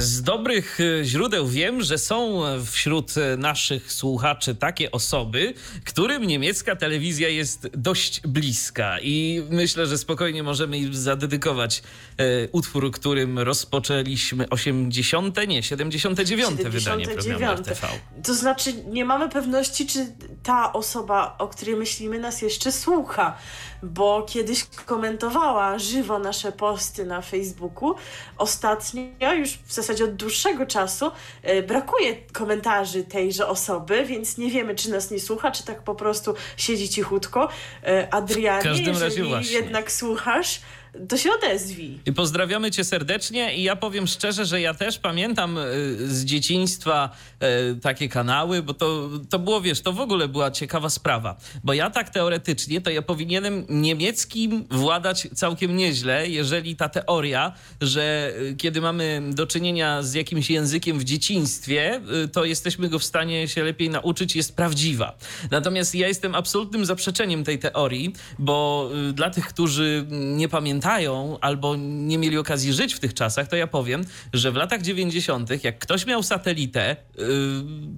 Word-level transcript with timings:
Z 0.00 0.22
dobrych 0.22 0.78
e, 0.80 1.04
źródeł 1.04 1.46
wiem, 1.46 1.82
że 1.82 1.98
są 1.98 2.42
wśród 2.66 3.14
e, 3.16 3.36
naszych 3.36 3.92
słuchaczy 3.92 4.54
takie 4.54 4.90
osoby, 4.90 5.54
którym 5.84 6.24
niemiecka 6.24 6.76
telewizja 6.76 7.28
jest 7.28 7.68
dość 7.68 8.20
bliska. 8.20 9.00
I 9.02 9.42
myślę, 9.50 9.86
że 9.86 9.98
spokojnie 9.98 10.42
możemy 10.42 10.78
im 10.78 10.94
zadedykować 10.94 11.82
e, 12.16 12.48
utwór, 12.52 12.90
którym 12.90 13.38
rozpoczęliśmy 13.38 14.48
80, 14.48 15.36
nie, 15.48 15.62
79, 15.62 16.48
79 16.48 16.74
wydanie 16.74 17.06
programu 17.06 17.52
RTV. 17.52 17.86
To 18.24 18.34
znaczy 18.34 18.72
nie 18.72 19.04
mamy 19.04 19.28
pewności, 19.28 19.86
czy 19.86 20.06
ta 20.42 20.72
osoba, 20.72 21.36
o 21.38 21.48
której 21.48 21.76
myślimy, 21.76 22.18
nas 22.18 22.42
jeszcze 22.42 22.72
słucha 22.72 23.36
bo 23.82 24.22
kiedyś 24.22 24.64
komentowała 24.86 25.78
żywo 25.78 26.18
nasze 26.18 26.52
posty 26.52 27.06
na 27.06 27.22
Facebooku. 27.22 27.94
Ostatnio, 28.38 29.34
już 29.38 29.50
w 29.50 29.72
zasadzie 29.72 30.04
od 30.04 30.14
dłuższego 30.14 30.66
czasu, 30.66 31.10
e, 31.42 31.62
brakuje 31.62 32.16
komentarzy 32.32 33.04
tejże 33.04 33.46
osoby, 33.46 34.04
więc 34.04 34.38
nie 34.38 34.50
wiemy, 34.50 34.74
czy 34.74 34.90
nas 34.90 35.10
nie 35.10 35.20
słucha, 35.20 35.50
czy 35.50 35.64
tak 35.64 35.82
po 35.82 35.94
prostu 35.94 36.34
siedzi 36.56 36.88
cichutko. 36.88 37.48
E, 37.84 38.14
Adrianie, 38.14 38.82
jeżeli 38.86 39.52
jednak 39.52 39.92
słuchasz, 39.92 40.60
to 41.08 41.16
się 41.16 41.30
odezwij. 41.32 41.98
Pozdrawiamy 42.16 42.70
cię 42.70 42.84
serdecznie 42.84 43.56
i 43.56 43.62
ja 43.62 43.76
powiem 43.76 44.06
szczerze, 44.06 44.44
że 44.44 44.60
ja 44.60 44.74
też 44.74 44.98
pamiętam 44.98 45.58
e, 45.58 45.62
z 46.06 46.24
dzieciństwa 46.24 47.10
e, 47.40 47.74
takie 47.74 48.08
kanały, 48.08 48.62
bo 48.62 48.74
to, 48.74 49.10
to 49.30 49.38
było, 49.38 49.60
wiesz, 49.60 49.80
to 49.80 49.92
w 49.92 50.00
ogóle 50.00 50.28
była 50.28 50.50
ciekawa 50.50 50.90
sprawa, 50.90 51.36
bo 51.64 51.72
ja 51.72 51.90
tak 51.90 52.10
teoretycznie, 52.10 52.80
to 52.80 52.90
ja 52.90 53.02
powinienem 53.02 53.66
niemieckim 53.68 54.64
władać 54.70 55.28
całkiem 55.34 55.76
nieźle, 55.76 56.28
jeżeli 56.28 56.76
ta 56.76 56.88
teoria, 56.88 57.52
że 57.80 58.32
e, 58.50 58.54
kiedy 58.54 58.80
mamy 58.80 59.22
do 59.32 59.46
czynienia 59.46 60.02
z 60.02 60.14
jakimś 60.14 60.50
językiem 60.50 60.98
w 60.98 61.04
dzieciństwie, 61.04 62.00
to 62.32 62.44
jesteśmy 62.44 62.88
go 62.88 62.98
w 62.98 63.04
stanie 63.04 63.48
się 63.48 63.64
lepiej 63.64 63.90
nauczyć, 63.90 64.36
jest 64.36 64.56
prawdziwa. 64.56 65.18
Natomiast 65.50 65.94
ja 65.94 66.08
jestem 66.08 66.34
absolutnym 66.34 66.84
zaprzeczeniem 66.84 67.44
tej 67.44 67.58
teorii, 67.58 68.12
bo 68.38 68.90
dla 69.12 69.30
tych, 69.30 69.46
którzy 69.46 70.06
nie 70.10 70.48
pamiętają, 70.48 70.79
pamiętają 70.80 71.38
albo 71.40 71.76
nie 71.76 72.18
mieli 72.18 72.38
okazji 72.38 72.72
żyć 72.72 72.94
w 72.94 73.00
tych 73.00 73.14
czasach, 73.14 73.48
to 73.48 73.56
ja 73.56 73.66
powiem, 73.66 74.04
że 74.32 74.52
w 74.52 74.54
latach 74.54 74.82
90., 74.82 75.64
jak 75.64 75.78
ktoś 75.78 76.06
miał 76.06 76.22
satelitę, 76.22 76.96
y, 77.18 77.24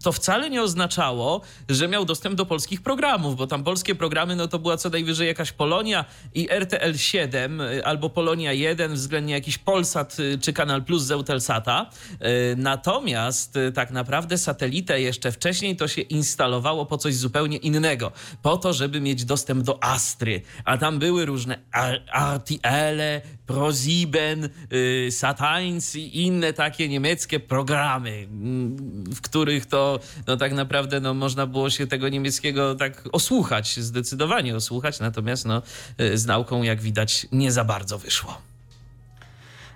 to 0.02 0.12
wcale 0.12 0.50
nie 0.50 0.62
oznaczało, 0.62 1.40
że 1.68 1.88
miał 1.88 2.04
dostęp 2.04 2.34
do 2.34 2.46
polskich 2.46 2.82
programów, 2.82 3.36
bo 3.36 3.46
tam 3.46 3.64
polskie 3.64 3.94
programy, 3.94 4.36
no 4.36 4.48
to 4.48 4.58
była 4.58 4.76
co 4.76 4.90
najwyżej 4.90 5.26
jakaś 5.26 5.52
Polonia 5.52 6.04
i 6.34 6.50
RTL 6.50 6.96
7 6.96 7.60
y, 7.60 7.84
albo 7.84 8.10
Polonia 8.10 8.52
1, 8.52 8.94
względnie 8.94 9.34
jakiś 9.34 9.58
Polsat 9.58 10.20
y, 10.20 10.38
czy 10.38 10.52
Kanal 10.52 10.82
Plus 10.84 11.02
z 11.02 11.10
Eutelsata. 11.10 11.90
Natomiast 12.56 13.58
tak 13.74 13.90
naprawdę 13.90 14.38
satelitę 14.38 15.00
jeszcze 15.00 15.32
wcześniej 15.32 15.76
to 15.76 15.88
się 15.88 16.00
instalowało 16.00 16.86
po 16.86 16.98
coś 16.98 17.14
zupełnie 17.14 17.56
innego. 17.56 18.12
Po 18.42 18.56
to, 18.56 18.72
żeby 18.72 19.00
mieć 19.00 19.24
dostęp 19.24 19.62
do 19.62 19.84
Astry. 19.84 20.42
A 20.64 20.78
tam 20.78 20.98
były 20.98 21.26
różne 21.26 21.58
RTL 21.74 22.71
Ele, 22.72 23.20
ProSieben, 23.46 24.48
y, 24.72 25.08
i 25.94 26.26
inne 26.26 26.52
takie 26.52 26.88
niemieckie 26.88 27.40
programy, 27.40 28.28
w 29.06 29.20
których 29.20 29.66
to 29.66 30.00
no, 30.26 30.36
tak 30.36 30.52
naprawdę 30.52 31.00
no, 31.00 31.14
można 31.14 31.46
było 31.46 31.70
się 31.70 31.86
tego 31.86 32.08
niemieckiego 32.08 32.74
tak 32.74 33.08
osłuchać, 33.12 33.80
zdecydowanie 33.80 34.56
osłuchać, 34.56 35.00
natomiast 35.00 35.44
no, 35.44 35.62
y, 36.00 36.18
z 36.18 36.26
nauką, 36.26 36.62
jak 36.62 36.80
widać, 36.80 37.26
nie 37.32 37.52
za 37.52 37.64
bardzo 37.64 37.98
wyszło. 37.98 38.52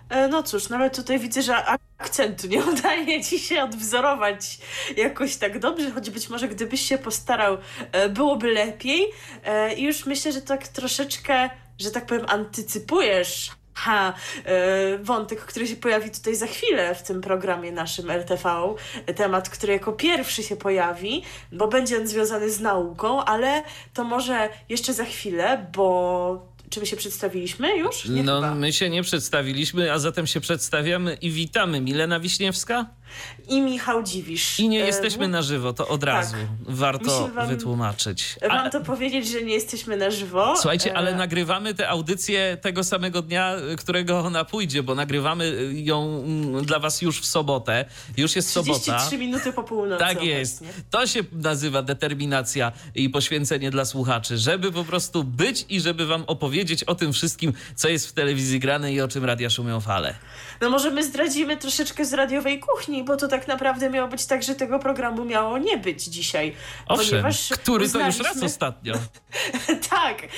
E, 0.08 0.28
no 0.28 0.42
cóż, 0.42 0.68
nawet 0.68 0.96
tutaj 0.96 1.18
widzę, 1.18 1.42
że 1.42 1.56
akcentu 1.98 2.46
nie 2.46 2.64
udaje 2.64 3.24
ci 3.24 3.38
się 3.38 3.62
odwzorować 3.62 4.58
jakoś 4.96 5.36
tak 5.36 5.58
dobrze, 5.58 5.90
choć 5.90 6.10
być 6.10 6.28
może 6.28 6.48
gdybyś 6.48 6.80
się 6.80 6.98
postarał, 6.98 7.58
e, 7.92 8.08
byłoby 8.08 8.52
lepiej. 8.52 9.06
E, 9.44 9.74
I 9.74 9.82
już 9.82 10.06
myślę, 10.06 10.32
że 10.32 10.42
tak 10.42 10.68
troszeczkę 10.68 11.50
że 11.78 11.90
tak 11.90 12.06
powiem, 12.06 12.24
antycypujesz 12.28 13.50
ha, 13.76 14.14
e, 14.44 14.98
wątek, 14.98 15.40
który 15.40 15.66
się 15.66 15.76
pojawi 15.76 16.10
tutaj 16.10 16.36
za 16.36 16.46
chwilę 16.46 16.94
w 16.94 17.02
tym 17.02 17.20
programie 17.20 17.72
naszym 17.72 18.10
RTV, 18.10 18.74
temat, 19.16 19.48
który 19.48 19.72
jako 19.72 19.92
pierwszy 19.92 20.42
się 20.42 20.56
pojawi, 20.56 21.22
bo 21.52 21.68
będzie 21.68 21.98
on 21.98 22.06
związany 22.06 22.50
z 22.50 22.60
nauką, 22.60 23.24
ale 23.24 23.62
to 23.94 24.04
może 24.04 24.48
jeszcze 24.68 24.94
za 24.94 25.04
chwilę, 25.04 25.66
bo 25.76 26.56
czy 26.70 26.80
my 26.80 26.86
się 26.86 26.96
przedstawiliśmy 26.96 27.76
już? 27.76 28.04
Nie 28.08 28.22
no, 28.22 28.34
chyba. 28.40 28.54
my 28.54 28.72
się 28.72 28.90
nie 28.90 29.02
przedstawiliśmy, 29.02 29.92
a 29.92 29.98
zatem 29.98 30.26
się 30.26 30.40
przedstawiamy 30.40 31.14
i 31.14 31.30
witamy. 31.30 31.80
Milena 31.80 32.20
Wiśniewska 32.20 32.86
i 33.48 33.60
Michał 33.60 34.02
Dziwisz. 34.02 34.60
I 34.60 34.68
nie 34.68 34.78
jesteśmy 34.78 35.28
na 35.28 35.42
żywo, 35.42 35.72
to 35.72 35.88
od 35.88 36.00
tak. 36.00 36.08
razu 36.08 36.36
warto 36.60 37.28
wam, 37.28 37.48
wytłumaczyć. 37.48 38.36
Mam 38.48 38.70
to 38.70 38.80
powiedzieć, 38.80 39.28
że 39.28 39.42
nie 39.42 39.54
jesteśmy 39.54 39.96
na 39.96 40.10
żywo. 40.10 40.54
Słuchajcie, 40.56 40.96
ale 40.96 41.10
e, 41.10 41.14
nagrywamy 41.14 41.74
tę 41.74 41.88
audycję 41.88 42.56
tego 42.60 42.84
samego 42.84 43.22
dnia, 43.22 43.54
którego 43.78 44.18
ona 44.18 44.44
pójdzie, 44.44 44.82
bo 44.82 44.94
nagrywamy 44.94 45.70
ją 45.72 46.22
mm, 46.24 46.64
dla 46.64 46.78
was 46.78 47.02
już 47.02 47.20
w 47.20 47.26
sobotę. 47.26 47.84
Już 48.16 48.36
jest 48.36 48.48
33 48.48 48.74
sobota. 48.74 48.98
33 48.98 49.18
minuty 49.18 49.52
po 49.52 49.62
północy. 49.62 50.00
Tak 50.00 50.22
jest. 50.22 50.64
To 50.90 51.06
się 51.06 51.20
nazywa 51.32 51.82
determinacja 51.82 52.72
i 52.94 53.10
poświęcenie 53.10 53.70
dla 53.70 53.84
słuchaczy, 53.84 54.38
żeby 54.38 54.72
po 54.72 54.84
prostu 54.84 55.24
być 55.24 55.66
i 55.68 55.80
żeby 55.80 56.06
wam 56.06 56.24
opowiedzieć 56.26 56.84
o 56.84 56.94
tym 56.94 57.12
wszystkim, 57.12 57.52
co 57.74 57.88
jest 57.88 58.08
w 58.08 58.12
telewizji 58.12 58.60
grane 58.60 58.92
i 58.92 59.00
o 59.00 59.08
czym 59.08 59.24
radia 59.24 59.50
szumią 59.50 59.80
fale. 59.80 60.14
No 60.60 60.70
może 60.70 60.90
my 60.90 61.04
zdradzimy 61.04 61.56
troszeczkę 61.56 62.04
z 62.04 62.12
radiowej 62.12 62.60
kuchni, 62.60 63.04
bo 63.04 63.16
to 63.16 63.28
tak 63.28 63.48
naprawdę 63.48 63.90
miało 63.90 64.08
być 64.08 64.26
tak, 64.26 64.42
że 64.42 64.54
tego 64.54 64.78
programu 64.78 65.24
miało 65.24 65.58
nie 65.58 65.78
być 65.78 66.04
dzisiaj. 66.04 66.52
Owszem, 66.86 67.10
ponieważ 67.10 67.48
który 67.48 67.84
uznaliśmy... 67.84 68.24
to 68.24 68.30
już 68.30 68.36
raz 68.36 68.44
ostatnio. 68.44 68.94
tak, 69.90 70.22
e, 70.22 70.28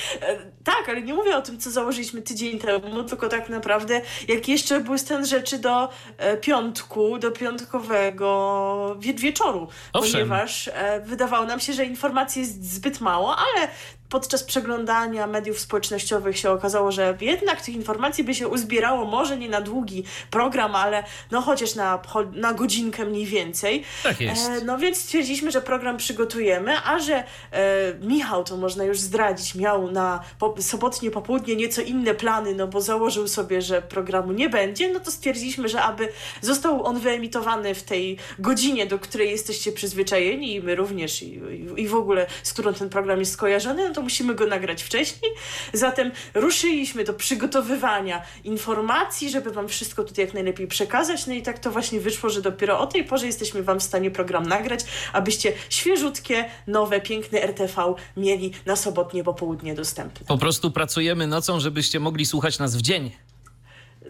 tak, 0.63 0.89
ale 0.89 1.01
nie 1.01 1.13
mówię 1.13 1.37
o 1.37 1.41
tym, 1.41 1.59
co 1.59 1.71
założyliśmy 1.71 2.21
tydzień 2.21 2.59
temu, 2.59 3.03
tylko 3.03 3.29
tak 3.29 3.49
naprawdę 3.49 4.01
jak 4.27 4.47
jeszcze 4.47 4.79
był 4.79 4.97
stan 4.97 5.25
rzeczy 5.25 5.59
do 5.59 5.89
e, 6.17 6.37
piątku, 6.37 7.17
do 7.17 7.31
piątkowego 7.31 8.95
wie 8.99 9.13
wieczoru. 9.13 9.67
Owszem. 9.93 10.11
Ponieważ 10.11 10.67
e, 10.67 11.01
wydawało 11.05 11.45
nam 11.45 11.59
się, 11.59 11.73
że 11.73 11.85
informacji 11.85 12.41
jest 12.41 12.73
zbyt 12.73 13.01
mało, 13.01 13.35
ale 13.35 13.67
podczas 14.09 14.43
przeglądania 14.43 15.27
mediów 15.27 15.59
społecznościowych 15.59 16.37
się 16.37 16.51
okazało, 16.51 16.91
że 16.91 17.17
jednak 17.21 17.61
tych 17.61 17.75
informacji 17.75 18.23
by 18.23 18.35
się 18.35 18.47
uzbierało, 18.47 19.05
może 19.05 19.37
nie 19.37 19.49
na 19.49 19.61
długi 19.61 20.03
program, 20.31 20.75
ale 20.75 21.03
no 21.31 21.41
chociaż 21.41 21.75
na, 21.75 22.01
na 22.33 22.53
godzinkę 22.53 23.05
mniej 23.05 23.25
więcej. 23.25 23.83
Tak 24.03 24.21
jest. 24.21 24.49
E, 24.49 24.61
no 24.65 24.77
więc 24.77 24.97
stwierdziliśmy, 24.97 25.51
że 25.51 25.61
program 25.61 25.97
przygotujemy, 25.97 26.73
a 26.85 26.99
że 26.99 27.23
e, 27.51 27.93
Michał, 28.01 28.43
to 28.43 28.57
można 28.57 28.83
już 28.83 28.99
zdradzić, 28.99 29.55
miał 29.55 29.91
na 29.91 30.19
po, 30.39 30.55
sobotnie 30.59 31.11
popołudnie 31.11 31.55
nieco 31.55 31.81
inne 31.81 32.13
plany, 32.13 32.55
no 32.55 32.67
bo 32.67 32.81
założył 32.81 33.27
sobie, 33.27 33.61
że 33.61 33.81
programu 33.81 34.31
nie 34.31 34.49
będzie, 34.49 34.93
no 34.93 34.99
to 34.99 35.11
stwierdziliśmy, 35.11 35.69
że 35.69 35.81
aby 35.81 36.09
został 36.41 36.85
on 36.85 36.99
wyemitowany 36.99 37.75
w 37.75 37.83
tej 37.83 38.17
godzinie, 38.39 38.85
do 38.85 38.99
której 38.99 39.29
jesteście 39.29 39.71
przyzwyczajeni 39.71 40.55
i 40.55 40.61
my 40.61 40.75
również 40.75 41.21
i, 41.21 41.25
i, 41.25 41.81
i 41.81 41.87
w 41.87 41.95
ogóle, 41.95 42.27
z 42.43 42.53
którą 42.53 42.73
ten 42.73 42.89
program 42.89 43.19
jest 43.19 43.31
skojarzony, 43.31 43.89
no 43.89 43.98
to 43.99 44.03
musimy 44.03 44.35
go 44.35 44.47
nagrać 44.47 44.83
wcześniej. 44.83 45.31
Zatem 45.73 46.11
ruszyliśmy 46.33 47.03
do 47.03 47.13
przygotowywania 47.13 48.21
informacji, 48.43 49.29
żeby 49.29 49.51
Wam 49.51 49.67
wszystko 49.67 50.03
tutaj 50.03 50.25
jak 50.25 50.33
najlepiej 50.33 50.67
przekazać. 50.67 51.27
No 51.27 51.33
i 51.33 51.41
tak 51.41 51.59
to 51.59 51.71
właśnie 51.71 51.99
wyszło, 51.99 52.29
że 52.29 52.41
dopiero 52.41 52.79
o 52.79 52.87
tej 52.87 53.03
porze 53.03 53.25
jesteśmy 53.25 53.63
Wam 53.63 53.79
w 53.79 53.83
stanie 53.83 54.11
program 54.11 54.45
nagrać, 54.45 54.79
abyście 55.13 55.53
świeżutkie, 55.69 56.45
nowe, 56.67 57.01
piękne 57.01 57.41
RTV 57.41 57.93
mieli 58.17 58.53
na 58.65 58.75
sobotnie 58.75 59.23
popołudnie 59.23 59.75
dostępne. 59.75 60.25
Po 60.27 60.37
prostu 60.37 60.71
pracujemy 60.71 61.27
nocą, 61.27 61.59
żebyście 61.59 61.99
mogli 61.99 62.25
słuchać 62.25 62.59
nas 62.59 62.75
w 62.75 62.81
dzień. 62.81 63.11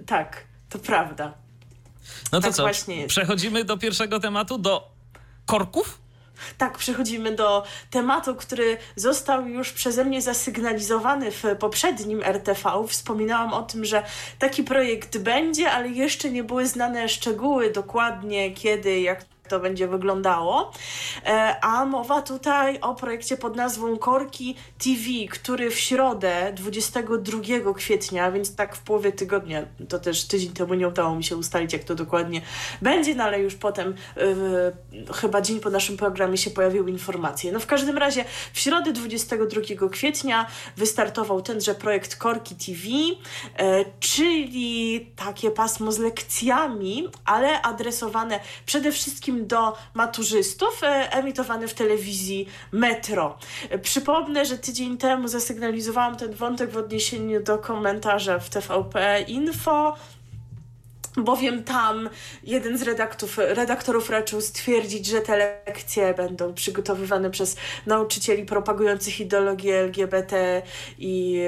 Tak, 0.06 0.44
to 0.70 0.80
prawda. 0.80 1.34
No 2.32 2.42
to 2.42 2.48
tak 2.48 2.56
co? 2.56 2.68
Przechodzimy 3.08 3.64
do 3.64 3.78
pierwszego 3.78 4.20
tematu, 4.20 4.58
do 4.58 4.92
korków? 5.46 6.00
Tak, 6.58 6.78
przechodzimy 6.78 7.36
do 7.36 7.64
tematu, 7.90 8.36
który 8.36 8.78
został 8.96 9.48
już 9.48 9.72
przeze 9.72 10.06
mnie 10.06 10.22
zasygnalizowany 10.22 11.32
w 11.32 11.44
poprzednim 11.60 12.24
RTV. 12.24 12.70
Wspominałam 12.88 13.54
o 13.54 13.64
tym, 13.64 13.86
że 13.86 14.04
taki 14.40 14.64
projekt 14.64 15.18
będzie, 15.18 15.72
ale 15.72 15.88
jeszcze 15.88 16.32
nie 16.32 16.44
były 16.44 16.68
znane 16.68 17.10
szczegóły 17.10 17.72
dokładnie 17.72 18.52
kiedy, 18.52 19.00
jak 19.00 19.26
to 19.50 19.60
będzie 19.60 19.88
wyglądało. 19.88 20.72
E, 21.26 21.56
a 21.62 21.86
mowa 21.86 22.22
tutaj 22.22 22.80
o 22.80 22.96
projekcie 22.96 23.38
pod 23.38 23.56
nazwą 23.56 23.98
Korki 23.98 24.56
TV, 24.84 25.28
który 25.32 25.72
w 25.72 25.80
środę 25.80 26.54
22 26.56 27.74
kwietnia, 27.74 28.32
więc 28.32 28.56
tak 28.56 28.76
w 28.76 28.80
połowie 28.82 29.12
tygodnia, 29.12 29.66
to 29.90 30.00
też 30.00 30.28
tydzień 30.28 30.52
temu 30.52 30.74
nie 30.74 30.88
udało 30.88 31.16
mi 31.16 31.24
się 31.24 31.38
ustalić, 31.38 31.74
jak 31.74 31.84
to 31.84 31.96
dokładnie 31.96 32.42
będzie, 32.82 33.16
no 33.16 33.24
ale 33.24 33.40
już 33.40 33.56
potem 33.56 33.96
yy, 34.16 35.14
chyba 35.14 35.42
dzień 35.42 35.60
po 35.60 35.70
naszym 35.70 35.98
programie 35.98 36.38
się 36.38 36.52
pojawiły 36.52 36.92
informacje. 36.92 37.52
No 37.52 37.60
w 37.60 37.66
każdym 37.66 37.98
razie 37.98 38.26
w 38.54 38.60
środę 38.60 38.92
22 38.92 39.90
kwietnia 39.92 40.46
wystartował 40.78 41.42
tenże 41.42 41.76
projekt 41.76 42.16
Korki 42.16 42.56
TV, 42.56 42.88
yy, 42.88 43.86
czyli 44.00 45.12
takie 45.16 45.52
pasmo 45.52 45.92
z 45.92 46.00
lekcjami, 46.00 47.08
ale 47.26 47.62
adresowane 47.62 48.40
przede 48.66 48.92
wszystkim 48.92 49.39
do 49.48 49.78
maturzystów, 49.94 50.84
e, 50.84 51.12
emitowany 51.12 51.68
w 51.68 51.74
telewizji 51.74 52.48
Metro. 52.72 53.38
Przypomnę, 53.82 54.46
że 54.46 54.58
tydzień 54.58 54.98
temu 54.98 55.28
zasygnalizowałam 55.28 56.16
ten 56.16 56.34
wątek 56.34 56.72
w 56.72 56.78
odniesieniu 56.78 57.44
do 57.44 57.58
komentarza 57.58 58.40
w 58.40 58.50
TVP 58.50 59.22
Info 59.28 59.96
bowiem 61.24 61.64
tam 61.64 62.10
jeden 62.44 62.78
z 62.78 62.82
redaktorów, 62.82 63.38
redaktorów 63.38 64.10
raczył 64.10 64.42
stwierdzić, 64.42 65.06
że 65.06 65.22
te 65.22 65.38
lekcje 65.38 66.14
będą 66.14 66.54
przygotowywane 66.54 67.32
przez 67.32 67.56
nauczycieli 67.86 68.46
propagujących 68.46 69.20
ideologię 69.20 69.80
LGBT 69.80 70.62
i 71.00 71.42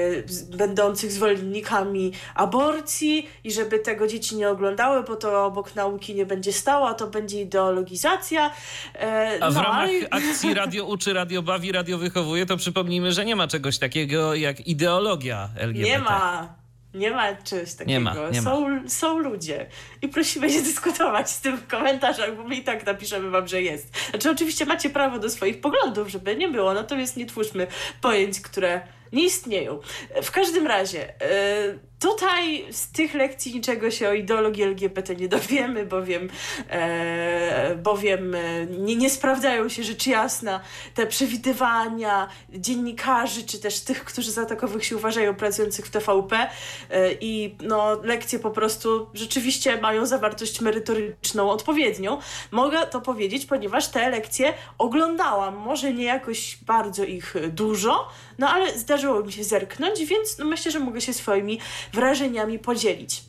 będących 0.56 1.12
zwolennikami 1.12 2.12
aborcji 2.34 3.28
i 3.44 3.52
żeby 3.52 3.78
tego 3.78 4.06
dzieci 4.06 4.36
nie 4.36 4.48
oglądały, 4.48 5.02
bo 5.02 5.16
to 5.16 5.44
obok 5.44 5.74
nauki 5.74 6.14
nie 6.14 6.26
będzie 6.26 6.52
stało, 6.52 6.88
a 6.88 6.94
to 6.94 7.06
będzie 7.06 7.40
ideologizacja. 7.40 8.50
E, 8.94 9.38
a 9.40 9.50
w 9.50 9.54
no, 9.54 9.62
ramach 9.62 9.90
akcji 10.10 10.54
Radio 10.54 10.84
Uczy, 10.84 11.12
Radio 11.12 11.42
Bawi, 11.42 11.72
Radio 11.72 11.98
Wychowuje 11.98 12.46
to 12.46 12.56
przypomnijmy, 12.56 13.12
że 13.12 13.24
nie 13.24 13.36
ma 13.36 13.48
czegoś 13.48 13.78
takiego 13.78 14.34
jak 14.34 14.66
ideologia 14.66 15.48
LGBT. 15.56 15.90
Nie 15.90 15.98
ma. 15.98 16.61
Nie 16.94 17.10
ma 17.10 17.34
czegoś 17.34 17.74
takiego. 17.74 17.90
Nie 17.90 18.00
ma, 18.00 18.14
nie 18.32 18.42
są, 18.42 18.68
ma. 18.68 18.88
są 18.88 19.18
ludzie. 19.18 19.66
I 20.02 20.08
prosimy 20.08 20.50
się 20.50 20.62
dyskutować 20.62 21.30
z 21.30 21.40
tym 21.40 21.56
w 21.56 21.66
komentarzach, 21.66 22.36
bo 22.36 22.44
my 22.44 22.54
i 22.54 22.64
tak 22.64 22.86
napiszemy 22.86 23.30
wam, 23.30 23.48
że 23.48 23.62
jest. 23.62 23.96
Znaczy, 24.10 24.30
oczywiście 24.30 24.66
macie 24.66 24.90
prawo 24.90 25.18
do 25.18 25.30
swoich 25.30 25.60
poglądów, 25.60 26.08
żeby 26.08 26.36
nie 26.36 26.48
było, 26.48 26.74
natomiast 26.74 27.16
nie 27.16 27.26
twórzmy 27.26 27.66
pojęć, 28.00 28.40
które 28.40 28.80
nie 29.12 29.24
istnieją. 29.24 29.80
W 30.22 30.30
każdym 30.30 30.66
razie, 30.66 30.98
yy, 30.98 31.78
Tutaj 32.02 32.64
z 32.72 32.88
tych 32.88 33.14
lekcji 33.14 33.54
niczego 33.54 33.90
się 33.90 34.08
o 34.08 34.12
ideologii 34.12 34.62
LGBT 34.62 35.16
nie 35.16 35.28
dowiemy, 35.28 35.86
bowiem, 35.86 36.28
e, 36.70 37.76
bowiem 37.76 38.34
e, 38.34 38.66
nie, 38.66 38.96
nie 38.96 39.10
sprawdzają 39.10 39.68
się 39.68 39.82
rzecz 39.82 40.06
jasna 40.06 40.60
te 40.94 41.06
przewidywania 41.06 42.28
dziennikarzy, 42.52 43.44
czy 43.44 43.58
też 43.58 43.80
tych, 43.80 44.04
którzy 44.04 44.32
za 44.32 44.46
takowych 44.46 44.84
się 44.84 44.96
uważają, 44.96 45.34
pracujących 45.34 45.86
w 45.86 45.90
TVP 45.90 46.48
e, 46.90 47.12
i 47.20 47.54
no, 47.60 48.02
lekcje 48.02 48.38
po 48.38 48.50
prostu 48.50 49.06
rzeczywiście 49.14 49.80
mają 49.80 50.06
zawartość 50.06 50.60
merytoryczną 50.60 51.50
odpowiednią. 51.50 52.18
Mogę 52.50 52.86
to 52.86 53.00
powiedzieć, 53.00 53.46
ponieważ 53.46 53.88
te 53.88 54.10
lekcje 54.10 54.54
oglądałam, 54.78 55.56
może 55.56 55.92
nie 55.92 56.04
jakoś 56.04 56.58
bardzo 56.66 57.04
ich 57.04 57.34
dużo, 57.48 58.08
no 58.38 58.48
ale 58.48 58.78
zdarzyło 58.78 59.22
mi 59.22 59.32
się 59.32 59.44
zerknąć, 59.44 60.04
więc 60.04 60.38
no, 60.38 60.44
myślę, 60.44 60.72
że 60.72 60.78
mogę 60.78 61.00
się 61.00 61.12
swoimi 61.12 61.60
wrażeniami 61.92 62.58
podzielić. 62.58 63.22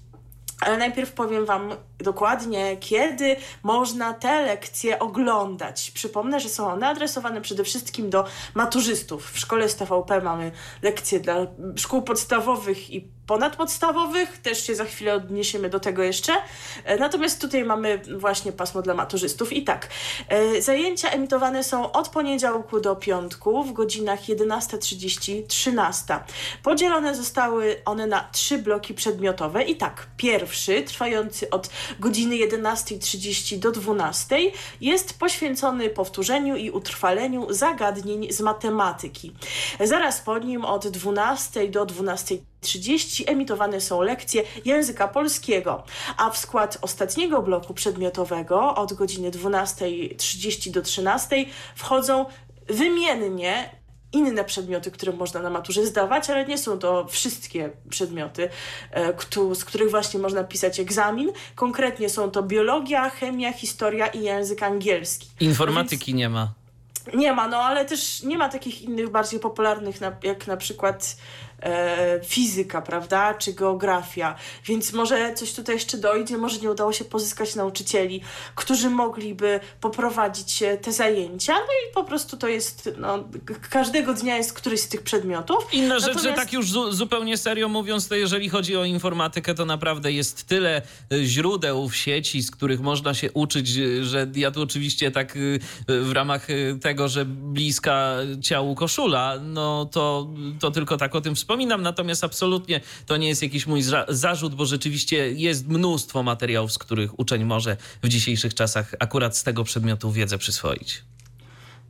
Ale 0.66 0.78
najpierw 0.78 1.12
powiem 1.12 1.46
Wam 1.46 1.70
dokładnie, 2.00 2.78
kiedy 2.78 3.36
można 3.64 4.14
te 4.14 4.42
lekcje 4.42 5.00
oglądać. 5.00 5.92
Przypomnę, 5.92 6.40
że 6.40 6.50
są 6.50 6.72
one 6.72 6.88
adresowane 6.88 7.42
przede 7.42 7.64
wszystkim 7.64 8.10
do 8.10 8.26
maturzystów. 8.54 9.32
W 9.32 9.40
szkole 9.40 9.70
z 9.70 9.76
TVP 9.76 10.22
mamy 10.22 10.52
lekcje 10.82 11.20
dla 11.20 11.36
szkół 11.76 12.02
podstawowych 12.02 12.90
i 12.90 13.08
ponadpodstawowych, 13.28 14.38
też 14.38 14.68
się 14.68 14.76
za 14.76 14.86
chwilę 14.86 15.14
odniesiemy 15.14 15.70
do 15.70 15.80
tego 15.80 16.04
jeszcze. 16.04 16.34
E, 16.84 16.98
natomiast 16.98 17.42
tutaj 17.42 17.64
mamy 17.64 18.02
właśnie 18.18 18.52
pasmo 18.52 18.82
dla 18.82 18.94
maturzystów. 18.94 19.54
I 19.54 19.64
tak, 19.64 19.90
e, 20.30 20.62
zajęcia 20.62 21.10
emitowane 21.10 21.64
są 21.64 21.92
od 21.92 22.10
poniedziałku 22.10 22.80
do 22.80 22.96
piątku 22.96 23.64
w 23.64 23.74
godzinach 23.74 24.20
11.30-13. 24.22 26.20
Podzielone 26.64 27.16
zostały 27.16 27.82
one 27.86 28.08
na 28.08 28.30
trzy 28.32 28.58
bloki 28.58 28.94
przedmiotowe. 28.94 29.64
I 29.64 29.76
tak, 29.76 30.08
pierwszy, 30.18 30.82
trwający 30.82 31.50
od 31.50 31.70
godziny 32.00 32.36
11.30 32.36 33.60
do 33.60 33.72
12.00, 33.72 34.52
jest 34.82 35.20
poświęcony 35.20 35.90
powtórzeniu 35.90 36.56
i 36.56 36.72
utrwaleniu 36.72 37.48
zagadnień 37.50 38.32
z 38.32 38.42
matematyki. 38.42 39.34
Zaraz 39.80 40.22
po 40.22 40.38
nim 40.38 40.66
od 40.66 40.86
12.00 40.86 41.70
do 41.70 41.86
12.30 41.86 42.53
30 42.64 43.30
emitowane 43.30 43.82
są 43.82 44.02
lekcje 44.02 44.44
języka 44.66 45.08
polskiego, 45.08 45.84
a 46.18 46.30
w 46.30 46.38
skład 46.38 46.78
ostatniego 46.82 47.42
bloku 47.42 47.74
przedmiotowego 47.74 48.76
od 48.76 48.94
godziny 48.94 49.32
12.30 49.32 50.72
do 50.72 50.82
13.00 50.82 51.46
wchodzą 51.76 52.26
wymiennie 52.68 53.70
inne 54.14 54.44
przedmioty, 54.44 54.92
które 54.92 55.14
można 55.14 55.42
na 55.42 55.50
maturze 55.50 55.86
zdawać, 55.86 56.30
ale 56.30 56.46
nie 56.46 56.58
są 56.58 56.80
to 56.80 57.08
wszystkie 57.08 57.70
przedmioty, 57.90 58.50
e, 58.92 59.14
z 59.56 59.66
których 59.66 59.92
właśnie 59.92 60.20
można 60.20 60.44
pisać 60.44 60.80
egzamin. 60.80 61.32
Konkretnie 61.56 62.10
są 62.10 62.32
to 62.32 62.44
biologia, 62.44 63.10
chemia, 63.10 63.54
historia 63.54 64.08
i 64.08 64.24
język 64.24 64.64
angielski. 64.64 65.28
Informatyki 65.40 66.06
Więc... 66.12 66.18
nie 66.18 66.30
ma. 66.30 66.54
Nie 67.14 67.34
ma, 67.34 67.48
no 67.48 67.58
ale 67.58 67.86
też 67.86 68.24
nie 68.24 68.38
ma 68.38 68.50
takich 68.50 68.82
innych 68.82 69.10
bardziej 69.10 69.40
popularnych, 69.40 69.96
jak 70.24 70.48
na 70.48 70.58
przykład 70.58 71.18
e, 71.62 72.20
fizyka, 72.26 72.82
prawda, 72.82 73.34
czy 73.34 73.54
geografia, 73.54 74.36
więc 74.66 74.94
może 74.94 75.34
coś 75.34 75.54
tutaj 75.54 75.76
jeszcze 75.76 75.98
dojdzie, 75.98 76.38
może 76.38 76.60
nie 76.60 76.72
udało 76.72 76.94
się 76.94 77.06
pozyskać 77.06 77.56
nauczycieli, 77.56 78.22
którzy 78.56 78.90
mogliby 78.90 79.60
poprowadzić 79.82 80.64
te 80.82 80.92
zajęcia, 80.92 81.54
no 81.54 81.60
i 81.60 81.94
po 81.94 82.04
prostu 82.04 82.38
to 82.38 82.48
jest, 82.48 82.90
no, 82.98 83.24
każdego 83.70 84.14
dnia 84.14 84.38
jest 84.38 84.54
któryś 84.54 84.80
z 84.80 84.88
tych 84.88 85.02
przedmiotów. 85.02 85.74
Inna 85.74 86.00
rzecz, 86.00 86.22
że 86.22 86.34
tak 86.34 86.54
już 86.54 86.72
zu 86.72 86.92
zupełnie 86.92 87.38
serio 87.38 87.70
mówiąc, 87.70 88.08
to 88.08 88.16
jeżeli 88.16 88.50
chodzi 88.50 88.78
o 88.78 88.86
informatykę, 88.86 89.54
to 89.54 89.66
naprawdę 89.66 90.12
jest 90.12 90.44
tyle 90.44 90.82
e, 91.12 91.24
źródeł 91.24 91.90
w 91.90 91.96
sieci, 91.96 92.42
z 92.42 92.52
których 92.52 92.82
można 92.82 93.14
się 93.14 93.32
uczyć, 93.32 93.68
że 94.02 94.28
ja 94.36 94.52
tu 94.52 94.62
oczywiście 94.62 95.12
tak 95.12 95.38
e, 95.88 96.00
w 96.02 96.12
ramach 96.12 96.50
e, 96.50 96.54
tego, 96.80 97.08
że 97.08 97.26
bliska 97.26 98.16
ciału 98.42 98.76
koszula, 98.76 99.40
no 99.44 99.86
to, 99.86 100.28
to 100.60 100.72
tylko 100.72 100.98
tak 100.98 101.16
o 101.16 101.22
tym 101.22 101.36
wspomnę 101.36 101.43
wspominam, 101.44 101.82
natomiast 101.82 102.24
absolutnie 102.24 102.82
to 103.06 103.18
nie 103.18 103.28
jest 103.28 103.44
jakiś 103.44 103.68
mój 103.68 103.84
zarzut, 104.08 104.56
bo 104.56 104.66
rzeczywiście 104.66 105.32
jest 105.32 105.68
mnóstwo 105.68 106.24
materiałów, 106.24 106.74
z 106.74 106.78
których 106.78 107.20
uczeń 107.20 107.44
może 107.44 107.78
w 108.04 108.08
dzisiejszych 108.08 108.54
czasach 108.54 108.96
akurat 109.00 109.38
z 109.38 109.44
tego 109.44 109.64
przedmiotu 109.64 110.12
wiedzę 110.12 110.38
przyswoić. 110.38 111.04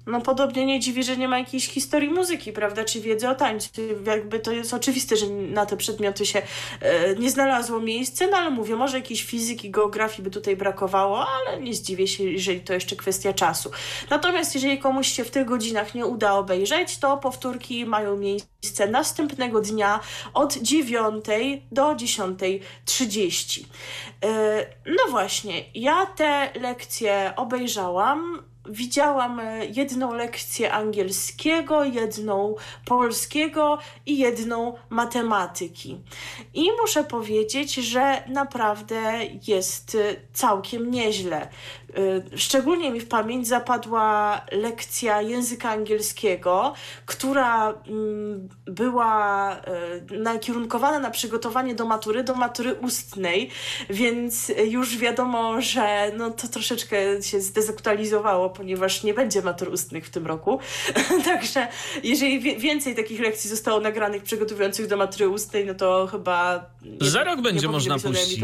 No 0.05 0.21
podobnie 0.21 0.65
nie 0.65 0.79
dziwi, 0.79 1.03
że 1.03 1.17
nie 1.17 1.27
ma 1.27 1.39
jakiejś 1.39 1.67
historii 1.67 2.09
muzyki, 2.09 2.53
prawda, 2.53 2.83
czy 2.83 3.01
wiedzy 3.01 3.29
o 3.29 3.35
tańcu. 3.35 3.69
Jakby 4.05 4.39
to 4.39 4.51
jest 4.51 4.73
oczywiste, 4.73 5.17
że 5.17 5.29
na 5.29 5.65
te 5.65 5.77
przedmioty 5.77 6.25
się 6.25 6.41
e, 6.81 7.15
nie 7.15 7.31
znalazło 7.31 7.79
miejsce, 7.79 8.27
no 8.27 8.37
ale 8.37 8.49
mówię, 8.49 8.75
może 8.75 8.97
jakiejś 8.97 9.23
fizyki, 9.23 9.71
geografii 9.71 10.23
by 10.23 10.29
tutaj 10.29 10.55
brakowało, 10.55 11.27
ale 11.27 11.61
nie 11.61 11.73
zdziwię 11.73 12.07
się, 12.07 12.23
jeżeli 12.23 12.61
to 12.61 12.73
jeszcze 12.73 12.95
kwestia 12.95 13.33
czasu. 13.33 13.71
Natomiast 14.09 14.55
jeżeli 14.55 14.77
komuś 14.77 15.07
się 15.07 15.23
w 15.23 15.31
tych 15.31 15.45
godzinach 15.45 15.95
nie 15.95 16.05
uda 16.05 16.33
obejrzeć, 16.33 16.97
to 16.97 17.17
powtórki 17.17 17.85
mają 17.85 18.17
miejsce 18.17 18.87
następnego 18.87 19.61
dnia 19.61 19.99
od 20.33 20.57
9 20.57 21.25
do 21.71 21.83
10.30. 21.83 23.63
E, 24.23 24.65
no 24.85 25.11
właśnie, 25.11 25.63
ja 25.75 26.05
te 26.05 26.51
lekcje 26.61 27.33
obejrzałam 27.35 28.52
widziałam 28.69 29.39
e, 29.39 29.65
jedną 29.65 30.13
lekcję 30.13 30.73
angielskiego, 30.73 31.83
jedną 31.83 32.55
polskiego 32.85 33.77
i 34.05 34.17
jedną 34.17 34.75
matematyki. 34.89 35.97
I 36.53 36.69
muszę 36.81 37.03
powiedzieć, 37.03 37.73
że 37.73 38.23
naprawdę 38.27 39.19
jest 39.47 39.95
e, 39.95 40.15
całkiem 40.33 40.91
nieźle. 40.91 41.49
Y, 41.97 42.37
szczególnie 42.37 42.91
mi 42.91 42.99
w 42.99 43.07
pamięć 43.07 43.47
zapadła 43.47 44.41
lekcja 44.51 45.21
języka 45.21 45.69
angielskiego, 45.69 46.73
która 47.05 47.73
mm, 47.87 48.49
była 48.65 49.55
y, 50.11 50.19
nakierunkowana 50.19 50.99
na 50.99 51.11
przygotowanie 51.11 51.75
do 51.75 51.85
matury, 51.85 52.23
do 52.23 52.35
matury 52.35 52.73
ustnej, 52.73 53.49
więc 53.89 54.51
już 54.65 54.97
wiadomo, 54.97 55.61
że 55.61 56.11
no 56.17 56.31
to 56.31 56.47
troszeczkę 56.47 57.23
się 57.23 57.41
zdezaktualizowało 57.41 58.49
ponieważ 58.49 59.03
nie 59.03 59.13
będzie 59.13 59.41
matur 59.41 59.69
ustnych 59.69 60.05
w 60.05 60.09
tym 60.09 60.27
roku. 60.27 60.59
Także 61.25 61.67
jeżeli 62.03 62.59
więcej 62.59 62.95
takich 62.95 63.19
lekcji 63.19 63.49
zostało 63.49 63.79
nagranych 63.79 64.23
przygotowujących 64.23 64.87
do 64.87 64.97
matury 64.97 65.29
ustnej, 65.29 65.65
no 65.65 65.73
to 65.73 66.07
chyba... 66.11 66.65
Za 67.01 67.23
rok 67.23 67.41
będzie 67.41 67.67
można 67.67 67.99
puścić. 67.99 68.41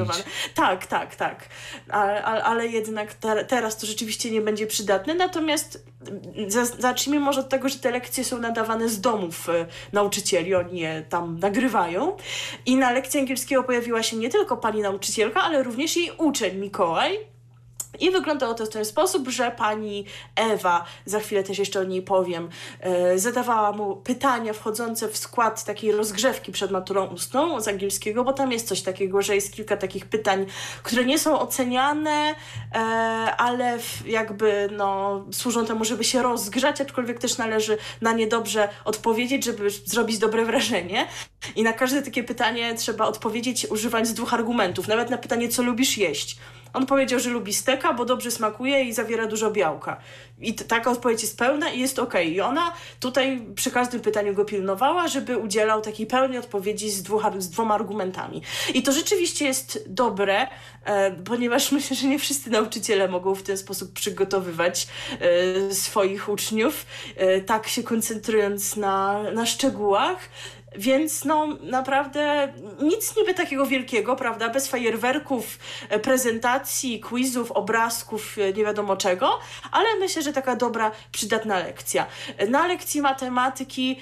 Tak, 0.55 0.85
tak, 0.85 1.15
tak. 1.15 1.49
Ale, 1.89 2.23
ale 2.23 2.67
jednak 2.67 3.13
te, 3.39 3.45
teraz 3.45 3.77
to 3.77 3.87
rzeczywiście 3.87 4.31
nie 4.31 4.41
będzie 4.41 4.67
przydatne. 4.67 5.15
Natomiast 5.15 5.85
zacznijmy 6.79 7.19
może 7.19 7.39
od 7.39 7.49
tego, 7.49 7.69
że 7.69 7.79
te 7.79 7.91
lekcje 7.91 8.23
są 8.23 8.39
nadawane 8.39 8.89
z 8.89 9.01
domów 9.01 9.49
e, 9.49 9.65
nauczycieli. 9.93 10.55
Oni 10.55 10.79
je 10.79 11.05
tam 11.09 11.39
nagrywają. 11.39 12.17
I 12.65 12.75
na 12.75 12.91
lekcji 12.91 13.19
angielskiego 13.19 13.63
pojawiła 13.63 14.03
się 14.03 14.17
nie 14.17 14.29
tylko 14.29 14.57
pani 14.57 14.81
nauczycielka, 14.81 15.41
ale 15.41 15.63
również 15.63 15.97
jej 15.97 16.11
uczeń 16.17 16.57
Mikołaj, 16.57 17.19
i 17.99 18.11
wyglądało 18.11 18.53
to 18.53 18.65
w 18.65 18.69
ten 18.69 18.85
sposób, 18.85 19.29
że 19.29 19.51
pani 19.51 20.05
Ewa, 20.35 20.85
za 21.05 21.19
chwilę 21.19 21.43
też 21.43 21.59
jeszcze 21.59 21.79
o 21.79 21.83
niej 21.83 22.01
powiem, 22.01 22.49
e, 22.79 23.19
zadawała 23.19 23.71
mu 23.71 23.95
pytania 23.95 24.53
wchodzące 24.53 25.07
w 25.07 25.17
skład 25.17 25.63
takiej 25.63 25.91
rozgrzewki 25.91 26.51
przed 26.51 26.71
maturą 26.71 27.05
ustną 27.05 27.61
z 27.61 27.67
angielskiego, 27.67 28.23
bo 28.23 28.33
tam 28.33 28.51
jest 28.51 28.67
coś 28.67 28.81
takiego, 28.81 29.21
że 29.21 29.35
jest 29.35 29.53
kilka 29.53 29.77
takich 29.77 30.05
pytań, 30.05 30.45
które 30.83 31.05
nie 31.05 31.19
są 31.19 31.39
oceniane, 31.39 32.35
e, 32.75 32.79
ale 33.37 33.79
jakby 34.05 34.69
no, 34.71 35.21
służą 35.31 35.65
temu, 35.65 35.85
żeby 35.85 36.03
się 36.03 36.21
rozgrzać, 36.21 36.81
aczkolwiek 36.81 37.19
też 37.19 37.37
należy 37.37 37.77
na 38.01 38.11
nie 38.11 38.27
dobrze 38.27 38.69
odpowiedzieć, 38.85 39.45
żeby 39.45 39.69
zrobić 39.69 40.17
dobre 40.17 40.45
wrażenie. 40.45 41.07
I 41.55 41.63
na 41.63 41.73
każde 41.73 42.01
takie 42.01 42.23
pytanie 42.23 42.75
trzeba 42.75 43.05
odpowiedzieć 43.05 43.67
używając 43.69 44.13
dwóch 44.13 44.33
argumentów. 44.33 44.87
Nawet 44.87 45.09
na 45.09 45.17
pytanie, 45.17 45.49
co 45.49 45.63
lubisz 45.63 45.97
jeść 45.97 46.37
on 46.73 46.85
powiedział, 46.85 47.19
że 47.19 47.29
lubi 47.29 47.53
steka, 47.53 47.93
bo 47.93 48.05
dobrze 48.05 48.31
smakuje 48.31 48.83
i 48.83 48.93
zawiera 48.93 49.27
dużo 49.27 49.51
białka. 49.51 49.97
I 50.41 50.53
taka 50.53 50.91
odpowiedź 50.91 51.21
jest 51.21 51.37
pełna 51.37 51.69
i 51.69 51.79
jest 51.79 51.99
ok. 51.99 52.13
I 52.25 52.41
ona 52.41 52.73
tutaj 52.99 53.45
przy 53.55 53.71
każdym 53.71 54.01
pytaniu 54.01 54.33
go 54.33 54.45
pilnowała, 54.45 55.07
żeby 55.07 55.37
udzielał 55.37 55.81
takiej 55.81 56.07
pełnej 56.07 56.37
odpowiedzi 56.37 56.89
z, 56.89 57.03
dwóch, 57.03 57.23
z 57.37 57.49
dwoma 57.49 57.75
argumentami. 57.75 58.41
I 58.73 58.83
to 58.83 58.91
rzeczywiście 58.91 59.45
jest 59.45 59.83
dobre, 59.87 60.47
e, 60.83 61.11
ponieważ 61.11 61.71
myślę, 61.71 61.95
że 61.95 62.07
nie 62.07 62.19
wszyscy 62.19 62.49
nauczyciele 62.49 63.07
mogą 63.07 63.35
w 63.35 63.43
ten 63.43 63.57
sposób 63.57 63.93
przygotowywać 63.93 64.87
e, 65.19 65.73
swoich 65.73 66.29
uczniów, 66.29 66.85
e, 67.15 67.41
tak 67.41 67.67
się 67.67 67.83
koncentrując 67.83 68.75
na, 68.75 69.23
na 69.33 69.45
szczegółach. 69.45 70.29
Więc 70.75 71.25
no 71.25 71.47
naprawdę 71.61 72.53
nic 72.81 73.15
niby 73.17 73.33
takiego 73.33 73.65
wielkiego, 73.65 74.15
prawda? 74.15 74.49
Bez 74.49 74.67
fajerwerków, 74.67 75.59
e, 75.89 75.99
prezentacji, 75.99 76.99
quizów, 76.99 77.51
obrazków, 77.51 78.37
e, 78.37 78.53
nie 78.53 78.63
wiadomo 78.63 78.97
czego, 78.97 79.39
ale 79.71 79.87
myślę, 79.99 80.21
że 80.21 80.33
taka 80.33 80.55
dobra, 80.55 80.91
przydatna 81.11 81.59
lekcja. 81.59 82.05
Na 82.49 82.67
lekcji 82.67 83.01
matematyki 83.01 83.99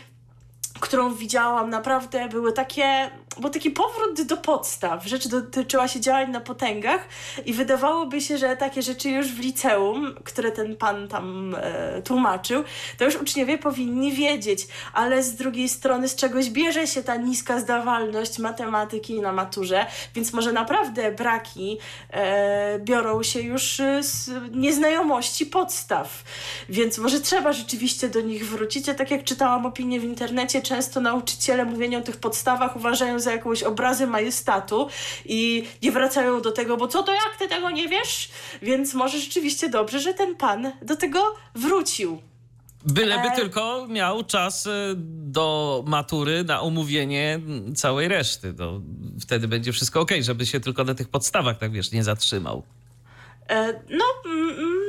którą 0.80 1.16
widziałam, 1.16 1.70
naprawdę 1.70 2.30
były 2.30 2.54
takie, 2.54 3.10
bo 3.40 3.50
taki 3.50 3.72
powrót 3.72 4.22
do 4.22 4.38
podstaw. 4.38 5.06
Rzecz 5.06 5.28
dotyczyła 5.28 5.88
się 5.88 6.00
działań 6.00 6.32
na 6.32 6.40
potęgach 6.40 7.08
i 7.46 7.54
wydawałoby 7.54 8.22
się, 8.22 8.38
że 8.38 8.58
takie 8.58 8.82
rzeczy 8.82 9.10
już 9.10 9.28
w 9.28 9.40
liceum, 9.40 10.16
które 10.24 10.52
ten 10.52 10.76
pan 10.76 11.08
tam 11.08 11.56
e, 11.56 12.02
tłumaczył, 12.02 12.64
to 12.98 13.06
już 13.06 13.16
uczniowie 13.16 13.58
powinni 13.58 14.12
wiedzieć, 14.12 14.68
ale 14.94 15.24
z 15.24 15.36
drugiej 15.36 15.70
strony 15.70 16.08
z 16.08 16.16
czegoś 16.16 16.50
bierze 16.50 16.88
się 16.88 17.04
ta 17.04 17.16
niska 17.16 17.60
zdawalność 17.60 18.40
matematyki 18.40 19.22
na 19.22 19.32
maturze, 19.32 19.86
więc 20.16 20.34
może 20.34 20.54
naprawdę 20.54 21.12
braki 21.12 21.78
e, 22.10 22.80
biorą 22.80 23.24
się 23.24 23.40
już 23.42 23.82
z 24.00 24.30
nieznajomości 24.52 25.46
podstaw. 25.46 26.24
Więc 26.70 26.98
może 26.98 27.20
trzeba 27.20 27.54
rzeczywiście 27.54 28.10
do 28.10 28.22
nich 28.22 28.50
wrócić. 28.50 28.88
Ja 28.88 28.94
tak 28.94 29.12
jak 29.12 29.24
czytałam 29.24 29.66
opinię 29.66 30.00
w 30.00 30.04
internecie, 30.04 30.62
często 30.62 31.02
nauczyciele 31.02 31.66
mówienie 31.66 31.98
o 31.98 32.02
tych 32.02 32.18
podstawach 32.18 32.76
uważają 32.76 33.20
za 33.20 33.27
jakąś 33.32 33.64
obrazę 33.64 34.08
majestatu 34.08 34.88
i 35.26 35.68
nie 35.82 35.92
wracają 35.92 36.42
do 36.42 36.52
tego, 36.52 36.78
bo 36.78 36.88
co 36.88 37.04
to 37.04 37.14
jak 37.14 37.36
ty 37.40 37.48
tego 37.48 37.72
nie 37.72 37.88
wiesz? 37.88 38.30
Więc 38.62 38.94
może 38.94 39.20
rzeczywiście 39.20 39.70
dobrze, 39.70 40.00
że 40.00 40.14
ten 40.14 40.36
pan 40.36 40.72
do 40.82 40.96
tego 40.96 41.36
wrócił. 41.56 42.22
Byleby 42.86 43.28
e... 43.28 43.36
tylko 43.36 43.88
miał 43.90 44.24
czas 44.24 44.68
e, 44.68 44.94
do 44.96 45.84
matury 45.88 46.44
na 46.44 46.62
omówienie 46.62 47.40
całej 47.76 48.08
reszty. 48.08 48.54
To 48.54 48.82
wtedy 49.22 49.48
będzie 49.48 49.72
wszystko 49.72 50.02
ok, 50.02 50.12
żeby 50.22 50.46
się 50.46 50.60
tylko 50.60 50.84
na 50.84 50.96
tych 50.96 51.10
podstawach, 51.10 51.58
tak 51.58 51.72
wiesz, 51.72 51.92
nie 51.92 52.04
zatrzymał. 52.04 52.64
E, 53.50 53.74
no, 53.90 54.06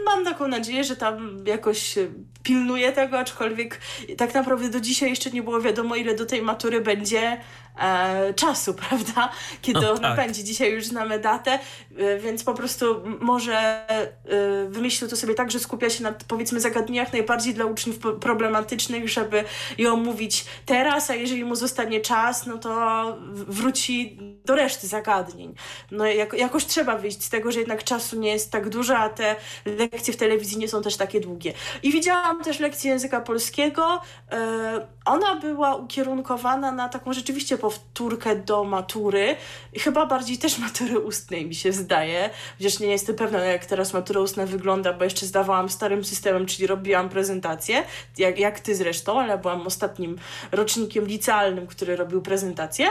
mam 0.05 0.25
taką 0.25 0.49
nadzieję, 0.49 0.85
że 0.85 0.97
tam 0.97 1.45
jakoś 1.47 1.95
pilnuje 2.43 2.93
tego, 2.93 3.19
aczkolwiek 3.19 3.81
tak 4.17 4.35
naprawdę 4.35 4.71
do 4.71 4.81
dzisiaj 4.81 5.11
jeszcze 5.11 5.31
nie 5.31 5.43
było 5.43 5.61
wiadomo, 5.61 5.97
ile 5.97 6.15
do 6.15 6.27
tej 6.27 6.43
matury 6.43 6.81
będzie 6.81 7.41
e, 7.81 8.35
czasu, 8.35 8.75
prawda? 8.89 9.31
Kiedy 9.63 9.81
no, 9.81 9.91
ona 9.91 10.09
tak. 10.09 10.17
będzie. 10.17 10.45
Dzisiaj 10.45 10.73
już 10.73 10.87
znamy 10.87 11.19
datę, 11.19 11.59
e, 11.97 12.19
więc 12.19 12.45
po 12.45 12.55
prostu 12.55 13.03
może 13.21 13.57
e, 13.57 14.69
wymyślił 14.69 15.11
to 15.11 15.17
sobie 15.17 15.35
tak, 15.35 15.51
że 15.51 15.59
skupia 15.59 15.91
się 15.91 16.03
na 16.03 16.13
powiedzmy 16.13 16.61
zagadnieniach 16.61 17.13
najbardziej 17.13 17.55
dla 17.55 17.65
uczniów 17.65 17.99
problematycznych, 18.21 19.09
żeby 19.09 19.45
je 19.79 19.93
omówić 19.93 20.45
teraz, 20.67 21.11
a 21.11 21.15
jeżeli 21.15 21.45
mu 21.45 21.55
zostanie 21.55 22.01
czas, 22.01 22.47
no 22.47 22.59
to 22.59 23.19
wróci 23.33 24.19
do 24.45 24.55
reszty 24.55 24.87
zagadnień. 24.87 25.55
No 25.91 26.07
jako, 26.07 26.37
jakoś 26.37 26.67
trzeba 26.67 26.97
wyjść 26.97 27.23
z 27.25 27.31
tego, 27.31 27.53
że 27.53 27.59
jednak 27.59 27.85
czasu 27.85 28.21
nie 28.21 28.33
jest 28.33 28.51
tak 28.51 28.69
dużo, 28.69 28.97
a 28.97 29.09
te 29.09 29.37
lekcje 29.65 30.15
w 30.15 30.17
telewizji 30.17 30.59
nie 30.59 30.69
są 30.69 30.83
też 30.83 30.97
takie 30.97 31.21
długie. 31.21 31.53
I 31.83 31.93
widziałam 31.93 32.45
też 32.45 32.61
lekcję 32.61 32.91
języka 32.91 33.21
polskiego. 33.21 34.01
E, 34.33 34.87
ona 35.05 35.37
była 35.37 35.75
ukierunkowana 35.77 36.73
na 36.73 36.89
taką 36.89 37.13
rzeczywiście 37.13 37.59
powtórkę 37.69 38.37
do 38.37 38.65
matury. 38.65 39.37
Chyba 39.79 40.07
bardziej 40.07 40.39
też 40.39 40.59
matury 40.67 40.99
ustnej 40.99 41.47
mi 41.47 41.55
się 41.55 41.73
zdaje. 41.73 42.31
Chociaż 42.59 42.81
nie 42.81 42.87
jestem 42.87 43.17
pewna, 43.17 43.39
jak 43.39 43.67
teraz 43.67 43.93
matura 43.93 44.21
ustna 44.21 44.47
wygląda, 44.47 44.93
bo 44.93 45.05
jeszcze 45.05 45.27
zdawałam 45.27 45.69
starym 45.69 46.05
systemem, 46.05 46.47
czyli 46.47 46.67
robiłam 46.67 47.09
prezentację, 47.09 47.85
jak, 48.19 48.39
jak 48.39 48.61
ty 48.61 48.75
zresztą, 48.75 49.21
ale 49.21 49.39
byłam 49.39 49.67
ostatnim 49.67 50.19
rocznikiem 50.53 51.05
licealnym, 51.07 51.67
który 51.67 51.97
robił 51.97 52.23
prezentację. 52.23 52.87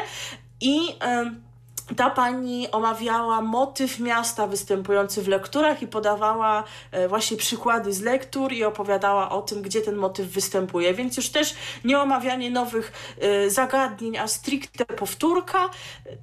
I 0.62 0.80
ta 1.96 2.10
pani 2.10 2.72
omawiała 2.72 3.42
motyw 3.42 4.00
miasta 4.00 4.48
występujący 4.48 5.22
w 5.22 5.28
lekturach 5.28 5.82
i 5.82 5.88
podawała 5.88 6.64
e, 6.92 7.08
właśnie 7.08 7.38
przykłady 7.38 7.94
z 7.94 8.02
lektur 8.02 8.54
i 8.54 8.64
opowiadała 8.64 9.30
o 9.30 9.42
tym, 9.42 9.62
gdzie 9.62 9.82
ten 9.82 9.96
motyw 9.96 10.28
występuje. 10.28 10.94
Więc 10.94 11.18
już 11.18 11.30
też 11.30 11.56
nie 11.86 12.00
omawianie 12.00 12.52
nowych 12.52 13.16
e, 13.20 13.50
zagadnień, 13.50 14.18
a 14.18 14.28
stricte 14.28 14.86
powtórka. 14.86 15.70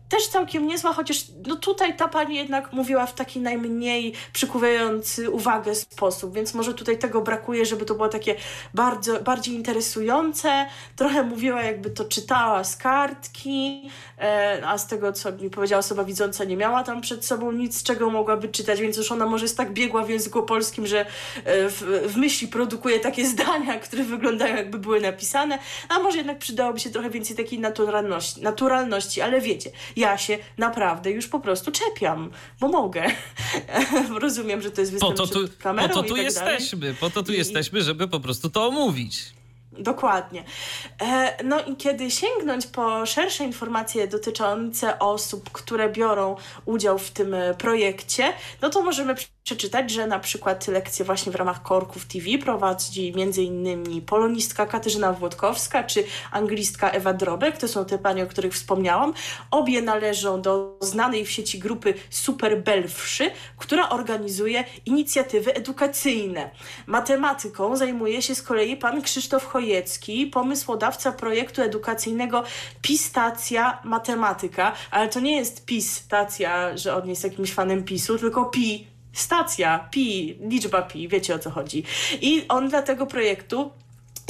Też 0.08 0.26
całkiem 0.26 0.66
niezła, 0.66 0.92
chociaż 0.92 1.24
no 1.46 1.56
tutaj 1.56 1.96
ta 1.96 2.08
pani 2.08 2.36
jednak 2.36 2.72
mówiła 2.72 3.06
w 3.06 3.14
taki 3.14 3.40
najmniej 3.40 4.14
przykuwający 4.32 5.30
uwagę 5.30 5.74
sposób, 5.74 6.34
więc 6.34 6.54
może 6.54 6.74
tutaj 6.74 6.98
tego 6.98 7.20
brakuje, 7.20 7.66
żeby 7.66 7.84
to 7.84 7.94
było 7.94 8.08
takie 8.08 8.34
bardzo, 8.74 9.20
bardziej 9.20 9.54
interesujące. 9.54 10.66
Trochę 10.96 11.22
mówiła, 11.22 11.62
jakby 11.62 11.90
to 11.90 12.04
czytała 12.04 12.64
z 12.64 12.76
kartki, 12.76 13.90
e, 14.18 14.62
a 14.66 14.78
z 14.78 14.86
tego, 14.86 15.12
co 15.12 15.32
mi 15.32 15.50
powiedziała 15.54 15.80
osoba 15.80 16.04
widząca, 16.04 16.44
nie 16.44 16.56
miała 16.56 16.82
tam 16.82 17.00
przed 17.00 17.24
sobą 17.24 17.52
nic, 17.52 17.82
czego 17.82 18.10
mogłaby 18.10 18.48
czytać, 18.48 18.80
więc 18.80 18.96
już 18.96 19.12
ona 19.12 19.26
może 19.26 19.44
jest 19.44 19.56
tak 19.56 19.72
biegła 19.72 20.04
w 20.04 20.08
języku 20.08 20.42
polskim, 20.42 20.86
że 20.86 21.00
e, 21.00 21.06
w, 21.44 21.82
w 22.06 22.16
myśli 22.16 22.48
produkuje 22.48 23.00
takie 23.00 23.26
zdania, 23.34 23.78
które 23.78 24.04
wyglądają 24.04 24.56
jakby 24.56 24.78
były 24.78 25.00
napisane, 25.00 25.58
a 25.88 25.98
może 25.98 26.18
jednak 26.18 26.38
przydałoby 26.38 26.80
się 26.80 26.90
trochę 26.90 27.10
więcej 27.10 27.36
takiej 27.36 27.58
naturalności, 27.58 28.42
naturalności, 28.42 29.20
ale 29.20 29.40
wiecie, 29.40 29.70
ja 29.96 30.18
się 30.18 30.38
naprawdę 30.58 31.10
już 31.10 31.28
po 31.28 31.40
prostu 31.40 31.72
czepiam, 31.72 32.30
bo 32.60 32.68
mogę. 32.68 33.04
Rozumiem, 34.20 34.62
że 34.62 34.70
to 34.70 34.80
jest 34.80 34.92
występ 34.92 35.16
po 35.16 35.26
to 35.26 35.32
tu, 35.32 35.48
kamerą 35.58 35.88
Po 35.88 35.94
to 35.94 36.02
tu 36.02 36.14
tak 36.14 36.24
jesteśmy, 36.24 36.78
dalej. 36.78 36.96
po 37.00 37.10
to 37.10 37.22
tu 37.22 37.32
I... 37.32 37.36
jesteśmy, 37.36 37.82
żeby 37.82 38.08
po 38.08 38.20
prostu 38.20 38.50
to 38.50 38.66
omówić. 38.66 39.34
Dokładnie. 39.78 40.44
E, 41.02 41.44
no 41.44 41.64
i 41.64 41.76
kiedy 41.76 42.10
sięgnąć 42.10 42.66
po 42.66 43.06
szersze 43.06 43.44
informacje 43.44 44.08
dotyczące 44.08 44.98
osób, 44.98 45.50
które 45.52 45.88
biorą 45.88 46.36
udział 46.64 46.98
w 46.98 47.10
tym 47.10 47.34
e, 47.34 47.54
projekcie, 47.54 48.32
no 48.62 48.70
to 48.70 48.82
możemy 48.82 49.14
przeczytać, 49.44 49.90
że 49.90 50.06
na 50.06 50.18
przykład 50.18 50.68
lekcje 50.68 51.04
właśnie 51.04 51.32
w 51.32 51.34
ramach 51.34 51.62
Korków 51.62 52.04
TV 52.04 52.38
prowadzi 52.38 53.12
m.in. 53.16 54.02
polonistka 54.02 54.66
Katarzyna 54.66 55.12
Włodkowska 55.12 55.84
czy 55.84 56.04
anglistka 56.32 56.90
Ewa 56.90 57.12
Drobek. 57.12 57.58
To 57.58 57.68
są 57.68 57.84
te 57.84 57.98
panie, 57.98 58.24
o 58.24 58.26
których 58.26 58.54
wspomniałam. 58.54 59.14
Obie 59.50 59.82
należą 59.82 60.42
do 60.42 60.78
znanej 60.80 61.24
w 61.24 61.30
sieci 61.30 61.58
grupy 61.58 61.94
Super 62.10 62.62
Belfrzy, 62.62 63.30
która 63.58 63.88
organizuje 63.88 64.64
inicjatywy 64.86 65.54
edukacyjne. 65.54 66.50
Matematyką 66.86 67.76
zajmuje 67.76 68.22
się 68.22 68.34
z 68.34 68.42
kolei 68.42 68.76
pan 68.76 69.02
Krzysztof 69.02 69.46
Chojecki, 69.64 70.26
pomysłodawca 70.26 71.12
projektu 71.12 71.62
edukacyjnego 71.62 72.44
Pistacja 72.82 73.78
Matematyka, 73.84 74.72
ale 74.90 75.08
to 75.08 75.20
nie 75.20 75.36
jest 75.36 75.64
PiS, 75.64 75.92
stacja, 75.92 76.76
że 76.76 76.96
on 76.96 77.08
jest 77.08 77.24
jakimś 77.24 77.52
fanem 77.52 77.84
PiSu, 77.84 78.18
tylko 78.18 78.44
Pi 78.44 78.86
stacja, 79.12 79.88
pi, 79.90 80.38
liczba 80.40 80.82
pi, 80.82 81.08
wiecie 81.08 81.34
o 81.34 81.38
co 81.38 81.50
chodzi. 81.50 81.84
I 82.20 82.44
on 82.48 82.68
dla 82.68 82.82
tego 82.82 83.06
projektu 83.06 83.70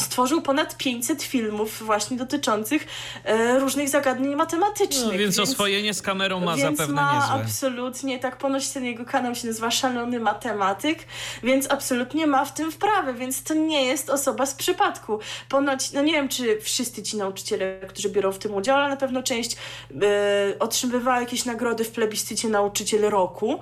stworzył 0.00 0.42
ponad 0.42 0.76
500 0.76 1.22
filmów 1.22 1.82
właśnie 1.82 2.16
dotyczących 2.16 2.86
e, 3.24 3.58
różnych 3.58 3.88
zagadnień 3.88 4.34
matematycznych. 4.34 5.12
No, 5.12 5.18
więc, 5.18 5.38
oswojenie 5.38 5.94
z 5.94 6.02
kamerą 6.02 6.40
ma 6.40 6.56
więc 6.56 6.78
zapewne 6.78 7.02
ma 7.02 7.14
niezłe. 7.14 7.30
absolutnie, 7.30 8.18
tak 8.18 8.38
ponoć 8.38 8.68
ten 8.68 8.84
jego 8.84 9.04
kanał 9.04 9.34
się 9.34 9.46
nazywa 9.46 9.70
Szalony 9.70 10.20
Matematyk, 10.20 10.98
więc 11.42 11.70
absolutnie 11.70 12.26
ma 12.26 12.44
w 12.44 12.54
tym 12.54 12.72
wprawę, 12.72 13.14
więc 13.14 13.42
to 13.42 13.54
nie 13.54 13.84
jest 13.84 14.10
osoba 14.10 14.46
z 14.46 14.54
przypadku. 14.54 15.18
Ponoć, 15.48 15.92
no 15.92 16.02
nie 16.02 16.12
wiem, 16.12 16.28
czy 16.28 16.60
wszyscy 16.60 17.02
ci 17.02 17.16
nauczyciele, 17.16 17.80
którzy 17.88 18.08
biorą 18.08 18.32
w 18.32 18.38
tym 18.38 18.54
udział, 18.54 18.76
ale 18.76 18.88
na 18.88 18.96
pewno 18.96 19.22
część 19.22 19.56
e, 19.56 20.58
otrzymywała 20.58 21.20
jakieś 21.20 21.44
nagrody 21.44 21.84
w 21.84 21.90
plebiscycie 21.90 22.48
nauczyciel 22.48 23.00
roku 23.00 23.60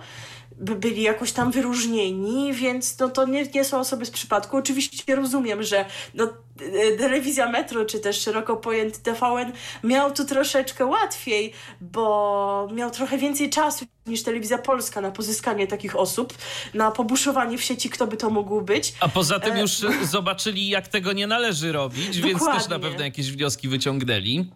by 0.63 0.75
byli 0.75 1.03
jakoś 1.03 1.33
tam 1.33 1.51
wyróżnieni, 1.51 2.55
więc 2.55 2.99
no 2.99 3.09
to 3.09 3.27
nie, 3.27 3.45
nie 3.55 3.65
są 3.65 3.81
osoby 3.81 4.07
z 4.07 4.11
przypadku. 4.11 4.57
Oczywiście 4.57 5.17
rozumiem, 5.17 5.63
że 5.63 5.85
no, 6.15 6.25
e, 6.61 6.97
telewizja 6.97 7.49
Metro, 7.49 7.85
czy 7.85 8.01
też 8.01 8.21
szeroko 8.21 8.57
pojęty 8.57 9.01
TVN 9.01 9.53
miał 9.85 10.13
tu 10.13 10.25
troszeczkę 10.25 10.87
łatwiej, 10.87 11.53
bo 11.81 12.69
miał 12.73 12.91
trochę 12.91 13.19
więcej 13.19 13.51
czasu 13.51 13.85
niż 14.07 14.23
telewizja 14.23 14.59
polska 14.59 15.01
na 15.01 15.11
pozyskanie 15.11 15.67
takich 15.67 15.97
osób, 15.97 16.35
na 16.75 16.91
pobuszowanie 16.91 17.59
w 17.59 17.63
sieci, 17.63 17.91
kto 17.91 18.07
by 18.07 18.17
to 18.17 18.31
mógł 18.31 18.61
być. 18.61 18.95
A 19.01 19.09
poza 19.09 19.41
tym 19.41 19.53
E, 19.57 19.61
już 19.61 19.71
zobaczyli, 20.11 20.69
jak 20.69 20.89
tego 20.89 21.13
nie 21.13 21.27
należy 21.27 21.73
robić, 21.73 22.21
więc 22.21 22.39
też 22.39 22.49
na 22.49 22.59
Dokładnie. 22.59 22.89
pewno 22.89 23.05
jakieś 23.05 23.33
wnioski 23.33 23.69
wyciągnęli. 23.69 24.51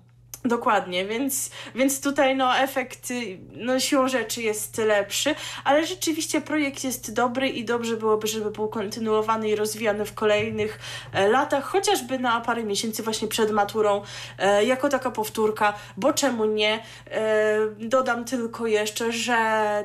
Dokładnie, 0.48 1.06
więc, 1.06 1.50
więc 1.74 2.00
tutaj 2.00 2.36
no 2.36 2.58
efekt 2.58 3.10
y, 3.10 3.38
no 3.52 3.80
siłą 3.80 4.08
rzeczy 4.08 4.42
jest 4.42 4.78
lepszy, 4.78 5.34
ale 5.64 5.86
rzeczywiście 5.86 6.40
projekt 6.40 6.84
jest 6.84 7.14
dobry 7.14 7.48
i 7.48 7.64
dobrze 7.64 7.96
byłoby, 7.96 8.26
żeby 8.26 8.50
był 8.50 8.68
kontynuowany 8.68 9.48
i 9.48 9.56
rozwijany 9.56 10.04
w 10.04 10.14
kolejnych 10.14 10.78
e, 11.12 11.28
latach, 11.28 11.64
chociażby 11.64 12.18
na 12.18 12.40
parę 12.40 12.64
miesięcy 12.64 13.02
właśnie 13.02 13.28
przed 13.28 13.50
maturą, 13.50 14.02
e, 14.38 14.64
jako 14.64 14.88
taka 14.88 15.10
powtórka, 15.10 15.74
bo 15.96 16.12
czemu 16.12 16.44
nie? 16.44 16.82
E, 17.10 17.58
dodam 17.78 18.24
tylko 18.24 18.66
jeszcze, 18.66 19.12
że 19.12 19.36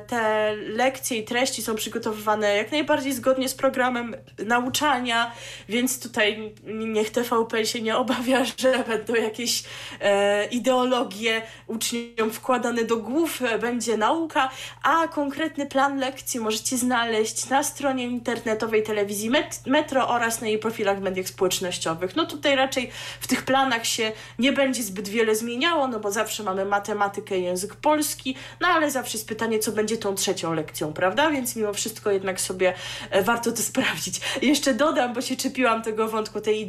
te 0.06 0.52
lekcje 0.56 1.18
i 1.18 1.24
treści 1.24 1.62
są 1.62 1.74
przygotowywane 1.74 2.56
jak 2.56 2.72
najbardziej 2.72 3.12
zgodnie 3.12 3.48
z 3.48 3.54
programem 3.54 4.16
nauczania, 4.46 5.32
więc 5.68 6.00
tutaj 6.00 6.54
niech 6.64 7.10
TVP 7.10 7.66
się 7.66 7.82
nie 7.82 7.96
obawia, 7.96 8.44
że 8.58 8.84
będą 8.88 9.14
jakieś 9.14 9.64
e, 10.00 10.46
ideologie 10.52 11.42
uczniom 11.66 12.30
wkładane 12.32 12.84
do 12.84 12.96
głów, 12.96 13.42
e, 13.42 13.58
będzie 13.58 13.96
nauka, 13.96 14.50
a 14.82 15.08
konkretny 15.08 15.66
plan 15.66 15.98
lekcji 15.98 16.40
możecie 16.40 16.78
znaleźć 16.78 17.48
na 17.48 17.62
stronie 17.62 18.04
internetowej 18.04 18.82
telewizji 18.82 19.30
Met- 19.30 19.66
Metro 19.66 20.08
oraz 20.08 20.40
na 20.40 20.46
jej 20.46 20.58
profilach 20.58 20.98
w 20.98 21.02
mediach 21.02 21.28
społecznościowych. 21.28 22.16
No 22.16 22.26
tutaj 22.26 22.56
raczej 22.56 22.90
w 23.20 23.26
tych 23.26 23.42
planach 23.42 23.86
się 23.86 24.12
nie 24.38 24.52
będzie 24.52 24.82
zbyt 24.82 25.08
wiele 25.08 25.34
zmieniało, 25.34 25.88
no 25.88 26.00
bo 26.00 26.10
zawsze 26.10 26.42
mamy 26.42 26.64
matematykę 26.64 27.38
język 27.38 27.74
polski, 27.76 28.36
no 28.60 28.68
ale 28.68 28.90
zawsze 28.90 29.18
jest 29.18 29.28
pytanie, 29.28 29.58
co 29.58 29.72
będzie 29.72 29.96
tą 29.98 30.14
trzecią 30.14 30.54
lekcją, 30.54 30.92
prawda? 30.92 31.30
Więc 31.30 31.56
mimo 31.56 31.72
wszystko 31.72 32.10
jednak 32.10 32.40
sobie 32.40 32.74
e, 33.10 33.22
warto 33.22 33.52
to 33.52 33.62
sprawdzić. 33.72 34.20
Jeszcze 34.42 34.74
dodam, 34.74 35.14
bo 35.14 35.20
się 35.20 35.36
czepiłam 35.36 35.82
tego 35.82 36.08
wątku 36.08 36.40
tej 36.40 36.68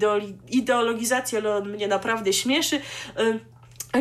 ideologizacji, 0.50 1.38
ale 1.38 1.56
on 1.56 1.70
mnie 1.70 1.88
naprawdę 1.88 2.34
śmieszy. 2.34 2.82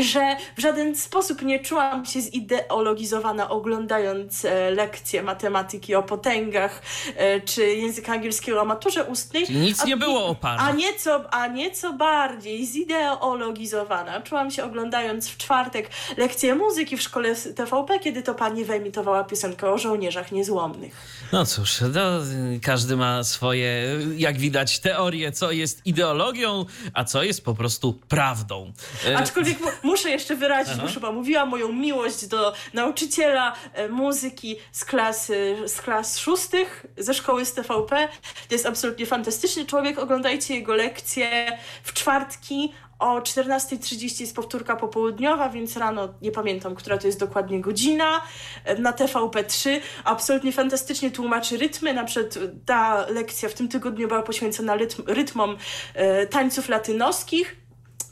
Że 0.01 0.37
w 0.57 0.61
żaden 0.61 0.97
sposób 0.97 1.43
nie 1.43 1.61
czułam 1.61 2.07
się 2.07 2.21
zideologizowana 2.21 3.51
oglądając 3.51 4.45
e, 4.45 4.71
lekcje 4.71 5.23
matematyki 5.23 5.95
o 5.95 6.03
potęgach 6.03 6.83
e, 7.17 7.41
czy 7.41 7.67
języka 7.67 8.13
angielskiego 8.13 8.63
o 8.63 8.65
maturze 8.65 9.05
ustnej. 9.05 9.45
Nic 9.51 9.81
A- 9.83 9.85
nie 9.85 9.97
było 9.97 10.27
o 10.27 10.35
parach. 10.35 10.69
A 10.69 10.73
nieco, 10.73 11.35
a 11.35 11.47
nieco 11.47 11.93
bardziej 11.93 12.67
zideologizowana. 12.67 14.21
Czułam 14.21 14.51
się 14.51 14.65
oglądając 14.65 15.29
w 15.29 15.37
czwartek 15.37 15.91
lekcję 16.17 16.55
muzyki 16.55 16.97
w 16.97 17.03
szkole 17.03 17.35
TVP, 17.57 17.99
kiedy 17.99 18.23
to 18.23 18.35
pani 18.35 18.65
wyemitowała 18.65 19.25
piosenkę 19.25 19.71
o 19.73 19.79
żołnierzach 19.79 20.33
niezłomnych. 20.33 20.93
No 21.33 21.47
cóż, 21.47 21.81
no, 21.81 22.01
każdy 22.63 22.97
ma 22.97 23.25
swoje, 23.25 23.99
jak 24.17 24.39
widać, 24.39 24.81
teorie, 24.81 25.33
co 25.33 25.51
jest 25.51 25.87
ideologią, 25.87 26.65
a 26.95 27.05
co 27.05 27.23
jest 27.23 27.45
po 27.45 27.55
prostu 27.55 27.93
prawdą. 28.09 28.73
E, 29.07 29.17
Aczkolwiek 29.19 29.59
muszę 29.83 30.11
jeszcze 30.11 30.37
wyrazić, 30.37 30.75
Aha. 30.77 30.83
bo 30.87 30.93
chyba 30.95 31.13
mówiłam 31.13 31.49
moją 31.49 31.73
miłość 31.73 32.27
do 32.27 32.53
nauczyciela 32.75 33.53
e, 33.75 33.89
muzyki 33.89 34.57
z 34.73 34.85
klasy, 34.85 35.57
z 35.67 35.81
klas 35.81 36.19
szóstych 36.19 36.87
ze 36.97 37.15
szkoły 37.15 37.45
z 37.45 37.53
TVP. 37.55 38.09
To 38.49 38.55
jest 38.55 38.67
absolutnie 38.67 39.07
fantastyczny 39.07 39.67
człowiek. 39.67 39.99
Oglądajcie 39.99 40.55
jego 40.55 40.75
lekcje 40.75 41.59
w 41.83 41.93
czwartki. 41.93 42.73
O 42.99 43.21
14.30 43.21 44.21
jest 44.21 44.37
powtórka 44.37 44.77
popołudniowa, 44.77 45.49
więc 45.49 45.77
rano 45.77 46.09
nie 46.23 46.33
pamiętam, 46.33 46.75
która 46.75 46.99
to 46.99 47.07
jest 47.07 47.21
dokładnie 47.21 47.61
godzina. 47.61 48.21
e, 48.65 48.75
Na 48.79 48.93
TVP3 48.93 49.81
absolutnie 50.05 50.53
fantastycznie 50.53 51.11
tłumaczy 51.11 51.57
rytmy. 51.57 51.95
Na 51.95 52.05
przykład 52.05 52.39
ta 52.67 53.07
lekcja 53.09 53.49
w 53.49 53.55
tym 53.55 53.69
tygodniu 53.69 54.09
była 54.09 54.23
poświęcona 54.23 54.77
rytm, 54.77 55.03
rytmom 55.07 55.57
e, 55.95 56.27
tańców 56.27 56.69
latynoskich 56.69 57.57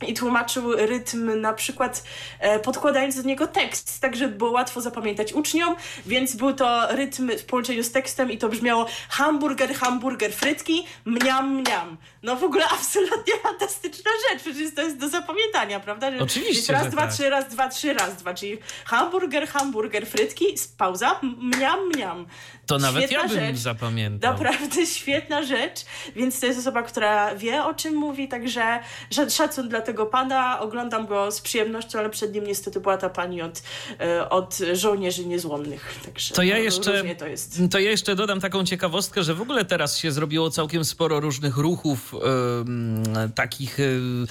i 0.07 0.15
tłumaczył 0.15 0.73
rytm 0.77 1.41
na 1.41 1.53
przykład 1.53 2.05
e, 2.39 2.59
podkładając 2.59 3.17
do 3.17 3.23
niego 3.23 3.47
tekst, 3.47 4.01
tak 4.01 4.17
żeby 4.17 4.35
było 4.35 4.51
łatwo 4.51 4.81
zapamiętać 4.81 5.33
uczniom, 5.33 5.77
więc 6.07 6.37
był 6.37 6.53
to 6.53 6.87
rytm 6.97 7.31
w 7.39 7.45
połączeniu 7.45 7.83
z 7.83 7.93
tekstem 7.93 8.31
i 8.31 8.39
to 8.39 8.49
brzmiało 8.49 8.87
hamburger, 9.09 9.75
hamburger, 9.75 10.33
frytki, 10.33 10.87
mniam, 11.05 11.55
mniam. 11.55 11.97
No 12.23 12.37
w 12.37 12.45
ogóle 12.45 12.65
absolutnie 12.69 13.35
fantastyczna 13.43 14.11
rzecz, 14.31 14.43
przecież 14.43 14.75
to 14.75 14.83
jest 14.83 14.97
do 14.97 15.09
zapamiętania, 15.09 15.81
prawda? 15.81 16.11
Że 16.11 16.19
Oczywiście, 16.19 16.73
raz, 16.73 16.89
dwa, 16.89 17.03
tak. 17.03 17.13
trzy, 17.13 17.31
raz, 17.31 17.49
dwa, 17.49 17.69
trzy, 17.69 17.95
raz, 17.95 18.17
dwa, 18.17 18.35
czyli 18.35 18.59
hamburger, 18.85 19.49
hamburger, 19.49 20.07
frytki, 20.07 20.45
pauza, 20.79 21.21
mniam, 21.23 21.89
mniam. 21.95 22.27
To 22.71 22.79
nawet 22.79 23.05
Świetna 23.05 23.23
ja 23.23 23.29
bym 23.29 23.39
rzecz. 23.47 23.57
zapamiętał. 23.57 24.33
Naprawdę 24.33 24.87
świetna 24.87 25.43
rzecz, 25.45 25.85
więc 26.17 26.41
to 26.41 26.47
jest 26.47 26.59
osoba, 26.59 26.83
która 26.83 27.35
wie 27.35 27.65
o 27.65 27.75
czym 27.75 27.95
mówi, 27.95 28.29
także 28.29 28.81
sza- 29.11 29.31
szacun 29.37 29.69
dla 29.69 29.81
tego 29.81 30.07
pana, 30.07 30.61
oglądam 30.61 31.07
go 31.07 31.33
z 31.33 31.41
przyjemnością, 31.41 31.99
ale 31.99 32.11
przed 32.11 32.35
nim 32.35 32.45
niestety 32.47 32.81
była 32.81 32.97
ta 32.97 33.11
pani 33.11 33.43
od, 33.43 33.63
e, 34.01 34.29
od 34.31 34.59
żołnierzy 34.73 35.27
niezłomnych, 35.27 35.95
także 36.05 36.35
To 36.35 36.43
ja 36.43 36.55
no, 36.55 36.61
jeszcze, 36.63 37.15
to 37.15 37.27
jest. 37.27 37.61
to 37.71 37.79
ja 37.79 37.91
jeszcze 37.91 38.17
dodam 38.17 38.41
taką 38.41 38.65
ciekawostkę, 38.65 39.23
że 39.23 39.35
w 39.35 39.41
ogóle 39.41 39.65
teraz 39.65 39.99
się 39.99 40.13
zrobiło 40.13 40.51
całkiem 40.51 40.85
sporo 40.85 41.21
różnych 41.21 41.57
ruchów 41.57 42.15
em, 42.15 43.03
takich 43.35 43.81
em, 43.81 44.27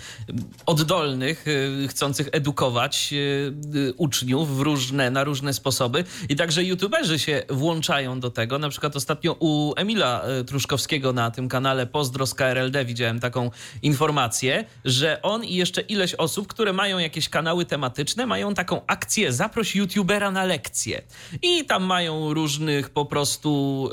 oddolnych, 0.66 1.46
e, 1.84 1.88
chcących 1.88 2.30
edukować 2.32 3.14
uczniów 3.98 4.58
w 4.58 4.60
różne, 4.62 5.12
na 5.12 5.24
różne 5.24 5.54
sposoby. 5.54 6.04
I 6.30 6.36
także 6.36 6.64
youtuberzy 6.64 7.20
się 7.20 7.44
włączają 7.50 8.20
do 8.20 8.29
tego. 8.32 8.60
Na 8.60 8.70
przykład 8.70 8.96
ostatnio 8.96 9.36
u 9.40 9.74
Emila 9.76 10.22
e, 10.22 10.44
Truszkowskiego 10.44 11.14
na 11.14 11.32
tym 11.32 11.50
kanale 11.50 11.88
Pozdro 11.88 12.28
z 12.28 12.34
KRLD 12.34 12.86
widziałem 12.86 13.20
taką 13.20 13.52
informację, 13.82 14.66
że 14.86 15.22
on 15.22 15.44
i 15.44 15.56
jeszcze 15.56 15.82
ileś 15.82 16.14
osób, 16.14 16.48
które 16.48 16.74
mają 16.74 16.98
jakieś 16.98 17.30
kanały 17.30 17.66
tematyczne, 17.66 18.26
mają 18.26 18.54
taką 18.54 18.82
akcję 18.88 19.34
Zaproś 19.34 19.76
youtubera 19.76 20.32
na 20.32 20.46
lekcję. 20.46 21.02
I 21.42 21.66
tam 21.66 21.84
mają 21.84 22.34
różnych 22.34 22.90
po 22.90 23.06
prostu 23.06 23.90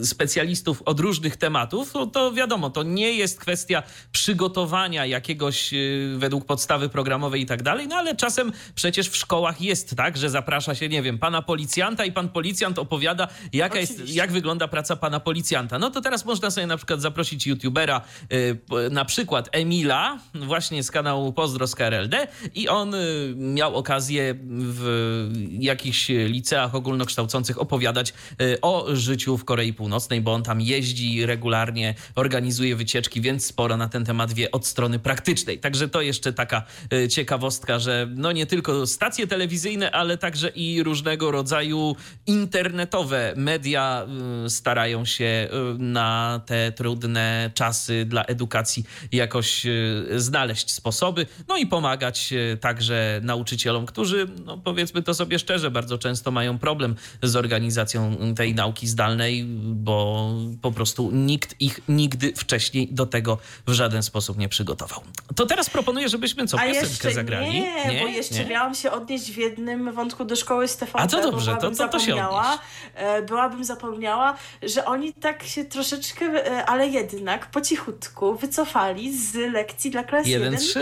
y, 0.00 0.06
specjalistów 0.06 0.82
od 0.82 1.00
różnych 1.00 1.36
tematów. 1.36 1.94
No 1.94 2.06
to 2.06 2.32
wiadomo, 2.32 2.70
to 2.70 2.82
nie 2.82 3.12
jest 3.12 3.40
kwestia 3.40 3.82
przygotowania 4.12 5.06
jakiegoś 5.06 5.72
y, 5.72 6.14
według 6.18 6.44
podstawy 6.44 6.88
programowej 6.88 7.42
i 7.42 7.46
tak 7.46 7.62
dalej, 7.62 7.88
no 7.88 7.96
ale 7.96 8.16
czasem 8.16 8.52
przecież 8.74 9.08
w 9.08 9.16
szkołach 9.16 9.60
jest 9.60 9.96
tak, 9.96 10.16
że 10.16 10.30
zaprasza 10.30 10.74
się, 10.74 10.88
nie 10.88 11.02
wiem, 11.02 11.18
pana 11.18 11.42
policjanta 11.42 12.04
i 12.04 12.12
pan 12.12 12.28
policjant 12.28 12.78
opowiada, 12.78 13.13
jaka 13.52 13.78
jest, 13.78 14.08
jak 14.08 14.32
wygląda 14.32 14.68
praca 14.68 14.96
pana 14.96 15.20
policjanta. 15.20 15.78
No 15.78 15.90
to 15.90 16.00
teraz 16.00 16.24
można 16.24 16.50
sobie 16.50 16.66
na 16.66 16.76
przykład 16.76 17.00
zaprosić 17.00 17.46
youtubera, 17.46 18.00
y, 18.32 18.58
na 18.90 19.04
przykład 19.04 19.48
Emila, 19.52 20.18
właśnie 20.34 20.82
z 20.82 20.90
kanału 20.90 21.32
Pozdro 21.32 21.66
z 21.66 21.74
KRLD 21.74 22.26
i 22.54 22.68
on 22.68 22.94
y, 22.94 23.34
miał 23.36 23.76
okazję 23.76 24.34
w 24.48 25.30
jakichś 25.58 26.08
liceach 26.08 26.74
ogólnokształcących 26.74 27.60
opowiadać 27.60 28.14
y, 28.40 28.60
o 28.60 28.86
życiu 28.92 29.36
w 29.38 29.44
Korei 29.44 29.72
Północnej, 29.72 30.20
bo 30.20 30.34
on 30.34 30.42
tam 30.42 30.60
jeździ 30.60 31.26
regularnie, 31.26 31.94
organizuje 32.14 32.76
wycieczki, 32.76 33.20
więc 33.20 33.46
sporo 33.46 33.76
na 33.76 33.88
ten 33.88 34.04
temat 34.04 34.32
wie 34.32 34.50
od 34.50 34.66
strony 34.66 34.98
praktycznej. 34.98 35.58
Także 35.58 35.88
to 35.88 36.00
jeszcze 36.00 36.32
taka 36.32 36.62
ciekawostka, 37.10 37.78
że 37.78 38.08
no 38.14 38.32
nie 38.32 38.46
tylko 38.46 38.86
stacje 38.86 39.26
telewizyjne, 39.26 39.90
ale 39.90 40.18
także 40.18 40.48
i 40.48 40.82
różnego 40.82 41.30
rodzaju 41.30 41.96
internetowe 42.26 42.93
media 43.36 44.06
y, 44.46 44.50
starają 44.50 45.04
się 45.04 45.24
y, 45.24 45.48
na 45.78 46.40
te 46.46 46.72
trudne 46.72 47.50
czasy 47.54 48.04
dla 48.04 48.24
edukacji 48.24 48.84
jakoś 49.12 49.66
y, 49.66 50.04
znaleźć 50.16 50.72
sposoby, 50.72 51.26
no 51.48 51.56
i 51.56 51.66
pomagać 51.66 52.34
także 52.60 53.20
nauczycielom, 53.22 53.86
którzy, 53.86 54.26
no 54.44 54.58
powiedzmy 54.58 55.02
to 55.02 55.14
sobie 55.14 55.38
szczerze, 55.38 55.70
bardzo 55.70 55.98
często 55.98 56.30
mają 56.30 56.58
problem 56.58 56.96
z 57.22 57.36
organizacją 57.36 58.16
tej 58.36 58.54
nauki 58.54 58.86
zdalnej, 58.86 59.44
bo 59.64 60.30
po 60.62 60.72
prostu 60.72 61.10
nikt 61.10 61.60
ich 61.60 61.80
nigdy 61.88 62.32
wcześniej 62.36 62.88
do 62.90 63.06
tego 63.06 63.38
w 63.66 63.72
żaden 63.72 64.02
sposób 64.02 64.38
nie 64.38 64.48
przygotował. 64.48 65.00
To 65.36 65.46
teraz 65.46 65.70
proponuję, 65.70 66.08
żebyśmy 66.08 66.46
co, 66.46 66.58
piosenkę 66.58 67.14
zagrali? 67.14 67.52
Nie, 67.52 67.86
nie, 67.94 68.00
bo 68.00 68.06
jeszcze 68.06 68.34
nie? 68.34 68.46
miałam 68.46 68.74
się 68.74 68.90
odnieść 68.90 69.32
w 69.32 69.36
jednym 69.36 69.92
wątku 69.92 70.24
do 70.24 70.36
szkoły 70.36 70.68
z 70.68 70.78
A 70.92 71.06
to 71.06 71.30
dobrze, 71.30 71.56
to, 71.60 71.70
to, 71.70 71.88
to 71.88 71.98
się 71.98 72.14
odnieść. 72.14 72.58
E, 72.94 73.22
byłabym 73.22 73.64
zapomniała, 73.64 74.36
że 74.62 74.84
oni 74.84 75.12
tak 75.12 75.42
się 75.42 75.64
troszeczkę, 75.64 76.24
e, 76.26 76.66
ale 76.66 76.88
jednak 76.88 77.46
po 77.46 77.60
cichutku 77.60 78.34
wycofali 78.34 79.18
z 79.18 79.34
lekcji 79.52 79.90
dla 79.90 80.04
klas 80.04 80.26
1-3. 80.26 80.78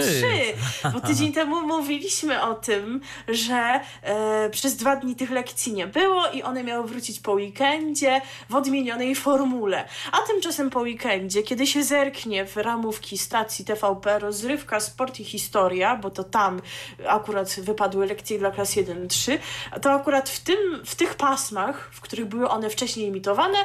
Bo 0.93 1.01
tydzień 1.09 1.33
temu 1.33 1.67
mówiliśmy 1.67 2.43
o 2.43 2.55
tym, 2.55 3.01
że 3.29 3.81
e, 4.03 4.51
przez 4.51 4.77
dwa 4.77 4.97
dni 4.97 5.17
tych 5.17 5.31
lekcji 5.31 5.73
nie 5.73 5.87
było 5.87 6.27
i 6.27 6.43
one 6.43 6.65
miały 6.65 6.89
wrócić 6.89 7.21
po 7.21 7.33
weekendzie 7.33 8.21
w 8.51 8.55
odmienionej 8.55 9.15
formule. 9.15 9.89
A 10.13 10.19
tymczasem 10.19 10.71
po 10.71 10.81
weekendzie, 10.81 11.43
kiedy 11.43 11.67
się 11.67 11.85
zerknie 11.85 12.47
w 12.47 12.57
ramówki 12.57 13.19
stacji 13.19 13.65
TVP 13.65 14.19
rozrywka, 14.19 14.81
sport 14.81 15.21
i 15.21 15.25
historia, 15.25 15.97
bo 15.97 16.11
to 16.11 16.25
tam 16.25 16.61
akurat 17.09 17.61
wypadły 17.61 18.07
lekcje 18.07 18.39
dla 18.39 18.51
klas 18.51 18.77
1-3, 18.77 19.39
to 19.83 19.93
akurat 19.93 20.29
w, 20.29 20.41
tym, 20.41 20.83
w 20.85 20.95
tych 20.95 21.15
pasmach, 21.15 21.91
w 21.93 22.01
których 22.01 22.27
były 22.27 22.49
one 22.49 22.71
wcześniej 22.71 23.09
emitowane, 23.09 23.59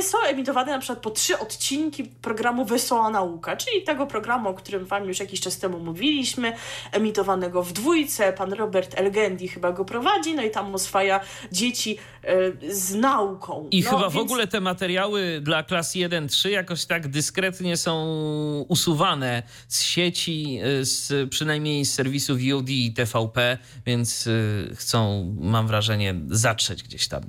są 0.00 0.18
emitowane 0.26 0.72
na 0.72 0.78
przykład 0.78 0.98
po 0.98 1.10
trzy 1.10 1.38
odcinki 1.38 2.04
programu 2.04 2.64
Wesoła 2.64 3.10
Nauka, 3.10 3.56
czyli 3.56 3.82
tego 3.82 4.06
programu, 4.06 4.48
o 4.48 4.54
którym 4.54 4.84
Wam 4.84 5.08
już 5.08 5.20
jakiś 5.20 5.40
czas 5.40 5.58
temu 5.58 5.78
mówiliśmy, 5.78 6.52
emitowanego 6.92 7.62
w 7.62 7.72
dwójce. 7.72 8.32
Pan 8.32 8.52
Robert 8.52 8.94
Elgendi 8.98 9.48
chyba 9.48 9.72
go 9.72 9.84
prowadzi, 9.84 10.34
no 10.34 10.42
i 10.42 10.50
tam 10.50 10.74
oswaja 10.74 11.20
dzieci 11.52 11.98
y, 12.24 12.74
z 12.74 12.94
nauką. 12.94 13.68
I 13.70 13.82
no, 13.82 13.90
chyba 13.90 14.02
więc... 14.02 14.14
w 14.14 14.18
ogóle 14.18 14.46
te 14.46 14.60
materiały 14.60 15.40
dla 15.42 15.62
klas 15.62 15.94
1-3 15.94 16.48
jakoś 16.48 16.84
tak 16.84 17.08
dyskretnie 17.08 17.76
są 17.76 18.64
usuwane 18.68 19.42
z 19.68 19.82
sieci, 19.82 20.60
y, 20.80 20.84
z, 20.84 21.30
przynajmniej 21.30 21.84
z 21.84 21.94
serwisów 21.94 22.38
VOD 22.38 22.68
i 22.68 22.92
TVP, 22.92 23.58
więc 23.86 24.26
y, 24.26 24.72
chcą, 24.76 25.26
mam 25.40 25.66
wrażenie, 25.66 26.14
zatrzeć 26.28 26.82
gdzieś 26.82 27.08
tam 27.08 27.22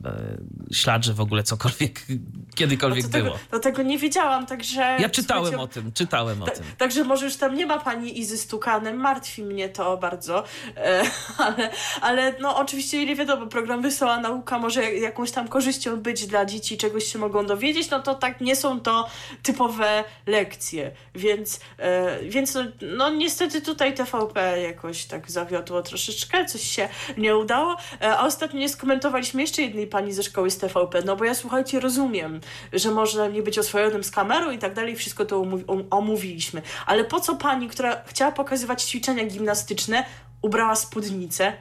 ślad, 0.73 1.05
że 1.05 1.13
w 1.13 1.21
ogóle 1.21 1.43
cokolwiek 1.43 2.05
kiedykolwiek 2.55 3.03
no 3.03 3.09
było. 3.09 3.31
Tego, 3.31 3.39
do 3.51 3.59
tego 3.59 3.83
nie 3.83 3.97
wiedziałam, 3.97 4.45
także... 4.45 4.97
Ja 4.99 5.09
czytałem 5.09 5.59
o 5.59 5.67
tym, 5.67 5.91
czytałem 5.91 6.43
o 6.43 6.45
tym. 6.45 6.65
Także 6.77 7.03
może 7.03 7.25
już 7.25 7.35
tam 7.35 7.55
nie 7.55 7.65
ma 7.65 7.79
pani 7.79 8.19
Izy 8.19 8.37
Stukanem, 8.37 8.97
martwi 8.97 9.43
mnie 9.43 9.69
to 9.69 9.97
bardzo, 9.97 10.43
e, 10.77 11.01
ale, 11.37 11.69
ale 12.01 12.33
no 12.39 12.57
oczywiście 12.57 13.05
nie 13.05 13.15
wiadomo, 13.15 13.47
program 13.47 13.81
Wesoła 13.81 14.19
Nauka 14.19 14.59
może 14.59 14.93
jakąś 14.93 15.31
tam 15.31 15.47
korzyścią 15.47 15.97
być 15.97 16.27
dla 16.27 16.45
dzieci, 16.45 16.77
czegoś 16.77 17.03
się 17.03 17.19
mogą 17.19 17.45
dowiedzieć, 17.45 17.89
no 17.89 17.99
to 17.99 18.15
tak 18.15 18.41
nie 18.41 18.55
są 18.55 18.79
to 18.79 19.09
typowe 19.43 20.03
lekcje, 20.27 20.91
więc, 21.15 21.59
e, 21.77 22.19
więc 22.23 22.53
no, 22.53 22.63
no 22.81 23.09
niestety 23.09 23.61
tutaj 23.61 23.93
TVP 23.93 24.61
jakoś 24.61 25.05
tak 25.05 25.31
zawiodło 25.31 25.81
troszeczkę, 25.81 26.45
coś 26.45 26.61
się 26.61 26.89
nie 27.17 27.37
udało, 27.37 27.77
e, 28.01 28.17
a 28.17 28.25
ostatnio 28.25 28.59
nie 28.59 28.69
skomentowaliśmy 28.69 29.41
jeszcze 29.41 29.61
jednej 29.61 29.87
pani 29.87 30.02
ze 30.11 30.23
szkoły 30.23 30.51
z 30.51 30.57
TVP, 30.57 31.01
no 31.05 31.15
bo 31.15 31.25
ja 31.25 31.35
słuchajcie, 31.35 31.79
rozumiem, 31.79 32.39
że 32.73 32.91
można 32.91 33.27
nie 33.27 33.43
być 33.43 33.59
oswojonym 33.59 34.03
z 34.03 34.11
kamerą 34.11 34.51
i 34.51 34.57
tak 34.57 34.73
dalej, 34.73 34.95
wszystko 34.95 35.25
to 35.25 35.45
omówiliśmy, 35.89 36.61
ale 36.85 37.03
po 37.03 37.19
co 37.19 37.35
pani, 37.35 37.69
która 37.69 38.03
chciała 38.05 38.31
pokazywać 38.31 38.83
ćwiczenia 38.83 39.25
gimnastyczne, 39.25 40.05
ubrała 40.41 40.75
spódnicę, 40.75 41.53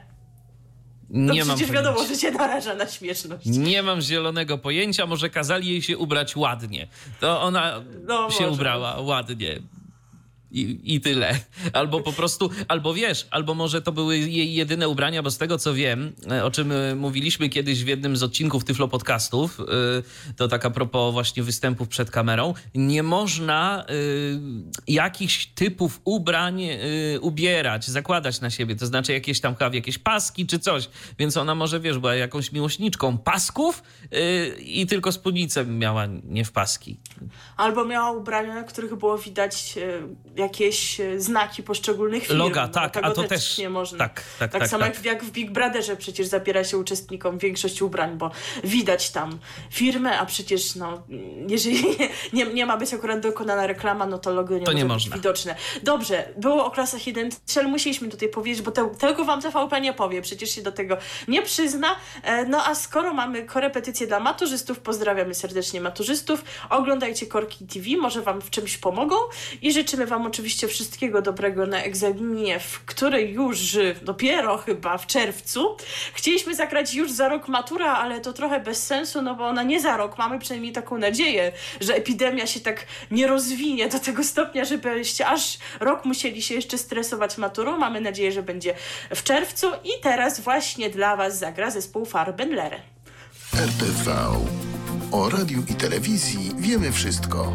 no 1.09 1.33
nie 1.33 1.41
przecież 1.41 1.67
mam 1.67 1.75
wiadomo, 1.75 2.03
że 2.07 2.15
się 2.15 2.31
naraża 2.31 2.75
na 2.75 2.87
śmieszność. 2.87 3.45
Nie 3.45 3.83
mam 3.83 4.01
zielonego 4.01 4.57
pojęcia, 4.57 5.05
może 5.05 5.29
kazali 5.29 5.69
jej 5.69 5.81
się 5.81 5.97
ubrać 5.97 6.35
ładnie. 6.35 6.87
To 7.19 7.41
ona 7.41 7.83
no, 8.07 8.29
się 8.29 8.43
może. 8.43 8.53
ubrała 8.55 9.01
ładnie. 9.01 9.59
I, 10.53 10.95
I 10.95 11.01
tyle. 11.01 11.39
Albo 11.73 12.01
po 12.01 12.13
prostu, 12.13 12.49
albo 12.67 12.93
wiesz, 12.93 13.27
albo 13.31 13.53
może 13.53 13.81
to 13.81 13.91
były 13.91 14.17
jej 14.17 14.53
jedyne 14.53 14.89
ubrania, 14.89 15.23
bo 15.23 15.31
z 15.31 15.37
tego 15.37 15.57
co 15.57 15.73
wiem, 15.73 16.13
e, 16.31 16.45
o 16.45 16.51
czym 16.51 16.71
e, 16.71 16.95
mówiliśmy 16.95 17.49
kiedyś 17.49 17.83
w 17.83 17.87
jednym 17.87 18.17
z 18.17 18.23
odcinków 18.23 18.63
Tyflo 18.63 18.87
Podcastów, 18.87 19.59
e, 19.59 20.33
to 20.35 20.47
tak 20.47 20.65
a 20.65 20.69
propos 20.69 21.13
właśnie 21.13 21.43
występów 21.43 21.87
przed 21.87 22.11
kamerą, 22.11 22.53
nie 22.75 23.03
można 23.03 23.85
jakichś 24.87 25.45
typów 25.45 26.01
ubrań 26.03 26.61
ubierać, 27.21 27.89
zakładać 27.89 28.41
na 28.41 28.49
siebie, 28.49 28.75
to 28.75 28.85
znaczy 28.85 29.13
jakieś 29.13 29.41
tam 29.41 29.55
jakieś 29.73 29.97
paski 29.97 30.47
czy 30.47 30.59
coś, 30.59 30.89
więc 31.19 31.37
ona 31.37 31.55
może, 31.55 31.79
wiesz, 31.79 31.97
była 31.97 32.15
jakąś 32.15 32.51
miłośniczką 32.51 33.17
pasków 33.17 33.83
i 34.59 34.87
tylko 34.87 35.11
spódnicę 35.11 35.65
miała 35.65 36.05
nie 36.23 36.45
w 36.45 36.51
paski. 36.51 36.97
Albo 37.57 37.85
miała 37.85 38.11
ubrania, 38.11 38.63
których 38.63 38.95
było 38.95 39.17
widać 39.17 39.77
jakieś 40.43 40.99
e, 40.99 41.19
znaki 41.19 41.63
poszczególnych 41.63 42.23
firm. 42.23 42.37
Loga, 42.37 42.67
tak, 42.67 42.97
a 42.97 43.11
to 43.11 43.23
też 43.23 43.57
nie 43.57 43.69
można. 43.69 43.97
Tak, 43.97 44.23
tak, 44.39 44.51
tak, 44.51 44.61
tak 44.61 44.69
samo 44.69 44.83
tak. 44.83 45.05
Jak, 45.05 45.23
w 45.23 45.31
Big 45.31 45.51
Brotherze 45.51 45.95
przecież 45.95 46.27
zabiera 46.27 46.63
się 46.63 46.77
uczestnikom 46.77 47.37
większość 47.37 47.81
ubrań, 47.81 48.17
bo 48.17 48.31
widać 48.63 49.09
tam 49.11 49.39
firmę, 49.71 50.19
a 50.19 50.25
przecież 50.25 50.75
no, 50.75 51.03
jeżeli 51.47 51.83
nie, 52.33 52.45
nie 52.45 52.65
ma 52.65 52.77
być 52.77 52.93
akurat 52.93 53.19
dokonana 53.19 53.67
reklama, 53.67 54.05
no 54.05 54.17
to 54.17 54.33
logo 54.33 54.57
nie, 54.57 54.65
to 54.65 54.71
może 54.71 54.77
nie 54.77 54.83
być 54.83 54.93
można. 54.93 55.15
widoczne. 55.15 55.55
Dobrze, 55.83 56.33
było 56.37 56.65
o 56.65 56.71
klasach 56.71 57.07
1 57.07 57.29
ale 57.55 57.67
musieliśmy 57.67 58.09
tutaj 58.09 58.29
powiedzieć, 58.29 58.61
bo 58.61 58.71
te, 58.71 58.89
tego 58.99 59.25
wam 59.25 59.41
TVP 59.41 59.81
nie 59.81 59.93
powie, 59.93 60.21
przecież 60.21 60.55
się 60.55 60.61
do 60.61 60.71
tego 60.71 60.97
nie 61.27 61.41
przyzna. 61.41 61.95
E, 62.23 62.45
no 62.45 62.65
a 62.65 62.75
skoro 62.75 63.13
mamy 63.13 63.45
korepetycje 63.45 64.07
dla 64.07 64.19
maturzystów, 64.19 64.79
pozdrawiamy 64.79 65.35
serdecznie 65.35 65.81
maturzystów, 65.81 66.43
oglądajcie 66.69 67.27
Korki 67.27 67.67
TV, 67.67 67.85
może 67.97 68.21
wam 68.21 68.41
w 68.41 68.49
czymś 68.49 68.77
pomogą 68.77 69.15
i 69.61 69.73
życzymy 69.73 70.05
wam 70.05 70.25
oczywiście 70.33 70.67
wszystkiego 70.67 71.21
dobrego 71.21 71.65
na 71.65 71.83
egzaminie, 71.83 72.59
w 72.59 72.85
której 72.85 73.33
już 73.33 73.77
dopiero 74.01 74.57
chyba 74.57 74.97
w 74.97 75.07
czerwcu. 75.07 75.77
Chcieliśmy 76.13 76.55
zagrać 76.55 76.93
już 76.93 77.11
za 77.11 77.29
rok 77.29 77.47
matura, 77.47 77.93
ale 77.93 78.21
to 78.21 78.33
trochę 78.33 78.59
bez 78.59 78.87
sensu, 78.87 79.21
no 79.21 79.35
bo 79.35 79.47
ona 79.47 79.63
nie 79.63 79.81
za 79.81 79.97
rok. 79.97 80.17
Mamy 80.17 80.39
przynajmniej 80.39 80.73
taką 80.73 80.97
nadzieję, 80.97 81.51
że 81.81 81.95
epidemia 81.95 82.47
się 82.47 82.59
tak 82.59 82.85
nie 83.11 83.27
rozwinie 83.27 83.89
do 83.89 83.99
tego 83.99 84.23
stopnia, 84.23 84.65
żebyście 84.65 85.27
aż 85.27 85.57
rok 85.79 86.05
musieli 86.05 86.41
się 86.41 86.55
jeszcze 86.55 86.77
stresować 86.77 87.37
maturą. 87.37 87.77
Mamy 87.77 88.01
nadzieję, 88.01 88.31
że 88.31 88.43
będzie 88.43 88.73
w 89.15 89.23
czerwcu 89.23 89.67
i 89.83 90.01
teraz 90.01 90.39
właśnie 90.39 90.89
dla 90.89 91.15
Was 91.15 91.39
zagra 91.39 91.71
zespół 91.71 92.05
Farbenlere. 92.05 92.79
RTV. 93.55 94.11
O 95.11 95.29
radiu 95.29 95.63
i 95.69 95.73
telewizji 95.73 96.51
wiemy 96.57 96.91
wszystko. 96.91 97.53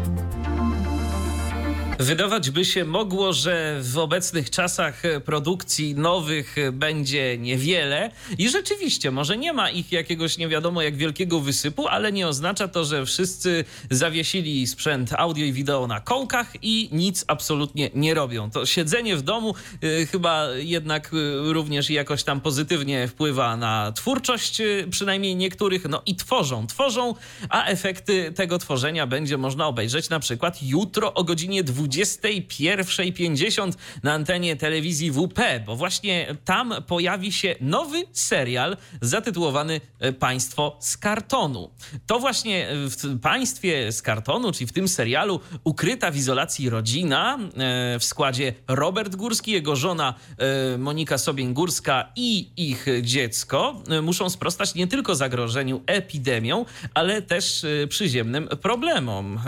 Wydawać 1.99 2.49
by 2.49 2.65
się 2.65 2.85
mogło, 2.85 3.33
że 3.33 3.79
w 3.81 3.97
obecnych 3.97 4.49
czasach 4.49 5.01
produkcji 5.25 5.95
nowych 5.95 6.55
będzie 6.73 7.37
niewiele 7.37 8.11
i 8.37 8.49
rzeczywiście, 8.49 9.11
może 9.11 9.37
nie 9.37 9.53
ma 9.53 9.69
ich 9.69 9.91
jakiegoś 9.91 10.37
nie 10.37 10.47
wiadomo 10.47 10.81
jak 10.81 10.95
wielkiego 10.95 11.39
wysypu, 11.39 11.87
ale 11.87 12.11
nie 12.11 12.27
oznacza 12.27 12.67
to, 12.67 12.85
że 12.85 13.05
wszyscy 13.05 13.65
zawiesili 13.89 14.67
sprzęt 14.67 15.13
audio 15.13 15.45
i 15.45 15.53
wideo 15.53 15.87
na 15.87 15.99
kołkach 15.99 16.53
i 16.61 16.89
nic 16.91 17.25
absolutnie 17.27 17.89
nie 17.95 18.13
robią. 18.13 18.51
To 18.51 18.65
siedzenie 18.65 19.17
w 19.17 19.21
domu 19.21 19.55
y, 19.83 20.07
chyba 20.11 20.47
jednak 20.49 21.13
y, 21.13 21.53
również 21.53 21.89
jakoś 21.89 22.23
tam 22.23 22.41
pozytywnie 22.41 23.07
wpływa 23.07 23.57
na 23.57 23.91
twórczość 23.91 24.61
y, 24.61 24.87
przynajmniej 24.91 25.35
niektórych, 25.35 25.85
no 25.89 26.01
i 26.05 26.15
tworzą, 26.15 26.67
tworzą, 26.67 27.15
a 27.49 27.65
efekty 27.65 28.31
tego 28.35 28.57
tworzenia 28.57 29.07
będzie 29.07 29.37
można 29.37 29.67
obejrzeć 29.67 30.09
na 30.09 30.19
przykład 30.19 30.63
jutro 30.63 31.13
o 31.13 31.23
godzinie 31.23 31.63
20 31.63 31.88
21.50 31.89 33.73
na 34.03 34.13
antenie 34.13 34.55
telewizji 34.55 35.11
WP, 35.11 35.39
bo 35.65 35.75
właśnie 35.75 36.35
tam 36.45 36.73
pojawi 36.87 37.31
się 37.31 37.55
nowy 37.61 38.03
serial 38.13 38.77
zatytułowany 39.01 39.81
e, 39.99 40.13
Państwo 40.13 40.77
z 40.79 40.97
kartonu. 40.97 41.69
To 42.07 42.19
właśnie 42.19 42.67
w 42.71 43.19
Państwie 43.19 43.91
z 43.91 44.01
kartonu, 44.01 44.51
czyli 44.51 44.67
w 44.67 44.73
tym 44.73 44.87
serialu 44.87 45.39
ukryta 45.63 46.11
w 46.11 46.15
izolacji 46.15 46.69
rodzina 46.69 47.37
e, 47.37 47.99
w 47.99 48.03
składzie 48.03 48.53
Robert 48.67 49.15
Górski, 49.15 49.51
jego 49.51 49.75
żona 49.75 50.13
e, 50.37 50.77
Monika 50.77 51.17
Sobień-Górska 51.17 52.11
i 52.15 52.49
ich 52.57 52.85
dziecko 53.01 53.83
muszą 54.01 54.29
sprostać 54.29 54.75
nie 54.75 54.87
tylko 54.87 55.15
zagrożeniu 55.15 55.81
epidemią, 55.85 56.65
ale 56.93 57.21
też 57.21 57.65
przyziemnym 57.89 58.47
problemom. 58.61 59.39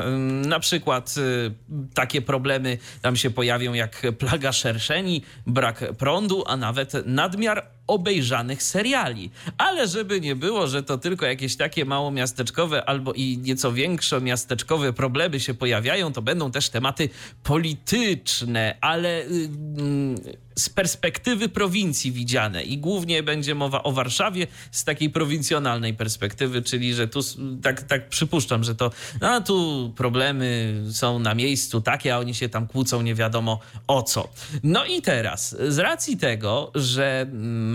Na 0.45 0.59
przykład 0.59 1.15
takie 1.93 2.21
problemy 2.21 2.30
tam 3.01 3.15
się 3.15 3.29
pojawią 3.29 3.73
jak 3.73 4.01
plaga 4.19 4.51
szerszeni, 4.51 5.23
brak 5.47 5.83
prądu, 5.97 6.43
a 6.47 6.57
nawet 6.57 6.93
nadmiar 7.05 7.67
obejrzanych 7.91 8.63
seriali. 8.63 9.31
Ale 9.57 9.87
żeby 9.87 10.21
nie 10.21 10.35
było, 10.35 10.67
że 10.67 10.83
to 10.83 10.97
tylko 10.97 11.25
jakieś 11.25 11.55
takie 11.55 11.85
małomiasteczkowe 11.85 12.85
albo 12.85 13.13
i 13.13 13.37
nieco 13.37 13.73
większe 13.73 14.21
miasteczkowe 14.21 14.93
problemy 14.93 15.39
się 15.39 15.53
pojawiają, 15.53 16.13
to 16.13 16.21
będą 16.21 16.51
też 16.51 16.69
tematy 16.69 17.09
polityczne, 17.43 18.77
ale 18.81 19.25
z 20.55 20.69
perspektywy 20.69 21.49
prowincji 21.49 22.11
widziane 22.11 22.63
i 22.63 22.77
głównie 22.77 23.23
będzie 23.23 23.55
mowa 23.55 23.83
o 23.83 23.91
Warszawie 23.91 24.47
z 24.71 24.83
takiej 24.83 25.09
prowincjonalnej 25.09 25.93
perspektywy, 25.93 26.61
czyli 26.61 26.93
że 26.93 27.07
tu 27.07 27.19
tak, 27.63 27.81
tak 27.81 28.09
przypuszczam, 28.09 28.63
że 28.63 28.75
to 28.75 28.91
no, 29.21 29.41
tu 29.41 29.93
problemy 29.95 30.73
są 30.91 31.19
na 31.19 31.35
miejscu 31.35 31.81
takie, 31.81 32.15
a 32.15 32.19
oni 32.19 32.35
się 32.35 32.49
tam 32.49 32.67
kłócą 32.67 33.01
nie 33.01 33.15
wiadomo 33.15 33.59
o 33.87 34.03
co. 34.03 34.29
No 34.63 34.85
i 34.85 35.01
teraz, 35.01 35.55
z 35.67 35.79
racji 35.79 36.17
tego, 36.17 36.71
że 36.75 37.27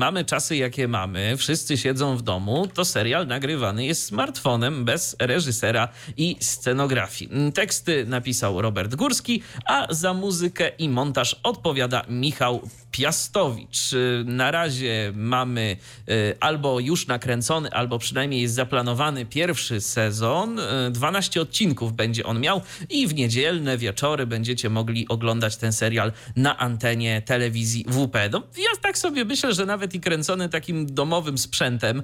mamy 0.06 0.24
czasy 0.24 0.56
jakie 0.56 0.88
mamy, 0.88 1.36
wszyscy 1.36 1.76
siedzą 1.76 2.16
w 2.16 2.22
domu, 2.22 2.68
to 2.74 2.84
serial 2.84 3.26
nagrywany 3.26 3.84
jest 3.84 4.02
smartfonem 4.02 4.84
bez 4.84 5.16
reżysera 5.18 5.88
i 6.16 6.36
scenografii. 6.40 7.52
Teksty 7.52 8.04
napisał 8.06 8.62
Robert 8.62 8.94
Górski, 8.94 9.42
a 9.64 9.86
za 9.90 10.14
muzykę 10.14 10.68
i 10.68 10.88
montaż 10.88 11.36
odpowiada 11.42 12.02
Michał 12.08 12.68
Piastowicz. 12.96 13.92
Y, 13.92 14.24
na 14.26 14.50
razie 14.50 15.12
mamy 15.14 15.76
y, 16.08 16.36
albo 16.40 16.80
już 16.80 17.06
nakręcony, 17.06 17.70
albo 17.72 17.98
przynajmniej 17.98 18.42
jest 18.42 18.54
zaplanowany 18.54 19.26
pierwszy 19.26 19.80
sezon. 19.80 20.60
12 20.90 21.40
y, 21.40 21.42
odcinków 21.42 21.92
będzie 21.92 22.24
on 22.24 22.40
miał 22.40 22.60
i 22.90 23.06
w 23.06 23.14
niedzielne 23.14 23.78
wieczory 23.78 24.26
będziecie 24.26 24.70
mogli 24.70 25.08
oglądać 25.08 25.56
ten 25.56 25.72
serial 25.72 26.12
na 26.36 26.58
antenie 26.58 27.22
telewizji 27.22 27.84
WP. 27.88 28.16
No, 28.32 28.42
ja 28.56 28.80
tak 28.82 28.98
sobie 28.98 29.24
myślę, 29.24 29.54
że 29.54 29.66
nawet 29.66 29.94
i 29.94 30.00
kręcony 30.00 30.48
takim 30.48 30.94
domowym 30.94 31.38
sprzętem 31.38 32.02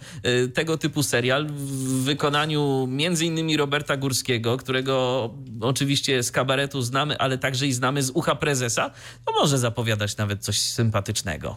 tego 0.54 0.78
typu 0.78 1.02
serial 1.02 1.46
w 1.46 2.04
wykonaniu 2.04 2.86
między 2.90 3.26
innymi 3.26 3.56
Roberta 3.56 3.96
Górskiego, 3.96 4.56
którego 4.56 5.30
oczywiście 5.60 6.22
z 6.22 6.30
kabaretu 6.30 6.82
znamy, 6.82 7.18
ale 7.18 7.38
także 7.38 7.66
i 7.66 7.72
znamy 7.72 8.02
z 8.02 8.10
ucha 8.10 8.34
prezesa, 8.34 8.90
no 9.26 9.32
może 9.40 9.58
zapowiadać 9.58 10.16
nawet 10.16 10.42
coś 10.42 10.58
sympatycznego. 10.82 11.56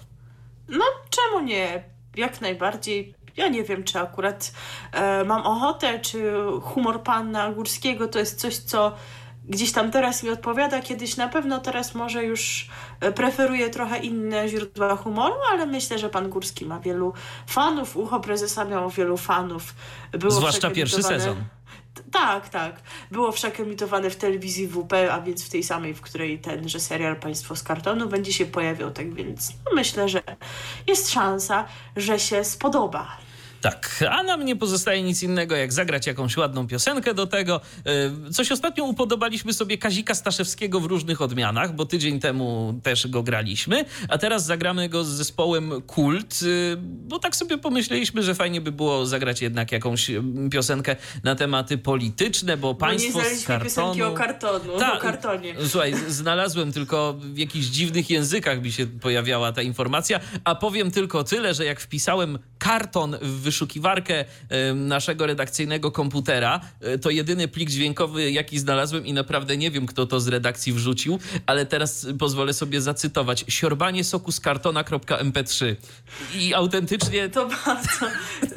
No, 0.69 0.85
czemu 1.09 1.45
nie? 1.45 1.83
Jak 2.15 2.41
najbardziej. 2.41 3.15
Ja 3.37 3.47
nie 3.47 3.63
wiem, 3.63 3.83
czy 3.83 3.99
akurat 3.99 4.51
e, 4.91 5.23
mam 5.23 5.41
ochotę, 5.41 5.99
czy 5.99 6.33
humor 6.61 7.03
pana 7.03 7.51
Górskiego 7.51 8.07
to 8.07 8.19
jest 8.19 8.39
coś, 8.39 8.57
co 8.57 8.95
gdzieś 9.47 9.71
tam 9.71 9.91
teraz 9.91 10.23
mi 10.23 10.29
odpowiada, 10.29 10.81
kiedyś 10.81 11.17
na 11.17 11.27
pewno 11.27 11.59
teraz 11.59 11.95
może 11.95 12.23
już 12.23 12.69
e, 12.99 13.11
preferuję 13.11 13.69
trochę 13.69 13.97
inne 13.97 14.49
źródła 14.49 14.95
humoru, 14.95 15.35
ale 15.51 15.65
myślę, 15.65 15.99
że 15.99 16.09
pan 16.09 16.29
Górski 16.29 16.65
ma 16.65 16.79
wielu 16.79 17.13
fanów, 17.47 17.97
ucho 17.97 18.19
prezesa 18.19 18.65
miało 18.65 18.89
wielu 18.89 19.17
fanów. 19.17 19.75
Było 20.11 20.31
Zwłaszcza 20.31 20.71
pierwszy 20.71 21.03
sezon. 21.03 21.43
Tak, 22.11 22.49
tak. 22.49 22.81
Było 23.11 23.31
wszak 23.31 23.59
emitowane 23.59 24.09
w 24.09 24.15
telewizji 24.15 24.67
WP, 24.67 24.93
a 25.11 25.21
więc 25.21 25.45
w 25.45 25.49
tej 25.49 25.63
samej, 25.63 25.93
w 25.93 26.01
której 26.01 26.39
tenże 26.39 26.79
serial 26.79 27.15
Państwo 27.15 27.55
z 27.55 27.63
kartonu 27.63 28.09
będzie 28.09 28.33
się 28.33 28.45
pojawiał, 28.45 28.91
tak 28.91 29.13
więc 29.13 29.53
no 29.65 29.71
myślę, 29.75 30.09
że 30.09 30.21
jest 30.87 31.11
szansa, 31.11 31.65
że 31.95 32.19
się 32.19 32.43
spodoba. 32.43 33.17
Tak, 33.65 34.03
a 34.09 34.23
nam 34.23 34.45
nie 34.45 34.55
pozostaje 34.55 35.03
nic 35.03 35.23
innego, 35.23 35.55
jak 35.55 35.73
zagrać 35.73 36.07
jakąś 36.07 36.37
ładną 36.37 36.67
piosenkę 36.67 37.13
do 37.13 37.27
tego. 37.27 37.61
E, 38.27 38.31
coś 38.31 38.51
ostatnio 38.51 38.83
upodobaliśmy 38.83 39.53
sobie 39.53 39.77
Kazika 39.77 40.15
Staszewskiego 40.15 40.79
w 40.79 40.85
różnych 40.85 41.21
odmianach, 41.21 41.75
bo 41.75 41.85
tydzień 41.85 42.19
temu 42.19 42.79
też 42.83 43.07
go 43.07 43.23
graliśmy, 43.23 43.85
a 44.09 44.17
teraz 44.17 44.45
zagramy 44.45 44.89
go 44.89 45.03
z 45.03 45.07
zespołem 45.07 45.81
Kult, 45.81 46.39
e, 46.43 46.77
bo 46.77 47.19
tak 47.19 47.35
sobie 47.35 47.57
pomyśleliśmy, 47.57 48.23
że 48.23 48.35
fajnie 48.35 48.61
by 48.61 48.71
było 48.71 49.05
zagrać 49.05 49.41
jednak 49.41 49.71
jakąś 49.71 50.11
piosenkę 50.51 50.95
na 51.23 51.35
tematy 51.35 51.77
polityczne, 51.77 52.57
bo, 52.57 52.75
państwo 52.75 53.19
nie 53.21 53.35
z 53.35 53.45
kartonu... 53.45 53.65
piosenki 53.65 54.03
o 54.03 54.11
kartonu, 54.11 54.79
Ta, 54.79 54.97
o 54.97 54.99
kartonie. 54.99 55.55
Słuchaj, 55.67 55.93
znalazłem 56.07 56.73
tylko 56.73 57.13
w 57.13 57.37
jakichś 57.37 57.65
dziwnych 57.65 58.09
językach 58.09 58.61
mi 58.61 58.71
się 58.71 58.87
pojawiała 58.87 59.51
ta 59.51 59.61
informacja, 59.61 60.19
a 60.43 60.55
powiem 60.55 60.91
tylko 60.91 61.23
tyle, 61.23 61.53
że 61.53 61.65
jak 61.65 61.79
wpisałem 61.79 62.39
karton 62.57 63.17
w 63.21 63.54
wyszukiwarkę 63.55 64.25
naszego 64.75 65.25
redakcyjnego 65.25 65.91
komputera. 65.91 66.61
E, 66.81 66.97
to 66.97 67.09
jedyny 67.09 67.47
plik 67.47 67.69
dźwiękowy, 67.69 68.31
jaki 68.31 68.59
znalazłem 68.59 69.05
i 69.05 69.13
naprawdę 69.13 69.57
nie 69.57 69.71
wiem, 69.71 69.85
kto 69.85 70.05
to 70.05 70.19
z 70.19 70.27
redakcji 70.27 70.73
wrzucił, 70.73 71.19
ale 71.45 71.65
teraz 71.65 72.07
pozwolę 72.19 72.53
sobie 72.53 72.81
zacytować. 72.81 73.45
Siorbanie 73.47 74.03
soku 74.03 74.31
z 74.31 74.39
kartona.mp3. 74.39 75.75
I 76.35 76.53
autentycznie... 76.53 77.29
To 77.29 77.49
bardzo, 77.65 78.05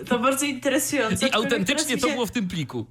to 0.09 0.19
bardzo 0.19 0.47
interesujące. 0.47 1.29
I 1.29 1.33
autentycznie 1.33 1.99
to 1.99 2.07
się... 2.07 2.13
było 2.13 2.27
w 2.27 2.31
tym 2.31 2.49
pliku. 2.49 2.87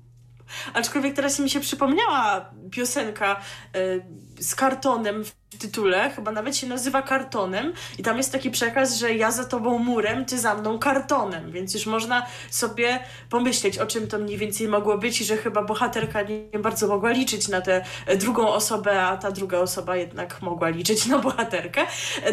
Aczkolwiek 0.73 1.15
teraz 1.15 1.39
mi 1.39 1.49
się 1.49 1.59
przypomniała 1.59 2.51
piosenka 2.71 3.41
y, 3.75 4.43
z 4.43 4.55
kartonem 4.55 5.23
tytule, 5.59 6.09
chyba 6.09 6.31
nawet 6.31 6.57
się 6.57 6.67
nazywa 6.67 7.01
kartonem 7.01 7.73
i 7.97 8.03
tam 8.03 8.17
jest 8.17 8.31
taki 8.31 8.51
przekaz, 8.51 8.97
że 8.97 9.13
ja 9.13 9.31
za 9.31 9.45
tobą 9.45 9.77
murem, 9.77 10.25
ty 10.25 10.39
za 10.39 10.55
mną 10.55 10.79
kartonem, 10.79 11.51
więc 11.51 11.73
już 11.73 11.85
można 11.85 12.25
sobie 12.49 12.99
pomyśleć, 13.29 13.77
o 13.77 13.85
czym 13.85 14.07
to 14.07 14.19
mniej 14.19 14.37
więcej 14.37 14.67
mogło 14.67 14.97
być 14.97 15.21
i 15.21 15.25
że 15.25 15.37
chyba 15.37 15.63
bohaterka 15.63 16.21
nie 16.21 16.59
bardzo 16.59 16.87
mogła 16.87 17.11
liczyć 17.11 17.47
na 17.47 17.61
tę 17.61 17.85
drugą 18.15 18.47
osobę, 18.47 19.01
a 19.01 19.17
ta 19.17 19.31
druga 19.31 19.57
osoba 19.59 19.95
jednak 19.95 20.41
mogła 20.41 20.69
liczyć 20.69 21.05
na 21.05 21.19
bohaterkę. 21.19 21.81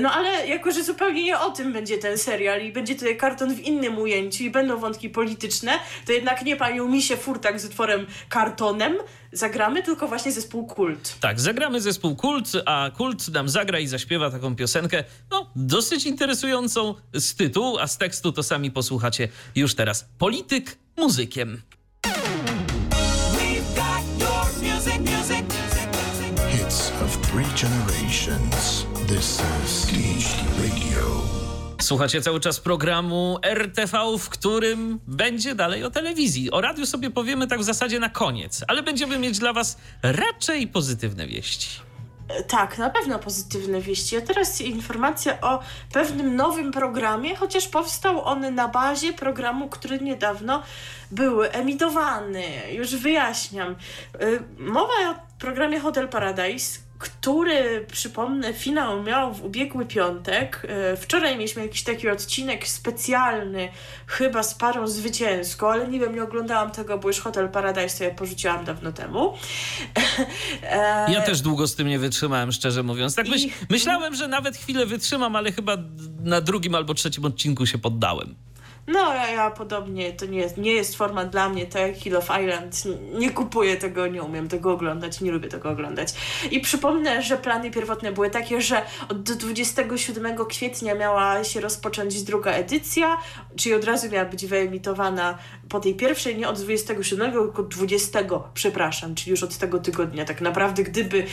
No 0.00 0.12
ale 0.12 0.46
jako, 0.46 0.72
że 0.72 0.83
zupełnie 0.83 1.24
nie 1.24 1.38
o 1.38 1.50
tym 1.50 1.72
będzie 1.72 1.98
ten 1.98 2.18
serial 2.18 2.62
i 2.62 2.72
będzie 2.72 2.94
tutaj 2.94 3.16
karton 3.16 3.55
w 3.55 3.61
innym 3.61 3.98
ujęciu 3.98 4.44
i 4.44 4.50
będą 4.50 4.77
wątki 4.77 5.11
polityczne, 5.11 5.72
to 6.07 6.12
jednak 6.12 6.42
nie 6.42 6.57
panią 6.57 6.88
Misie 6.88 7.16
Furtak 7.16 7.61
z 7.61 7.64
utworem 7.64 8.07
Kartonem, 8.29 8.96
zagramy, 9.35 9.83
tylko 9.83 10.09
właśnie 10.09 10.33
zespół 10.33 10.66
Kult. 10.66 11.16
Tak, 11.20 11.40
zagramy 11.40 11.81
zespół 11.81 12.16
Kult, 12.16 12.53
a 12.66 12.90
Kult 12.97 13.29
nam 13.29 13.49
zagra 13.49 13.79
i 13.79 13.87
zaśpiewa 13.87 14.31
taką 14.31 14.57
piosenkę, 14.57 15.05
no, 15.31 15.51
dosyć 15.57 16.07
interesującą 16.07 16.94
z 17.14 17.35
tytułu, 17.35 17.79
a 17.79 17.87
z 17.87 17.99
tekstu 17.99 18.33
to 18.33 18.42
sami 18.42 18.70
posłuchacie 18.70 19.29
już 19.55 19.75
teraz. 19.75 20.09
Polityk 20.18 20.79
muzykiem. 20.97 21.62
Hits 26.51 26.92
of 27.05 27.16
three 27.31 27.47
generations. 27.57 28.87
This 29.07 29.40
is. 29.64 29.84
Słuchacie 31.85 32.20
cały 32.20 32.40
czas 32.40 32.61
programu 32.61 33.38
RTV, 33.42 33.99
w 34.18 34.29
którym 34.29 35.01
będzie 35.07 35.55
dalej 35.55 35.85
o 35.85 35.90
telewizji. 35.90 36.51
O 36.51 36.61
radiu 36.61 36.87
sobie 36.87 37.11
powiemy 37.11 37.47
tak 37.47 37.61
w 37.61 37.64
zasadzie 37.64 38.01
na 38.01 38.09
koniec, 38.09 38.64
ale 38.68 38.83
będziemy 38.83 39.18
mieć 39.18 39.38
dla 39.38 39.53
Was 39.53 39.79
raczej 40.03 40.68
pozytywne 40.68 41.27
wieści. 41.27 41.68
E, 42.29 42.42
tak, 42.42 42.79
na 42.79 42.90
pewno 42.90 43.18
pozytywne 43.18 43.81
wieści. 43.81 44.16
A 44.16 44.20
teraz 44.20 44.61
informacja 44.61 45.40
o 45.40 45.61
pewnym 45.92 46.37
nowym 46.37 46.73
programie, 46.73 47.37
chociaż 47.37 47.68
powstał 47.68 48.25
on 48.25 48.55
na 48.55 48.68
bazie 48.68 49.12
programu, 49.12 49.68
który 49.68 50.01
niedawno 50.01 50.62
był 51.11 51.42
emitowany. 51.42 52.44
Już 52.73 52.97
wyjaśniam. 52.97 53.73
E, 53.73 53.77
mowa 54.59 55.11
o 55.11 55.14
programie 55.38 55.81
Hotel 55.81 56.09
Paradise, 56.09 56.84
który, 56.98 57.87
przypomnę, 57.92 58.52
finał 58.52 59.02
miał 59.02 59.35
w 59.35 59.44
ubiegły 59.44 59.87
piątek. 59.87 60.66
E, 60.68 60.96
wczoraj 60.96 61.37
mieliśmy 61.37 61.62
jakiś 61.62 61.83
taki 61.83 62.09
odcinek 62.09 62.68
specjalny, 62.68 63.68
chyba 64.07 64.42
z 64.42 64.54
parą 64.54 64.87
zwycięską, 64.87 65.70
ale 65.70 65.88
nie 65.88 66.00
wiem, 66.00 66.14
nie 66.14 66.22
oglądałam 66.22 66.70
tego, 66.70 66.98
bo 66.98 67.09
już 67.09 67.20
Hotel 67.20 67.48
Paradise 67.48 67.98
to 67.98 68.04
ja 68.04 68.11
porzuciłam 68.11 68.64
dawno 68.64 68.92
temu. 68.92 69.35
E, 70.62 71.12
ja 71.12 71.20
też 71.20 71.40
długo 71.40 71.66
z 71.66 71.74
tym 71.74 71.88
nie 71.88 71.98
wytrzymałem, 71.98 72.52
szczerze 72.52 72.83
mówiąc. 72.83 73.14
Tak 73.14 73.28
myśl, 73.28 73.48
myślałem, 73.70 74.14
że 74.14 74.28
nawet 74.28 74.57
chwilę 74.57 74.87
wytrzymam, 74.87 75.37
ale 75.37 75.52
chyba 75.52 75.76
na 76.20 76.40
drugim 76.40 76.74
albo 76.74 76.94
trzecim 76.94 77.24
odcinku 77.24 77.66
się 77.66 77.78
poddałem. 77.78 78.35
No, 78.87 79.14
ja, 79.14 79.31
ja 79.31 79.51
podobnie, 79.51 80.12
to 80.12 80.27
nie 80.27 80.38
jest, 80.38 80.57
nie 80.57 80.73
jest 80.73 80.97
format 80.97 81.31
dla 81.31 81.49
mnie, 81.49 81.66
tak 81.66 81.97
Hill 81.97 82.16
of 82.16 82.29
Island. 82.42 82.83
Nie 83.18 83.31
kupuję 83.31 83.77
tego, 83.77 84.07
nie 84.07 84.23
umiem 84.23 84.49
tego 84.49 84.73
oglądać, 84.73 85.20
nie 85.20 85.33
lubię 85.33 85.49
tego 85.49 85.70
oglądać. 85.70 86.14
I 86.51 86.61
przypomnę, 86.61 87.23
że 87.23 87.37
plany 87.37 87.70
pierwotne 87.70 88.12
były 88.12 88.31
takie, 88.31 88.61
że 88.61 88.83
od 89.09 89.23
27 89.23 90.37
kwietnia 90.47 90.94
miała 90.94 91.44
się 91.44 91.61
rozpocząć 91.61 92.23
druga 92.23 92.53
edycja, 92.53 93.18
czyli 93.57 93.75
od 93.75 93.85
razu 93.85 94.11
miała 94.11 94.25
być 94.25 94.47
wyemitowana 94.47 95.38
po 95.75 95.81
tej 95.81 95.95
pierwszej, 95.95 96.37
nie 96.37 96.49
od 96.49 96.61
27, 96.61 97.33
tylko 97.33 97.63
20, 97.63 98.19
przepraszam, 98.55 99.15
czyli 99.15 99.31
już 99.31 99.43
od 99.43 99.59
tego 99.59 99.79
tygodnia. 99.79 100.25
Tak 100.25 100.41
naprawdę, 100.41 100.83
gdyby 100.83 101.25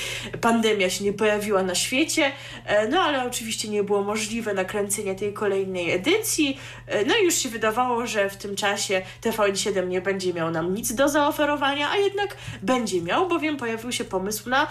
pandemia 0.42 0.90
się 0.90 1.04
nie 1.04 1.14
pojawiła 1.14 1.64
na 1.64 1.76
świecie, 1.76 2.32
e, 2.66 2.88
no 2.88 3.02
ale 3.02 3.28
oczywiście 3.28 3.70
nie 3.70 3.84
było 3.84 4.04
możliwe 4.04 4.54
nakręcenie 4.54 5.16
tej 5.16 5.34
kolejnej 5.34 5.92
edycji, 5.92 6.60
e, 6.88 7.06
no 7.06 7.14
i 7.18 7.24
już 7.26 7.36
się 7.36 7.50
wydawało, 7.50 8.08
że 8.08 8.30
w 8.30 8.38
tym 8.38 8.56
czasie 8.56 9.02
TVN7 9.22 9.88
nie 9.88 10.02
będzie 10.02 10.34
miał 10.34 10.52
nam 10.52 10.74
nic 10.74 10.94
do 10.94 11.10
zaoferowania, 11.10 11.90
a 11.90 11.98
jednak 11.98 12.38
będzie 12.62 13.02
miał, 13.02 13.28
bowiem 13.28 13.58
pojawił 13.58 13.92
się 13.92 14.04
pomysł 14.04 14.50
na 14.50 14.68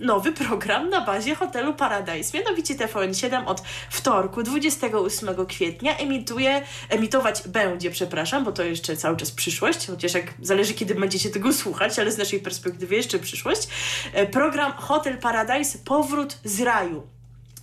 nowy 0.00 0.32
program 0.32 0.90
na 0.90 1.00
bazie 1.00 1.34
hotelu 1.34 1.74
Paradise. 1.74 2.38
Mianowicie 2.38 2.74
TVN7 2.74 3.46
od 3.46 3.60
wtorku 3.90 4.42
28 4.42 5.46
kwietnia 5.46 5.96
emituje, 5.96 6.62
emitować 6.88 7.48
będzie, 7.48 7.90
przepraszam, 7.90 8.44
bo 8.44 8.52
to 8.52 8.62
jeszcze 8.62 8.96
cały 8.96 9.16
czas 9.16 9.30
przyszłość, 9.30 9.86
chociaż 9.86 10.14
jak 10.14 10.34
zależy 10.42 10.74
kiedy 10.74 10.94
będziecie 10.94 11.30
tego 11.30 11.52
słuchać, 11.52 11.98
ale 11.98 12.12
z 12.12 12.18
naszej 12.18 12.40
perspektywy 12.40 12.94
jeszcze 12.94 13.18
przyszłość. 13.18 13.68
E, 14.12 14.26
program 14.26 14.72
Hotel 14.72 15.18
Paradise 15.18 15.78
Powrót 15.84 16.38
z 16.44 16.60
raju. 16.60 17.15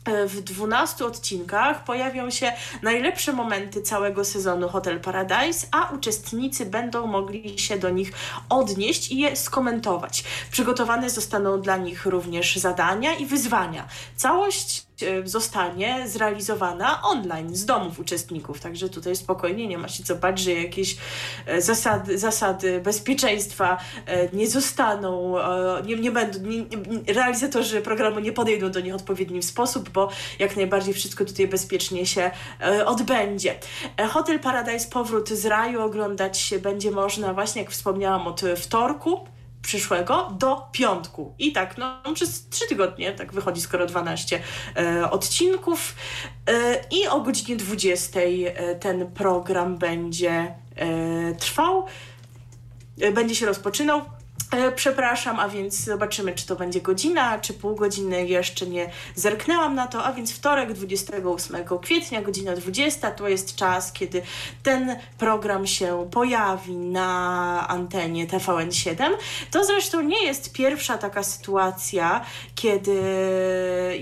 E, 0.06 0.28
w 0.28 0.42
12 0.42 1.06
odcinkach 1.06 1.84
pojawią 1.84 2.30
się 2.30 2.54
najlepsze 2.82 3.34
momenty 3.34 3.82
całego 3.82 4.26
sezonu 4.26 4.70
Hotel 4.70 5.00
Paradise, 5.00 5.68
a 5.72 5.90
uczestnicy 5.92 6.66
będą 6.66 7.08
mogli 7.08 7.60
się 7.60 7.78
do 7.78 7.90
nich 7.90 8.12
odnieść 8.50 9.12
i 9.12 9.20
je 9.20 9.36
skomentować. 9.36 10.24
Przygotowane 10.52 11.10
zostaną 11.10 11.62
dla 11.62 11.78
nich 11.78 12.06
również 12.06 12.56
zadania 12.56 13.16
i 13.16 13.26
wyzwania. 13.26 13.88
Całość 14.16 14.86
zostanie 15.24 16.04
zrealizowana 16.08 17.02
online 17.02 17.56
z 17.56 17.66
domów 17.66 18.00
uczestników. 18.00 18.60
Także 18.60 18.90
tutaj 18.90 19.16
spokojnie 19.16 19.68
nie 19.68 19.78
ma 19.78 19.88
się 19.88 20.04
co 20.04 20.16
bać, 20.16 20.40
że 20.40 20.52
jakieś 20.52 20.98
e, 21.46 21.62
zasady, 21.62 22.18
zasady 22.18 22.82
bezpieczeństwa 22.82 23.78
e, 24.06 24.30
nie 24.36 24.48
zostaną, 24.48 25.36
nie, 25.86 25.96
nie 25.96 26.12
będą, 26.12 26.40
nie, 26.40 26.66
realizatorzy 27.14 27.82
programu 27.82 28.20
nie 28.20 28.32
podejdą 28.34 28.72
do 28.72 28.80
nich 28.80 28.94
w 28.94 28.96
odpowiedni 28.96 29.44
sposób, 29.44 29.90
bo 29.90 30.10
jak 30.40 30.56
najbardziej 30.56 30.94
wszystko 30.94 31.26
tutaj 31.26 31.48
bezpiecznie 31.48 32.06
się 32.06 32.32
odbędzie. 32.86 33.56
Hotel 34.10 34.40
Paradise 34.40 34.90
Powrót 34.90 35.30
z 35.30 35.46
raju 35.46 35.82
oglądać 35.82 36.40
się 36.40 36.60
będzie 36.60 36.92
można 36.92 37.34
właśnie, 37.34 37.62
jak 37.62 37.72
wspomniałam, 37.72 38.28
od 38.28 38.42
wtorku 38.58 39.33
przyszłego 39.64 40.32
do 40.40 40.68
piątku. 40.72 41.34
I 41.40 41.52
tak, 41.52 41.78
no 41.78 42.14
przez 42.14 42.50
trzy 42.50 42.68
tygodnie, 42.68 43.14
tak 43.14 43.34
wychodzi 43.34 43.62
skoro 43.62 43.86
12 43.86 44.42
e, 44.76 45.12
odcinków. 45.12 45.96
E, 46.50 46.84
I 46.92 47.08
o 47.08 47.22
godzinie 47.22 47.58
20 47.58 48.20
e, 48.20 48.76
ten 48.76 49.12
program 49.12 49.78
będzie 49.78 50.56
e, 50.76 51.36
trwał, 51.36 51.86
e, 53.02 53.12
będzie 53.12 53.36
się 53.36 53.46
rozpoczynał. 53.46 54.02
E, 54.54 54.72
przepraszam, 54.72 55.40
a 55.40 55.50
więc 55.50 55.76
zobaczymy, 55.76 56.34
czy 56.34 56.48
to 56.48 56.56
będzie 56.56 56.82
godzina, 56.82 57.40
czy 57.40 57.54
pół 57.54 57.76
godziny. 57.76 58.28
Jeszcze 58.28 58.66
nie 58.66 58.90
zerknęłam 59.16 59.76
na 59.76 59.88
to, 59.88 60.04
a 60.04 60.14
więc 60.14 60.34
wtorek 60.34 60.74
28 60.74 61.58
kwietnia, 61.82 62.22
godzina 62.22 62.56
20 62.56 63.12
to 63.12 63.28
jest 63.28 63.56
czas, 63.56 63.92
kiedy 63.92 64.22
ten 64.64 64.96
program 65.18 65.68
się 65.68 66.08
pojawi 66.12 66.76
na 66.76 67.68
antenie 67.68 68.28
TVN7. 68.28 69.10
To 69.52 69.66
zresztą 69.66 70.02
nie 70.02 70.24
jest 70.26 70.54
pierwsza 70.54 70.98
taka 70.98 71.24
sytuacja, 71.24 72.26
kiedy, 72.56 73.02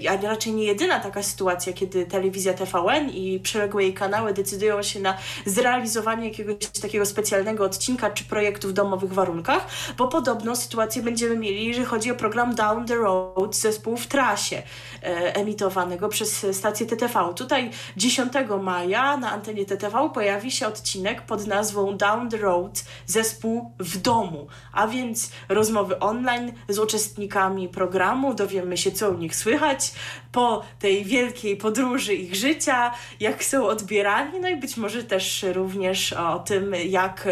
a 0.10 0.28
raczej 0.28 0.54
nie 0.54 0.64
jedyna 0.64 1.00
taka 1.00 1.24
sytuacja, 1.24 1.74
kiedy 1.74 2.06
telewizja 2.06 2.54
TVN 2.54 3.10
i 3.10 3.40
przyległe 3.40 3.84
jej 3.84 3.94
kanały 3.94 4.34
decydują 4.34 4.84
się 4.84 5.00
na 5.00 5.18
zrealizowanie 5.46 6.28
jakiegoś 6.28 6.56
takiego 6.82 7.06
specjalnego 7.06 7.64
odcinka 7.64 8.10
czy 8.10 8.24
projektu 8.24 8.68
w 8.68 8.74
domowych 8.74 9.14
warunkach, 9.14 9.68
bo 9.98 10.08
podobno 10.08 10.41
podobną 10.42 10.56
sytuację 10.56 11.02
będziemy 11.02 11.38
mieli, 11.38 11.66
jeżeli 11.66 11.86
chodzi 11.86 12.12
o 12.12 12.16
program 12.16 12.56
Down 12.56 12.86
the 12.86 12.96
Road, 12.96 13.56
zespół 13.56 13.98
w 13.98 14.08
trasie, 14.08 14.64
e, 15.04 15.36
emitowanego 15.36 16.10
przez 16.10 16.46
stację 16.52 16.86
TTV. 16.86 17.34
Tutaj 17.36 17.72
10 17.98 18.34
maja 18.62 19.18
na 19.18 19.32
antenie 19.32 19.66
TTV 19.66 20.10
pojawi 20.14 20.52
się 20.52 20.68
odcinek 20.68 21.22
pod 21.22 21.48
nazwą 21.48 21.98
Down 21.98 22.30
the 22.30 22.38
Road, 22.38 22.84
zespół 23.06 23.72
w 23.80 23.98
domu, 23.98 24.48
a 24.74 24.88
więc 24.88 25.32
rozmowy 25.50 26.00
online 26.00 26.54
z 26.70 26.80
uczestnikami 26.80 27.70
programu, 27.70 28.34
dowiemy 28.34 28.78
się, 28.78 28.92
co 28.92 29.10
u 29.10 29.18
nich 29.18 29.36
słychać 29.36 29.92
po 30.32 30.66
tej 30.80 31.06
wielkiej 31.06 31.58
podróży 31.58 32.14
ich 32.14 32.36
życia, 32.36 32.94
jak 33.20 33.44
są 33.44 33.68
odbierani, 33.68 34.40
no 34.40 34.50
i 34.50 34.56
być 34.56 34.78
może 34.78 35.04
też 35.04 35.46
również 35.54 36.14
o 36.14 36.40
tym, 36.40 36.76
jak 36.90 37.28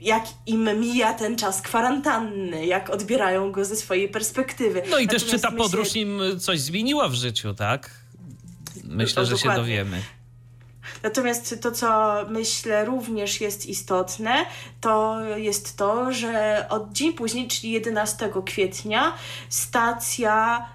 jak 0.00 0.24
im 0.46 0.80
mija 0.80 1.12
ten 1.12 1.36
czas 1.36 1.62
kwarantanny, 1.62 2.66
jak 2.66 2.90
odbierają 2.90 3.52
go 3.52 3.64
ze 3.64 3.76
swojej 3.76 4.08
perspektywy. 4.08 4.82
No 4.90 4.98
i 4.98 5.06
Natomiast 5.06 5.26
też 5.26 5.34
czy 5.34 5.40
ta 5.40 5.52
podróż 5.52 5.96
im 5.96 6.20
coś 6.40 6.60
zmieniła 6.60 7.08
w 7.08 7.14
życiu, 7.14 7.54
tak? 7.54 7.90
Myślę, 8.84 9.26
że 9.26 9.32
dokładnie. 9.32 9.56
się 9.56 9.60
dowiemy. 9.60 10.02
Natomiast 11.02 11.62
to, 11.62 11.72
co 11.72 12.14
myślę 12.28 12.84
również 12.84 13.40
jest 13.40 13.66
istotne, 13.66 14.46
to 14.80 15.20
jest 15.36 15.76
to, 15.76 16.12
że 16.12 16.66
od 16.68 16.92
dzień 16.92 17.12
później, 17.12 17.48
czyli 17.48 17.72
11 17.72 18.30
kwietnia, 18.44 19.12
stacja 19.48 20.66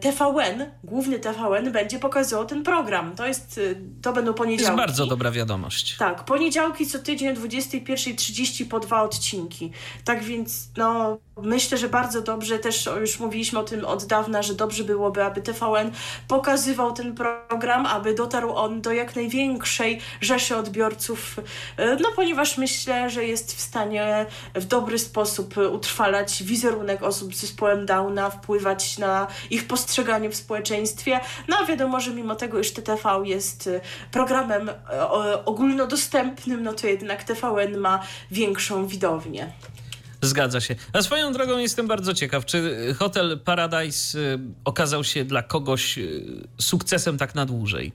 TVN, 0.00 0.66
główny 0.84 1.18
TVN, 1.18 1.72
będzie 1.72 1.98
pokazywał 1.98 2.46
ten 2.46 2.62
program. 2.62 3.16
To 3.16 3.26
jest, 3.26 3.60
e, 3.70 4.02
to 4.02 4.12
będą 4.12 4.34
poniedziałki. 4.34 4.76
To 4.76 4.82
jest 4.82 4.88
bardzo 4.88 5.06
dobra 5.06 5.30
wiadomość. 5.30 5.96
Tak, 5.96 6.24
poniedziałki 6.24 6.86
co 6.86 6.98
tydzień 6.98 7.28
o 7.28 7.32
21.30 7.32 8.68
po 8.68 8.80
dwa 8.80 9.02
odcinki. 9.02 9.72
Tak 10.04 10.24
więc, 10.24 10.68
no, 10.76 11.18
myślę, 11.42 11.78
że 11.78 11.88
bardzo 11.88 12.20
dobrze, 12.20 12.58
też 12.58 12.88
już 13.00 13.20
mówiliśmy 13.20 13.58
o 13.58 13.62
tym 13.62 13.84
od 13.84 14.04
dawna, 14.04 14.42
że 14.42 14.54
dobrze 14.54 14.84
byłoby, 14.84 15.24
aby 15.24 15.40
TVN 15.40 15.92
pokazywał 16.28 16.92
ten 16.92 17.14
program, 17.14 17.86
aby 17.86 18.14
dotarł 18.14 18.54
on 18.54 18.80
do 18.80 18.92
jak 18.92 19.16
największej 19.16 20.00
rzeszy 20.20 20.56
odbiorców, 20.56 21.36
e, 21.76 21.96
no 21.96 22.08
ponieważ 22.16 22.58
myślę, 22.58 23.10
że 23.10 23.24
jest 23.24 23.56
w 23.56 23.60
stanie 23.60 24.26
w 24.54 24.64
dobry 24.64 24.98
sposób 24.98 25.54
utrwalać 25.72 26.42
wizerunek 26.42 27.02
osób 27.02 27.34
z 27.34 27.40
zespołem 27.40 27.86
Downa, 27.86 28.30
wpływać 28.30 28.98
na 28.98 29.26
ich 29.50 29.66
postrzeganie 29.66 30.30
w 30.30 30.36
społeczeństwie. 30.36 31.20
No 31.48 31.56
a 31.62 31.66
wiadomo, 31.66 32.00
że 32.00 32.10
mimo 32.10 32.34
tego, 32.34 32.60
iż 32.60 32.72
TTV 32.72 33.22
jest 33.24 33.66
e, 33.66 33.80
programem 34.12 34.68
e, 34.68 35.44
ogólnodostępnym, 35.44 36.62
no 36.62 36.72
to 36.72 36.86
jednak 36.86 37.24
TVN 37.24 37.78
ma 37.78 38.02
większą 38.30 38.86
widownię. 38.86 39.52
Zgadza 40.22 40.60
się. 40.60 40.74
A 40.92 41.02
swoją 41.02 41.32
drogą 41.32 41.58
jestem 41.58 41.86
bardzo 41.86 42.14
ciekaw, 42.14 42.44
czy 42.44 42.94
Hotel 42.98 43.40
Paradise 43.44 44.18
y, 44.18 44.38
okazał 44.64 45.04
się 45.04 45.24
dla 45.24 45.42
kogoś 45.42 45.98
y, 45.98 46.48
sukcesem 46.60 47.18
tak 47.18 47.34
na 47.34 47.46
dłużej? 47.46 47.92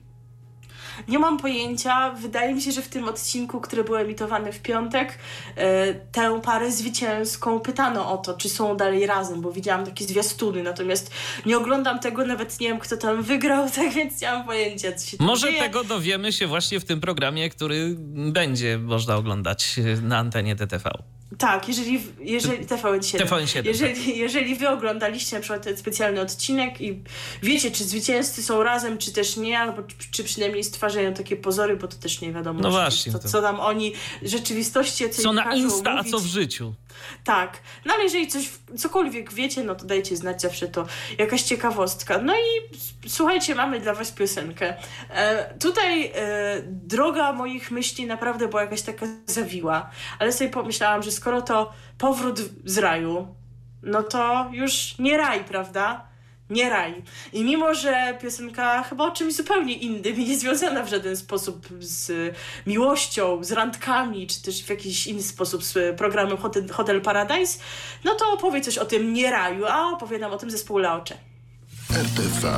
Nie 1.08 1.18
mam 1.18 1.38
pojęcia. 1.38 2.10
Wydaje 2.10 2.54
mi 2.54 2.62
się, 2.62 2.72
że 2.72 2.82
w 2.82 2.88
tym 2.88 3.08
odcinku, 3.08 3.60
który 3.60 3.84
był 3.84 3.96
emitowany 3.96 4.52
w 4.52 4.62
piątek, 4.62 5.18
e, 5.56 5.94
tę 5.94 6.40
parę 6.40 6.72
zwycięską 6.72 7.60
pytano 7.60 8.12
o 8.12 8.16
to, 8.16 8.34
czy 8.34 8.48
są 8.48 8.76
dalej 8.76 9.06
razem, 9.06 9.40
bo 9.40 9.52
widziałam 9.52 9.86
takie 9.86 10.04
zwiastuny, 10.04 10.62
natomiast 10.62 11.10
nie 11.46 11.56
oglądam 11.56 11.98
tego, 11.98 12.26
nawet 12.26 12.60
nie 12.60 12.68
wiem, 12.68 12.78
kto 12.78 12.96
tam 12.96 13.22
wygrał, 13.22 13.70
tak 13.76 13.92
więc 13.92 14.20
nie 14.20 14.28
mam 14.30 14.44
pojęcia, 14.46 14.92
co 14.92 15.06
się 15.06 15.16
Może 15.20 15.48
dzieje. 15.48 15.62
tego 15.62 15.84
dowiemy 15.84 16.32
się 16.32 16.46
właśnie 16.46 16.80
w 16.80 16.84
tym 16.84 17.00
programie, 17.00 17.50
który 17.50 17.94
będzie 18.32 18.78
można 18.78 19.16
oglądać 19.16 19.80
na 20.02 20.18
antenie 20.18 20.56
TTV. 20.56 20.90
Tak, 21.38 21.68
jeżeli, 21.68 22.00
jeżeli 22.20 22.66
TVN7. 22.66 23.18
TVN7 23.18 23.64
jeżeli, 23.66 24.06
tak. 24.06 24.16
jeżeli 24.16 24.54
wy 24.54 24.68
oglądaliście 24.68 25.36
na 25.36 25.42
przykład 25.42 25.64
ten 25.64 25.76
specjalny 25.76 26.20
odcinek 26.20 26.80
i 26.80 27.02
wiecie, 27.42 27.70
czy 27.70 27.84
zwycięzcy 27.84 28.42
są 28.42 28.62
razem, 28.62 28.98
czy 28.98 29.12
też 29.12 29.36
nie, 29.36 29.58
albo 29.58 29.82
czy 30.10 30.24
przynajmniej 30.24 30.64
stwarzają 30.64 31.14
takie 31.14 31.36
pozory, 31.36 31.76
bo 31.76 31.88
to 31.88 31.96
też 31.96 32.20
nie 32.20 32.32
wiadomo, 32.32 32.60
no 32.60 32.70
właśnie, 32.70 33.12
co, 33.12 33.18
co 33.18 33.42
tam 33.42 33.60
oni 33.60 33.92
w 34.22 34.28
rzeczywistości 34.28 35.10
co 35.10 35.32
na 35.32 35.54
Insta, 35.54 35.92
mówić. 35.94 36.06
a 36.06 36.10
co 36.10 36.18
w 36.20 36.26
życiu. 36.26 36.74
Tak, 37.24 37.60
no 37.84 37.94
ale 37.94 38.02
jeżeli 38.02 38.28
coś, 38.28 38.48
cokolwiek 38.78 39.32
wiecie, 39.32 39.64
no 39.64 39.74
to 39.74 39.84
dajcie 39.84 40.16
znać, 40.16 40.42
zawsze 40.42 40.68
to 40.68 40.86
jakaś 41.18 41.42
ciekawostka. 41.42 42.18
No 42.18 42.34
i 42.34 42.78
słuchajcie, 43.08 43.54
mamy 43.54 43.80
dla 43.80 43.94
was 43.94 44.12
piosenkę. 44.12 44.74
E, 45.10 45.54
tutaj 45.58 46.12
e, 46.14 46.62
droga 46.66 47.32
moich 47.32 47.70
myśli 47.70 48.06
naprawdę 48.06 48.48
była 48.48 48.62
jakaś 48.62 48.82
taka 48.82 49.06
zawiła, 49.26 49.90
ale 50.18 50.32
sobie 50.32 50.50
pomyślałam, 50.50 51.02
że 51.02 51.12
skoro 51.16 51.42
to 51.42 51.72
powrót 51.98 52.40
z 52.64 52.78
raju, 52.78 53.34
no 53.82 54.02
to 54.02 54.50
już 54.52 54.98
nie 54.98 55.16
raj, 55.16 55.44
prawda? 55.44 56.06
nie 56.50 56.70
raj. 56.70 57.02
I 57.32 57.44
mimo, 57.44 57.74
że 57.74 58.18
piosenka 58.22 58.82
chyba 58.82 59.04
o 59.04 59.10
czymś 59.10 59.34
zupełnie 59.34 59.74
innym, 59.74 60.18
nie 60.18 60.38
związana 60.38 60.82
w 60.82 60.88
żaden 60.88 61.16
sposób 61.16 61.68
z 61.80 62.34
miłością, 62.66 63.44
z 63.44 63.52
randkami, 63.52 64.26
czy 64.26 64.42
też 64.42 64.64
w 64.64 64.70
jakiś 64.70 65.06
inny 65.06 65.22
sposób 65.22 65.64
z 65.64 65.98
programem 65.98 66.36
Hotel, 66.36 66.68
Hotel 66.68 67.00
Paradise, 67.00 67.58
no 68.04 68.14
to 68.14 68.32
opowie 68.32 68.60
coś 68.60 68.78
o 68.78 68.84
tym 68.84 69.12
nie 69.12 69.30
raju, 69.30 69.66
a 69.66 69.90
opowiadam 69.90 70.32
o 70.32 70.36
tym 70.36 70.50
zespół 70.50 70.78
Laocze. 70.78 71.16
RTV. 71.90 72.52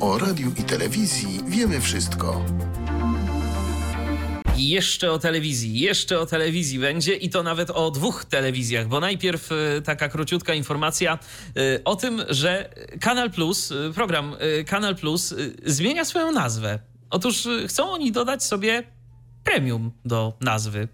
O 0.00 0.18
radiu 0.18 0.52
i 0.58 0.62
telewizji 0.62 1.40
wiemy 1.46 1.80
wszystko. 1.80 2.44
Jeszcze 4.58 5.12
o 5.12 5.18
telewizji, 5.18 5.80
jeszcze 5.80 6.20
o 6.20 6.26
telewizji 6.26 6.78
będzie 6.78 7.14
i 7.14 7.30
to 7.30 7.42
nawet 7.42 7.70
o 7.70 7.90
dwóch 7.90 8.24
telewizjach, 8.24 8.88
bo 8.88 9.00
najpierw 9.00 9.52
e, 9.52 9.82
taka 9.82 10.08
króciutka 10.08 10.54
informacja 10.54 11.18
e, 11.56 11.84
o 11.84 11.96
tym, 11.96 12.22
że 12.28 12.70
Kanal 13.00 13.30
Plus, 13.30 13.72
e, 13.72 13.92
program 13.94 14.36
Kanal 14.66 14.96
Plus 14.96 15.34
zmienia 15.66 16.04
swoją 16.04 16.32
nazwę. 16.32 16.78
Otóż 17.10 17.48
chcą 17.66 17.90
oni 17.90 18.12
dodać 18.12 18.44
sobie 18.44 18.82
premium 19.44 19.92
do 20.04 20.32
nazwy. 20.40 20.88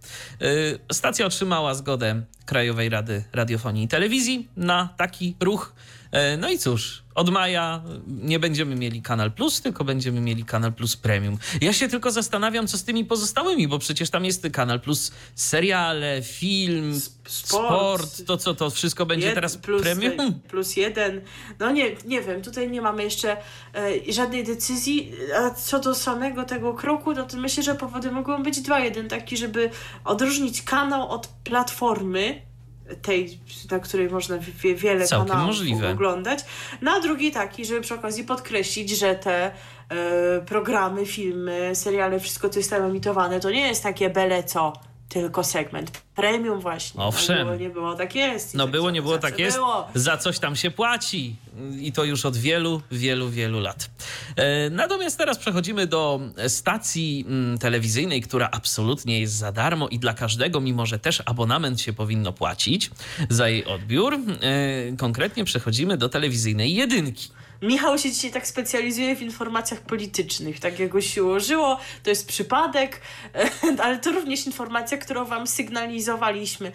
Stacja 0.93 1.27
otrzymała 1.27 1.75
zgodę 1.75 2.23
Krajowej 2.47 2.89
Rady 2.89 3.25
Radiofonii 3.33 3.85
i 3.85 3.89
Telewizji 3.89 4.49
na 4.57 4.89
taki 4.97 5.37
ruch. 5.41 5.75
E, 6.15 6.37
no 6.37 6.51
i 6.51 6.59
cóż, 6.59 7.03
od 7.15 7.31
maja 7.31 7.83
nie 8.07 8.39
będziemy 8.39 8.77
mieli 8.77 9.03
Kanal 9.03 9.33
Plus, 9.33 9.61
tylko 9.61 9.85
będziemy 9.85 10.21
mieli 10.21 10.45
Kanal 10.45 10.73
Plus 10.73 10.97
Premium. 10.97 11.39
Ja 11.61 11.73
się 11.73 11.89
tylko 11.89 12.11
zastanawiam, 12.11 12.67
co 12.67 12.79
z 12.79 12.85
tymi 12.85 13.05
pozostałymi, 13.05 13.69
bo 13.69 13.79
przecież 13.79 14.11
tam 14.11 14.25
jest 14.25 14.49
Kanal 14.53 14.81
Plus 14.81 15.13
seriale, 15.35 16.23
film, 16.23 17.01
sport, 17.29 17.47
sport 17.49 18.27
to 18.27 18.37
co, 18.37 18.55
to 18.55 18.71
wszystko 18.71 19.07
będzie 19.07 19.27
Jed, 19.27 19.35
teraz 19.35 19.57
plus, 19.57 19.83
premium? 19.83 20.41
Plus 20.49 20.77
jeden. 20.77 21.21
No 21.59 21.71
nie, 21.71 21.97
nie 22.05 22.23
wiem, 22.23 22.43
tutaj 22.43 22.71
nie 22.71 22.83
mamy 22.83 23.03
jeszcze 23.03 23.37
e, 23.75 24.13
żadnej 24.13 24.45
decyzji, 24.45 25.13
a 25.37 25.51
co 25.51 25.81
do 25.81 25.95
samego 25.95 26.45
tego 26.45 26.75
kroku, 26.75 27.13
no 27.13 27.25
to 27.25 27.37
myślę, 27.37 27.63
że 27.63 27.75
powody 27.75 28.11
mogą 28.11 28.43
być 28.43 28.61
dwa. 28.61 28.81
Jeden 28.81 29.09
taki, 29.09 29.37
żeby 29.37 29.71
odróżnić 30.05 30.63
kanał 30.63 31.11
od 31.11 31.27
platformy, 31.27 32.54
tej, 33.03 33.39
na 33.71 33.79
której 33.79 34.11
można 34.11 34.39
wiele 34.63 35.07
Całkiem 35.07 35.29
kanałów 35.29 35.47
możliwe. 35.47 35.91
oglądać. 35.91 36.45
Na 36.83 37.01
drugi 37.01 37.33
taki, 37.33 37.65
żeby 37.65 37.81
przy 37.81 37.95
okazji 37.95 38.25
podkreślić, 38.25 38.91
że 38.91 39.15
te 39.15 39.51
y, 39.51 40.45
programy, 40.47 41.07
filmy, 41.07 41.71
seriale, 41.75 42.21
wszystko 42.21 42.49
co 42.49 42.59
jest 42.59 42.71
tam 42.71 42.83
emitowane, 42.83 43.41
to 43.41 43.51
nie 43.51 43.69
jest 43.69 43.83
takie 43.83 44.11
bele 44.11 44.43
co 44.43 44.73
tylko 45.09 45.45
segment 45.45 45.91
premium 46.15 46.61
właśnie. 46.61 47.03
Owszem. 47.03 47.39
No, 47.39 47.45
było, 47.45 47.57
nie 47.57 47.71
było, 47.71 47.95
tak 47.95 48.15
jest. 48.15 48.55
No 48.55 48.65
tak 48.65 48.73
było, 48.73 48.91
nie 48.91 49.03
było, 49.03 49.19
tak 49.19 49.39
jest. 49.39 49.57
Było. 49.57 49.89
Za 49.95 50.17
coś 50.17 50.39
tam 50.39 50.57
się 50.57 50.71
płaci 50.71 51.37
i 51.81 51.93
to 51.93 52.05
już 52.05 52.27
od 52.27 52.37
wielu, 52.37 52.83
wielu, 52.91 53.31
wielu 53.31 53.61
lat. 53.61 53.91
E, 54.37 54.71
natomiast 54.71 55.19
teraz 55.19 55.39
przechodzimy 55.39 55.87
do 55.87 56.21
stacji 56.49 57.25
mm, 57.29 57.59
telewizyjnej, 57.59 58.23
która 58.23 58.49
absolutnie 58.53 59.21
jest 59.21 59.35
za 59.35 59.53
darmo 59.53 59.89
i 59.89 59.99
dla 59.99 60.15
każdego, 60.15 60.61
mimo 60.61 60.87
że 60.87 60.99
też 60.99 61.23
abonament 61.27 61.81
się 61.81 61.93
powinno 61.93 62.33
płacić 62.33 62.91
za 63.31 63.49
jej 63.49 63.65
odbiór. 63.65 64.15
E, 64.15 64.97
konkretnie 64.97 65.45
przechodzimy 65.45 65.97
do 65.97 66.09
telewizyjnej 66.09 66.75
jedynki. 66.75 67.29
Michał 67.65 67.99
się 67.99 68.13
dzisiaj 68.13 68.31
tak 68.31 68.47
specjalizuje 68.47 69.17
w 69.17 69.23
informacjach 69.23 69.81
politycznych. 69.81 70.61
Tak 70.61 70.79
jak 70.79 70.89
go 70.89 71.01
się 71.01 71.25
ułożyło, 71.25 71.79
to 72.03 72.11
jest 72.11 72.29
przypadek, 72.29 73.01
ale 73.85 73.99
to 73.99 74.13
również 74.13 74.47
informacja, 74.47 74.99
którą 74.99 75.25
Wam 75.25 75.47
sygnalizowaliśmy 75.47 76.73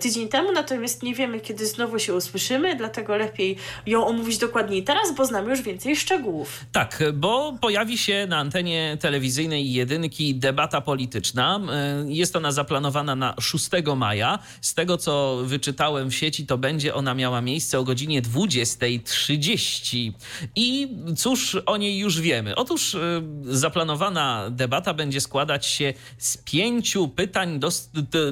tydzień 0.00 0.28
temu, 0.28 0.52
natomiast 0.52 1.02
nie 1.02 1.14
wiemy, 1.14 1.40
kiedy 1.40 1.66
znowu 1.66 1.98
się 1.98 2.14
usłyszymy, 2.14 2.76
dlatego 2.76 3.16
lepiej 3.16 3.56
ją 3.86 4.06
omówić 4.06 4.38
dokładniej 4.38 4.84
teraz, 4.84 5.14
bo 5.14 5.26
znamy 5.26 5.50
już 5.50 5.62
więcej 5.62 5.96
szczegółów. 5.96 6.64
Tak, 6.72 7.02
bo 7.14 7.58
pojawi 7.60 7.98
się 7.98 8.26
na 8.28 8.38
antenie 8.38 8.98
telewizyjnej 9.00 9.72
jedynki 9.72 10.34
debata 10.34 10.80
polityczna. 10.80 11.60
E, 11.72 12.04
jest 12.08 12.36
ona 12.36 12.52
zaplanowana 12.52 13.16
na 13.16 13.34
6 13.40 13.70
maja. 13.96 14.38
Z 14.60 14.74
tego, 14.74 14.98
co 14.98 15.36
wyczytałem 15.44 16.10
w 16.10 16.14
sieci, 16.14 16.46
to 16.46 16.58
będzie 16.58 16.94
ona 16.94 17.14
miała 17.14 17.40
miejsce 17.40 17.78
o 17.78 17.84
godzinie 17.84 18.22
20.30. 18.22 20.12
I 20.56 20.96
cóż 21.16 21.56
o 21.66 21.76
niej 21.76 21.98
już 21.98 22.20
wiemy? 22.20 22.54
Otóż 22.54 22.94
y, 22.94 23.22
zaplanowana 23.44 24.50
debata 24.50 24.94
będzie 24.94 25.20
składać 25.20 25.66
się 25.66 25.94
z 26.18 26.36
pięciu 26.36 27.08
pytań 27.08 27.60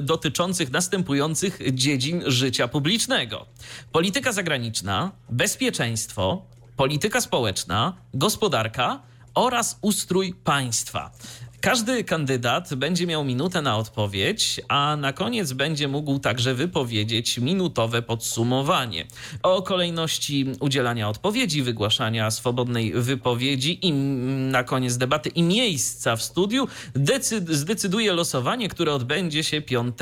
dotyczących 0.01 0.71
następujących 0.71 1.59
dziedzin 1.73 2.23
życia 2.25 2.67
publicznego: 2.67 3.45
polityka 3.91 4.31
zagraniczna, 4.31 5.11
bezpieczeństwo, 5.29 6.45
polityka 6.75 7.21
społeczna, 7.21 7.93
gospodarka 8.13 9.01
oraz 9.35 9.77
ustrój 9.81 10.33
państwa. 10.33 11.11
Każdy 11.61 12.03
kandydat 12.03 12.75
będzie 12.75 13.07
miał 13.07 13.23
minutę 13.23 13.61
na 13.61 13.77
odpowiedź, 13.77 14.61
a 14.67 14.95
na 14.99 15.13
koniec 15.13 15.53
będzie 15.53 15.87
mógł 15.87 16.19
także 16.19 16.53
wypowiedzieć 16.53 17.37
minutowe 17.37 18.01
podsumowanie. 18.01 19.05
O 19.43 19.61
kolejności 19.61 20.45
udzielania 20.59 21.09
odpowiedzi, 21.09 21.61
wygłaszania 21.61 22.31
swobodnej 22.31 22.93
wypowiedzi 22.93 23.87
i 23.87 23.91
na 24.51 24.63
koniec 24.63 24.97
debaty 24.97 25.29
i 25.29 25.43
miejsca 25.43 26.15
w 26.15 26.23
studiu 26.23 26.67
zdecyduje 27.49 28.13
losowanie, 28.13 28.69
które 28.69 28.93
odbędzie 28.93 29.43
się 29.43 29.61
5 29.61 29.95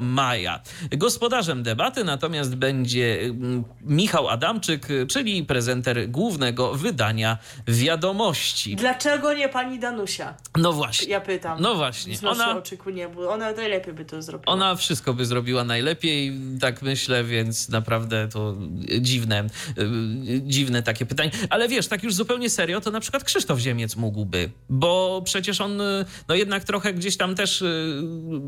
maja. 0.00 0.60
Gospodarzem 0.90 1.62
debaty 1.62 2.04
natomiast 2.04 2.54
będzie 2.54 3.34
Michał 3.80 4.28
Adamczyk, 4.28 4.88
czyli 5.08 5.44
prezenter 5.44 6.10
głównego 6.10 6.74
wydania 6.74 7.38
wiadomości. 7.68 8.76
Dlaczego 8.76 9.32
nie 9.32 9.48
pani 9.48 9.78
Danusia? 9.78 10.34
No 10.56 10.72
właśnie 10.72 10.99
właśnie. 11.00 11.12
Ja 11.12 11.20
pytam. 11.20 11.60
No 11.60 11.74
właśnie. 11.74 12.14
Ona, 12.28 12.62
niebu. 12.92 13.28
Ona 13.28 13.52
najlepiej 13.52 13.94
by 13.94 14.04
to 14.04 14.22
zrobiła. 14.22 14.52
Ona 14.52 14.74
wszystko 14.74 15.14
by 15.14 15.26
zrobiła 15.26 15.64
najlepiej, 15.64 16.32
tak 16.60 16.82
myślę, 16.82 17.24
więc 17.24 17.68
naprawdę 17.68 18.28
to 18.28 18.56
dziwne, 19.00 19.46
y, 19.78 20.40
dziwne 20.42 20.82
takie 20.82 21.06
pytanie. 21.06 21.30
Ale 21.50 21.68
wiesz, 21.68 21.88
tak 21.88 22.02
już 22.02 22.14
zupełnie 22.14 22.50
serio, 22.50 22.80
to 22.80 22.90
na 22.90 23.00
przykład 23.00 23.24
Krzysztof 23.24 23.58
Ziemiec 23.58 23.96
mógłby, 23.96 24.50
bo 24.68 25.22
przecież 25.24 25.60
on 25.60 25.80
y, 25.80 26.04
no 26.28 26.34
jednak 26.34 26.64
trochę 26.64 26.92
gdzieś 26.94 27.16
tam 27.16 27.34
też 27.34 27.62
y, 27.62 28.02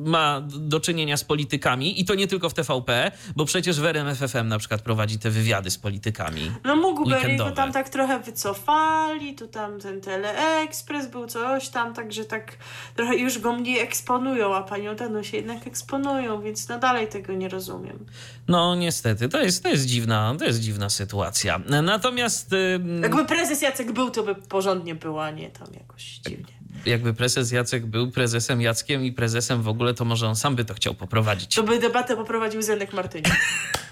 ma 0.05 0.41
do 0.41 0.81
czynienia 0.81 1.17
z 1.17 1.25
politykami 1.25 2.01
i 2.01 2.05
to 2.05 2.15
nie 2.15 2.27
tylko 2.27 2.49
w 2.49 2.55
TVP, 2.55 3.13
bo 3.37 3.45
przecież 3.45 3.81
w 3.81 3.85
RMFFM 3.85 4.49
na 4.49 4.59
przykład 4.59 4.83
prowadzi 4.83 5.19
te 5.19 5.31
wywiady 5.31 5.71
z 5.71 5.79
politykami. 5.79 6.51
No 6.65 6.77
mógłby, 6.77 7.17
bo 7.39 7.51
tam 7.51 7.73
tak 7.73 7.89
trochę 7.89 8.21
wycofali, 8.21 9.35
tu 9.35 9.49
tam 9.49 9.81
ten 9.81 10.01
Teleekspres 10.01 11.11
był 11.11 11.27
coś 11.27 11.69
tam, 11.69 11.95
także 11.95 12.25
tak 12.25 12.42
tak 12.47 12.57
trochę 12.97 13.17
już 13.17 13.39
go 13.39 13.53
mniej 13.53 13.79
eksponują, 13.79 14.55
a 14.55 14.63
panią 14.63 14.97
Danu 14.97 15.25
się 15.25 15.37
jednak 15.37 15.67
eksponują, 15.67 16.43
więc 16.43 16.69
no 16.69 16.79
dalej 16.79 17.09
tego 17.09 17.33
nie 17.33 17.49
rozumiem. 17.49 18.07
No 18.49 18.75
niestety, 18.75 19.29
to 19.29 19.41
jest, 19.41 19.63
to 19.63 19.69
jest, 19.69 19.87
dziwna, 19.87 20.35
to 20.39 20.45
jest 20.45 20.61
dziwna 20.61 20.91
sytuacja. 20.91 21.61
Natomiast... 21.83 22.55
Jakby 23.03 23.25
prezes 23.25 23.63
Jacek 23.63 23.93
był, 23.93 24.11
to 24.11 24.23
by 24.23 24.35
porządnie 24.35 24.95
była, 24.95 25.31
nie 25.31 25.51
tam 25.51 25.69
jakoś 25.75 26.03
dziwnie 26.03 26.63
jakby 26.87 27.15
prezes 27.15 27.53
Jacek 27.53 27.87
był 27.87 28.11
prezesem 28.11 28.61
Jackiem 28.61 29.05
i 29.05 29.13
prezesem 29.13 29.63
w 29.63 29.69
ogóle, 29.69 29.95
to 29.95 30.05
może 30.05 30.29
on 30.29 30.37
sam 30.37 30.57
by 30.57 30.65
to 30.65 30.75
chciał 30.75 30.95
poprowadzić. 30.95 31.55
To 31.55 31.63
by 31.63 31.79
debatę 31.79 32.17
poprowadził 32.17 32.63
Zenek 32.63 32.93
Martyniuk. 32.93 33.35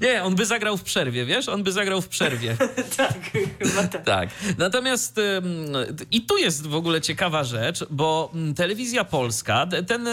Nie, 0.00 0.22
on 0.22 0.34
by 0.34 0.46
zagrał 0.46 0.76
w 0.76 0.82
przerwie, 0.82 1.24
wiesz? 1.24 1.48
On 1.48 1.62
by 1.62 1.72
zagrał 1.72 2.02
w 2.02 2.08
przerwie. 2.08 2.56
tak, 2.96 3.30
chyba 3.58 3.84
tak. 3.84 4.04
tak. 4.04 4.28
Natomiast 4.58 5.20
i 6.10 6.20
tu 6.20 6.38
jest 6.38 6.66
w 6.66 6.74
ogóle 6.74 7.00
ciekawa 7.00 7.44
rzecz, 7.44 7.84
bo 7.90 8.30
mm, 8.34 8.54
telewizja 8.54 9.04
polska, 9.04 9.66
ten, 9.86 10.08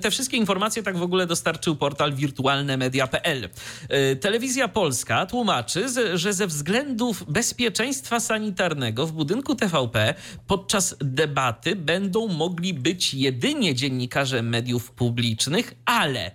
te 0.00 0.10
wszystkie 0.10 0.36
informacje 0.36 0.82
tak 0.82 0.96
w 0.96 1.02
ogóle 1.02 1.26
dostarczył 1.26 1.76
portal 1.76 2.14
wirtualnemedia.pl. 2.14 3.44
Y, 3.44 4.16
telewizja 4.16 4.68
polska 4.68 5.26
tłumaczy, 5.26 5.86
że 6.14 6.32
ze 6.32 6.46
względów 6.46 7.24
bezpieczeństwa 7.28 8.20
sanitarnego 8.20 9.06
w 9.06 9.12
budynku 9.12 9.54
TVP 9.54 10.14
podczas 10.46 10.96
debaty 11.00 11.76
będą 11.76 12.28
mogli 12.28 12.74
być 12.74 13.14
jedynie 13.14 13.74
dziennikarze 13.74 14.42
mediów 14.42 14.90
publicznych, 14.90 15.74
ale 15.84 16.30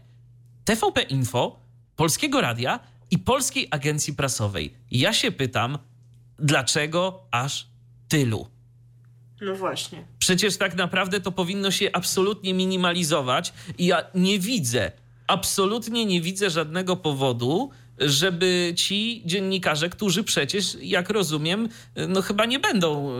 TVP 0.65 1.01
Info 1.01 1.60
Polskiego 1.95 2.41
Radia 2.41 2.79
i 3.11 3.19
Polskiej 3.19 3.67
Agencji 3.71 4.13
Prasowej. 4.13 4.73
Ja 4.91 5.13
się 5.13 5.31
pytam, 5.31 5.77
dlaczego 6.39 7.23
aż 7.31 7.67
tylu? 8.07 8.47
No 9.41 9.55
właśnie. 9.55 10.05
Przecież 10.19 10.57
tak 10.57 10.75
naprawdę 10.75 11.21
to 11.21 11.31
powinno 11.31 11.71
się 11.71 11.89
absolutnie 11.93 12.53
minimalizować 12.53 13.53
i 13.77 13.85
ja 13.85 14.03
nie 14.15 14.39
widzę, 14.39 14.91
absolutnie 15.27 16.05
nie 16.05 16.21
widzę 16.21 16.49
żadnego 16.49 16.95
powodu, 16.95 17.69
żeby 18.01 18.73
ci 18.75 19.21
dziennikarze, 19.25 19.89
którzy 19.89 20.23
przecież, 20.23 20.77
jak 20.81 21.09
rozumiem, 21.09 21.69
no 22.07 22.21
chyba 22.21 22.45
nie 22.45 22.59
będą 22.59 23.09
e, 23.09 23.13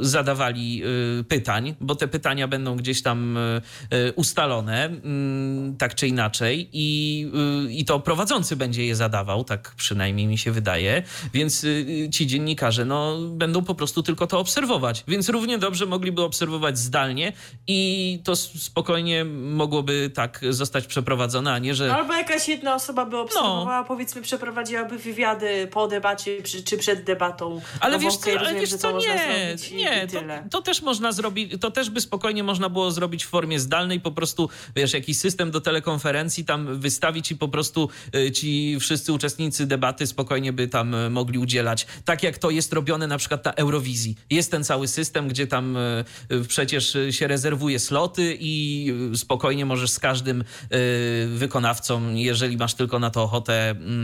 zadawali 0.00 0.82
e, 1.20 1.24
pytań, 1.24 1.74
bo 1.80 1.94
te 1.94 2.08
pytania 2.08 2.48
będą 2.48 2.76
gdzieś 2.76 3.02
tam 3.02 3.36
e, 3.36 4.12
ustalone, 4.12 4.84
mm, 4.84 5.76
tak 5.76 5.94
czy 5.94 6.08
inaczej, 6.08 6.68
i, 6.72 7.26
i 7.70 7.84
to 7.84 8.00
prowadzący 8.00 8.56
będzie 8.56 8.86
je 8.86 8.96
zadawał, 8.96 9.44
tak 9.44 9.74
przynajmniej 9.76 10.26
mi 10.26 10.38
się 10.38 10.52
wydaje, 10.52 11.02
więc 11.34 11.66
ci 12.12 12.26
dziennikarze 12.26 12.84
no, 12.84 13.18
będą 13.18 13.64
po 13.64 13.74
prostu 13.74 14.02
tylko 14.02 14.26
to 14.26 14.38
obserwować, 14.38 15.04
więc 15.08 15.28
równie 15.28 15.58
dobrze 15.58 15.86
mogliby 15.86 16.22
obserwować 16.22 16.78
zdalnie 16.78 17.32
i 17.66 18.20
to 18.24 18.36
spokojnie 18.36 19.24
mogłoby 19.24 20.10
tak 20.14 20.40
zostać 20.50 20.86
przeprowadzone, 20.86 21.52
a 21.52 21.58
nie, 21.58 21.74
że... 21.74 21.94
Albo 21.94 22.14
jakaś 22.14 22.48
jedna 22.48 22.74
osoba 22.74 23.06
by 23.06 23.18
obserwowała, 23.18 23.80
no. 23.80 23.84
powiedzmy 23.84 24.11
powiedzmy 24.12 24.22
przeprowadziłaby 24.22 24.98
wywiady 24.98 25.66
po 25.70 25.88
debacie 25.88 26.42
czy, 26.42 26.62
czy 26.62 26.76
przed 26.78 27.04
debatą. 27.04 27.60
Ale 27.80 27.94
no 27.96 27.98
wiesz 28.02 28.16
co, 28.16 28.30
ale 28.30 28.38
rozumiem, 28.38 28.60
wiesz 28.60 28.70
że 28.70 28.78
co, 28.78 28.98
nie, 28.98 29.56
i- 29.70 29.74
nie, 29.76 30.04
i 30.04 30.08
to, 30.08 30.20
to 30.50 30.62
też 30.62 30.82
można 30.82 31.12
zrobić, 31.12 31.52
to 31.60 31.70
też 31.70 31.90
by 31.90 32.00
spokojnie 32.00 32.42
można 32.44 32.68
było 32.68 32.90
zrobić 32.90 33.24
w 33.24 33.28
formie 33.28 33.60
zdalnej, 33.60 34.00
po 34.00 34.10
prostu, 34.12 34.48
wiesz, 34.76 34.92
jakiś 34.94 35.18
system 35.18 35.50
do 35.50 35.60
telekonferencji 35.60 36.44
tam 36.44 36.80
wystawić 36.80 37.30
i 37.30 37.36
po 37.36 37.48
prostu 37.48 37.88
y, 38.16 38.30
ci 38.32 38.76
wszyscy 38.80 39.12
uczestnicy 39.12 39.66
debaty 39.66 40.06
spokojnie 40.06 40.52
by 40.52 40.68
tam 40.68 40.94
y, 40.94 41.10
mogli 41.10 41.38
udzielać. 41.38 41.86
Tak 42.04 42.22
jak 42.22 42.38
to 42.38 42.50
jest 42.50 42.72
robione 42.72 43.06
na 43.06 43.18
przykład 43.18 43.44
na 43.44 43.54
Eurowizji. 43.54 44.16
Jest 44.30 44.50
ten 44.50 44.64
cały 44.64 44.88
system, 44.88 45.28
gdzie 45.28 45.46
tam 45.46 45.76
y, 45.76 46.04
przecież 46.48 46.96
się 47.10 47.26
rezerwuje 47.26 47.78
sloty 47.78 48.36
i 48.40 48.92
spokojnie 49.14 49.66
możesz 49.66 49.90
z 49.90 49.98
każdym 49.98 50.44
wykonawcą, 51.28 52.14
jeżeli 52.14 52.56
masz 52.56 52.74
tylko 52.74 52.98
na 52.98 53.10
to 53.10 53.22
ochotę, 53.22 53.70
mm, 53.70 54.01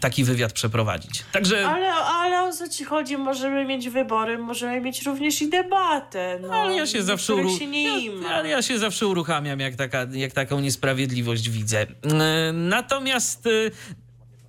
taki 0.00 0.24
wywiad 0.24 0.52
przeprowadzić. 0.52 1.24
Także... 1.32 1.68
Ale, 1.68 1.92
ale 1.92 2.42
o 2.42 2.52
co 2.52 2.68
ci 2.68 2.84
chodzi? 2.84 3.18
Możemy 3.18 3.64
mieć 3.64 3.88
wybory, 3.88 4.38
możemy 4.38 4.80
mieć 4.80 5.02
również 5.02 5.42
i 5.42 5.50
debatę. 5.50 6.38
No, 6.42 6.54
Ale 6.54 6.76
ja 6.76 6.86
się 6.86 7.02
zawsze, 7.02 7.34
uru... 7.34 7.58
się 7.58 7.64
ja, 7.64 8.28
ale 8.28 8.48
ja 8.48 8.62
się 8.62 8.78
zawsze 8.78 9.06
uruchamiam, 9.06 9.60
jak, 9.60 9.76
taka, 9.76 10.06
jak 10.12 10.32
taką 10.32 10.60
niesprawiedliwość 10.60 11.50
widzę. 11.50 11.80
E, 11.82 12.52
Natomiast 12.52 13.46
e, 13.46 13.50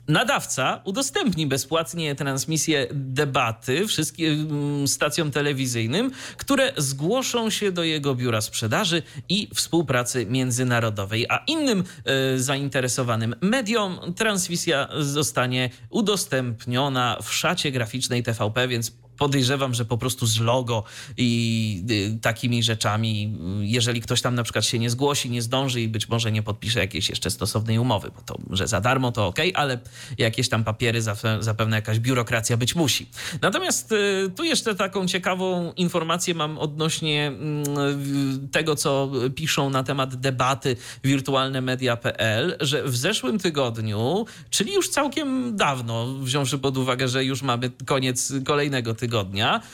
nadawca 0.08 0.82
udostępni 0.84 1.48
bezpłatnie 1.48 2.16
transmisję 2.16 2.88
debaty 2.92 3.88
wszystkim 3.88 4.48
mm, 4.50 4.88
stacjom 4.88 5.32
telewizyjnym, 5.32 6.12
które 6.38 6.74
zgłoszą 6.78 7.50
się 7.50 7.72
do 7.72 7.84
jego 7.84 8.16
biura 8.16 8.42
sprzedaży 8.42 9.04
i 9.30 9.50
współpracy 9.54 10.26
międzynarodowej, 10.26 11.26
a 11.30 11.38
innym 11.48 11.84
e, 12.06 12.40
zainteresowanym 12.40 13.36
mediom 13.42 14.14
transmisja 14.16 14.88
zostanie 15.00 15.70
udostępniona 15.90 17.18
w 17.24 17.34
szacie 17.34 17.72
graficznej 17.72 18.24
TVP, 18.24 18.68
więc 18.68 18.92
podejrzewam, 19.18 19.74
że 19.74 19.86
po 19.86 19.98
prostu 19.98 20.26
z 20.26 20.40
logo 20.40 20.84
i 21.18 21.84
y, 21.90 22.20
takimi 22.22 22.64
rzeczami, 22.64 23.38
y, 23.62 23.66
jeżeli 23.66 24.02
ktoś 24.02 24.22
tam 24.22 24.36
na 24.36 24.44
przykład 24.44 24.66
się 24.66 24.80
nie 24.80 24.90
zgłosi, 24.90 25.30
nie 25.30 25.42
zdąży 25.42 25.82
i 25.82 25.88
być 25.88 26.10
może 26.10 26.32
nie 26.32 26.44
podpisze 26.44 26.80
jakiejś 26.80 27.10
jeszcze 27.10 27.32
stosownej 27.32 27.80
umowy, 27.80 28.12
bo 28.16 28.22
to, 28.22 28.38
że 28.50 28.68
za 28.68 28.82
darmo 28.82 29.12
to 29.12 29.28
ok, 29.28 29.40
ale 29.54 29.80
jakieś 30.18 30.50
tam 30.50 30.64
papiery 30.64 31.02
zape- 31.02 31.44
zapewne 31.44 31.76
jakaś 31.76 32.00
biurokracja 32.00 32.58
być 32.58 32.76
musi. 32.76 33.10
Natomiast 33.42 33.92
y, 33.92 34.32
tu 34.36 34.44
jeszcze 34.44 34.76
taką 34.76 35.08
ciekawą 35.08 35.74
informację 35.74 36.34
mam 36.34 36.58
odnośnie 36.58 37.28
mm, 37.28 38.50
tego, 38.52 38.76
co 38.76 39.12
piszą 39.36 39.70
na 39.70 39.84
temat 39.84 40.16
debaty 40.16 40.76
wirtualnemedia.pl, 41.04 42.58
że 42.60 42.84
w 42.84 42.98
zeszłym 42.98 43.40
tygodniu, 43.40 44.26
czyli 44.50 44.74
już 44.74 44.90
całkiem 44.90 45.56
dawno, 45.56 46.14
wziąwszy 46.14 46.58
pod 46.58 46.78
uwagę, 46.78 47.08
że 47.08 47.26
już 47.26 47.42
mamy 47.42 47.72
koniec 47.86 48.34
kolejnego 48.46 48.94
tygodnia, 48.94 49.05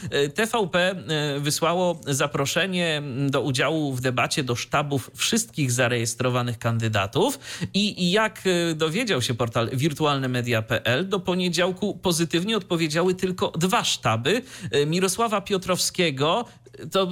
e, 0.09 0.29
TVP 0.29 0.79
e, 0.79 1.39
wysłało 1.39 2.01
zaproszenie 2.07 3.01
do 3.29 3.41
udziału 3.41 3.93
w 3.93 4.01
debacie 4.01 4.43
do 4.43 4.55
sztabów 4.55 5.11
wszystkich 5.15 5.71
zarejestrowanych 5.71 6.59
kandydatów 6.59 7.39
i 7.73 8.11
jak 8.11 8.41
e, 8.45 8.75
dowiedział 8.75 9.21
się 9.21 9.33
portal 9.33 9.69
wirtualnemedia.pl, 9.73 11.09
do 11.09 11.19
poniedziałku 11.19 11.99
pozytywnie 12.01 12.57
odpowiedziały 12.57 13.15
tylko 13.15 13.51
dwa 13.51 13.83
sztaby. 13.83 14.41
Mirosława 14.87 15.41
Piotrowskiego, 15.41 16.45
to, 16.91 17.07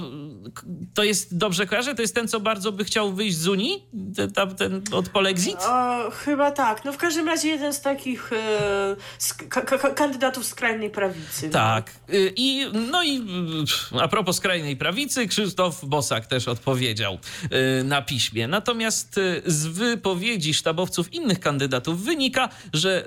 to 0.94 1.04
jest, 1.04 1.36
dobrze 1.36 1.66
kojarzę, 1.66 1.94
to 1.94 2.02
jest 2.02 2.14
ten, 2.14 2.28
co 2.28 2.40
bardzo 2.40 2.72
by 2.72 2.84
chciał 2.84 3.12
wyjść 3.12 3.36
z 3.36 3.48
Unii? 3.48 3.84
Ten, 4.16 4.54
ten 4.56 4.82
od 4.92 5.08
Polexit? 5.08 5.56
O, 5.68 6.10
chyba 6.10 6.50
tak. 6.50 6.84
No 6.84 6.92
w 6.92 6.96
każdym 6.96 7.26
razie 7.26 7.48
jeden 7.48 7.72
z 7.72 7.80
takich 7.80 8.32
e, 8.32 8.96
sk- 9.18 9.48
ka- 9.48 9.62
ka- 9.78 9.94
kandydatów 9.94 10.46
skrajnej 10.46 10.90
prawicy. 10.90 11.46
no. 11.46 11.52
Tak. 11.52 11.90
Y, 12.14 12.32
I, 12.36 12.66
no 12.90 13.04
i 13.04 13.22
a 14.00 14.08
propos 14.08 14.36
skrajnej 14.36 14.76
prawicy, 14.76 15.28
Krzysztof 15.28 15.84
Bosak 15.84 16.26
też 16.26 16.48
odpowiedział 16.48 17.18
y, 17.80 17.84
na 17.84 18.02
piśmie. 18.02 18.48
Natomiast 18.48 19.18
y, 19.18 19.42
z 19.46 19.66
wypowiedzi 19.66 20.54
sztabowców 20.54 21.12
innych 21.14 21.40
kandydatów 21.40 22.02
wynika, 22.04 22.48
że 22.72 23.04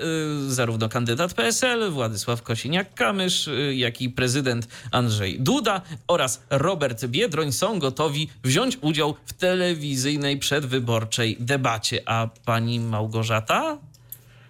y, 0.48 0.54
zarówno 0.54 0.90
kandydat 0.90 1.34
PSL 1.34 1.92
Władysław 1.92 2.44
Kosiniak-Kamysz, 2.44 3.50
jak 3.74 4.02
i 4.02 4.10
prezydent 4.10 4.68
Andrzej 4.92 5.40
Duda 5.40 5.82
oraz 6.08 6.43
Robert 6.50 7.06
Biedroń 7.06 7.52
są 7.52 7.80
gotowi 7.80 8.30
wziąć 8.44 8.78
udział 8.82 9.16
w 9.26 9.34
telewizyjnej 9.34 10.38
przedwyborczej 10.38 11.38
debacie. 11.40 12.02
A 12.06 12.30
pani 12.46 12.80
Małgorzata? 12.80 13.78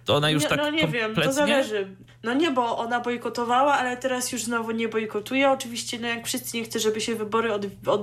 To 0.05 0.15
ona 0.15 0.29
już 0.29 0.43
nie, 0.43 0.49
tak 0.49 0.57
no 0.57 0.69
nie 0.69 0.87
wiem, 0.87 1.05
kompletnie? 1.05 1.23
to 1.23 1.33
zależy. 1.33 1.95
No 2.23 2.33
nie, 2.33 2.51
bo 2.51 2.77
ona 2.77 2.99
bojkotowała, 2.99 3.73
ale 3.73 3.97
teraz 3.97 4.31
już 4.31 4.43
znowu 4.43 4.71
nie 4.71 4.89
bojkotuje. 4.89 5.51
Oczywiście, 5.51 5.99
no 5.99 6.07
jak 6.07 6.27
wszyscy 6.27 6.57
nie 6.57 6.63
chcę, 6.63 6.79
żeby 6.79 7.01
się 7.01 7.15
wybory 7.15 7.53
od, 7.53 7.65
od, 7.87 8.01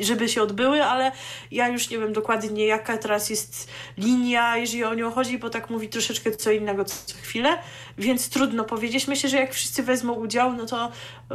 żeby 0.00 0.28
się 0.28 0.42
odbyły, 0.42 0.84
ale 0.84 1.12
ja 1.50 1.68
już 1.68 1.90
nie 1.90 1.98
wiem 1.98 2.12
dokładnie 2.12 2.66
jaka 2.66 2.98
teraz 2.98 3.30
jest 3.30 3.70
linia, 3.98 4.56
jeżeli 4.56 4.84
o 4.84 4.94
nią 4.94 5.10
chodzi, 5.10 5.38
bo 5.38 5.50
tak 5.50 5.70
mówi 5.70 5.88
troszeczkę 5.88 6.30
co 6.30 6.50
innego 6.50 6.84
co 6.84 6.94
chwilę, 7.22 7.58
więc 7.98 8.28
trudno 8.28 8.64
powiedzieć. 8.64 9.08
Myślę, 9.08 9.30
że 9.30 9.36
jak 9.36 9.54
wszyscy 9.54 9.82
wezmą 9.82 10.12
udział, 10.12 10.52
no 10.52 10.66
to 10.66 10.92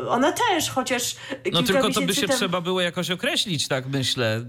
ona 0.10 0.32
też, 0.32 0.70
chociaż 0.70 1.16
No 1.52 1.64
tylko 1.64 1.90
to 1.90 2.02
by 2.02 2.16
się 2.16 2.28
temu... 2.28 2.40
trzeba 2.40 2.62
było 2.62 2.82
jakoś 2.82 3.12
określić, 3.12 3.68
tak 3.68 3.88
myślę. 3.88 4.46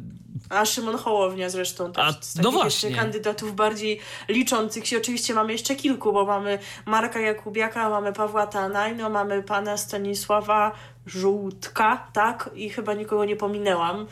A 0.51 0.65
Szymon 0.65 0.99
Hołownia 0.99 1.49
zresztą 1.49 1.93
też 1.93 2.05
A, 2.05 2.13
z 2.21 2.37
no 2.37 2.53
takich 2.53 2.65
jeszcze 2.65 2.91
kandydatów 2.91 3.55
bardziej 3.55 4.01
liczących 4.29 4.87
się. 4.87 4.97
Oczywiście 4.97 5.35
mamy 5.35 5.53
jeszcze 5.53 5.77
kilku, 5.77 6.13
bo 6.13 6.25
mamy 6.27 6.59
Marka 6.87 7.21
Jakubiaka, 7.21 7.91
mamy 7.91 8.13
Pawła 8.13 8.47
Tanajno, 8.47 9.11
mamy 9.11 9.43
pana 9.43 9.77
Stanisława 9.77 10.73
Żółtka, 11.07 12.07
tak? 12.13 12.51
I 12.55 12.71
chyba 12.71 12.95
nikogo 12.95 13.25
nie 13.25 13.37
pominęłam. 13.37 14.07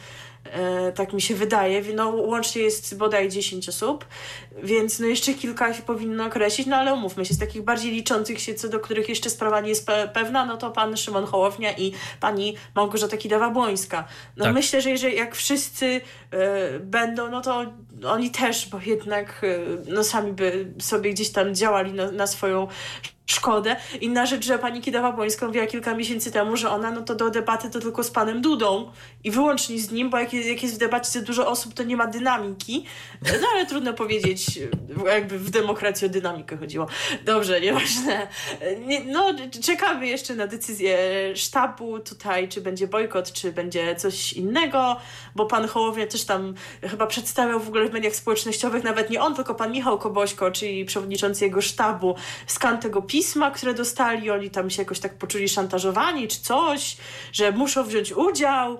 E, 0.45 0.93
tak 0.93 1.12
mi 1.12 1.20
się 1.22 1.34
wydaje. 1.34 1.82
No, 1.95 2.09
łącznie 2.09 2.62
jest 2.62 2.99
bodaj 2.99 3.28
10 3.28 3.68
osób, 3.68 4.05
więc 4.62 4.99
no 5.01 5.07
jeszcze 5.07 5.34
kilka 5.34 5.74
się 5.74 5.82
powinno 5.82 6.24
określić, 6.24 6.66
no 6.66 6.76
ale 6.76 6.95
umówmy 6.95 7.24
się, 7.24 7.34
z 7.34 7.38
takich 7.38 7.62
bardziej 7.62 7.93
liczących 7.93 8.40
się, 8.40 8.55
co 8.55 8.68
do 8.68 8.80
których 8.80 9.09
jeszcze 9.09 9.30
sprawa 9.30 9.61
nie 9.61 9.68
jest 9.68 9.88
pe- 9.88 10.09
pewna, 10.09 10.47
no 10.47 10.57
to 10.57 10.70
pan 10.70 10.97
Szymon 10.97 11.26
Hołownia 11.26 11.72
i 11.72 11.93
pani 12.20 12.57
Małgorzata 12.74 13.16
Kidawa-Błońska. 13.16 14.05
No 14.36 14.45
Tak. 14.45 14.55
myślę, 14.55 14.82
że 14.82 14.90
jeżeli 14.90 15.16
jak 15.16 15.34
wszyscy 15.36 16.01
e, 16.30 16.78
będą, 16.78 17.30
no 17.30 17.40
to 17.40 17.64
oni 18.07 18.30
też, 18.30 18.68
bo 18.68 18.78
jednak 18.86 19.40
e, 19.45 19.59
no 19.93 20.05
sami 20.05 20.32
by 20.32 20.72
sobie 20.80 21.11
gdzieś 21.11 21.30
tam 21.30 21.55
działali 21.55 21.93
na, 21.93 22.11
na 22.11 22.26
swoją 22.26 22.68
szkodę. 23.32 23.76
Inna 24.00 24.26
rzecz, 24.26 24.44
że 24.44 24.58
pani 24.58 24.80
Kidawa-Błońska 24.80 25.46
mówiła 25.46 25.66
kilka 25.66 25.94
miesięcy 25.94 26.32
temu, 26.32 26.56
że 26.56 26.70
ona 26.70 26.90
no 26.90 27.02
to 27.02 27.14
do 27.14 27.30
debaty 27.30 27.70
to 27.70 27.80
tylko 27.80 28.04
z 28.04 28.10
panem 28.10 28.42
Dudą 28.42 28.90
i 29.24 29.30
wyłącznie 29.30 29.80
z 29.80 29.90
nim, 29.90 30.10
bo 30.10 30.18
jak 30.18 30.32
jak 30.32 30.62
jest 30.62 30.74
w 30.74 30.78
debacie 30.78 31.22
dużo 31.22 31.48
osób, 31.48 31.74
to 31.74 31.82
nie 31.82 31.96
ma 31.96 32.06
dynamiki. 32.06 32.86
No 33.22 33.48
ale 33.54 33.66
trudno 33.66 33.92
powiedzieć, 33.92 34.58
jakby 35.06 35.38
w 35.38 35.50
demokracji 35.50 36.06
o 36.06 36.10
dynamikę 36.10 36.56
chodziło. 36.56 36.86
Dobrze, 37.24 37.60
nieważne. 37.60 38.28
Nie, 38.86 39.04
no, 39.04 39.34
czekamy 39.62 40.06
jeszcze 40.06 40.34
na 40.34 40.46
decyzję 40.46 40.98
sztabu 41.34 42.00
tutaj, 42.00 42.48
czy 42.48 42.60
będzie 42.60 42.86
bojkot, 42.86 43.32
czy 43.32 43.52
będzie 43.52 43.96
coś 43.96 44.32
innego, 44.32 44.96
bo 45.34 45.46
pan 45.46 45.68
Hołownia 45.68 46.06
też 46.06 46.24
tam 46.24 46.54
chyba 46.82 47.06
przedstawiał 47.06 47.60
w 47.60 47.68
ogóle 47.68 47.88
w 47.88 47.92
mediach 47.92 48.16
społecznościowych, 48.16 48.84
nawet 48.84 49.10
nie 49.10 49.22
on, 49.22 49.34
tylko 49.34 49.54
pan 49.54 49.72
Michał 49.72 49.98
Kobośko, 49.98 50.50
czyli 50.50 50.84
przewodniczący 50.84 51.44
jego 51.44 51.60
sztabu, 51.60 52.14
skan 52.46 52.78
tego 52.80 53.02
pisma, 53.22 53.50
które 53.50 53.74
dostali, 53.74 54.30
oni 54.30 54.50
tam 54.50 54.70
się 54.70 54.82
jakoś 54.82 55.00
tak 55.00 55.18
poczuli 55.18 55.48
szantażowani, 55.48 56.28
czy 56.28 56.40
coś, 56.40 56.96
że 57.32 57.52
muszą 57.52 57.84
wziąć 57.84 58.12
udział. 58.12 58.78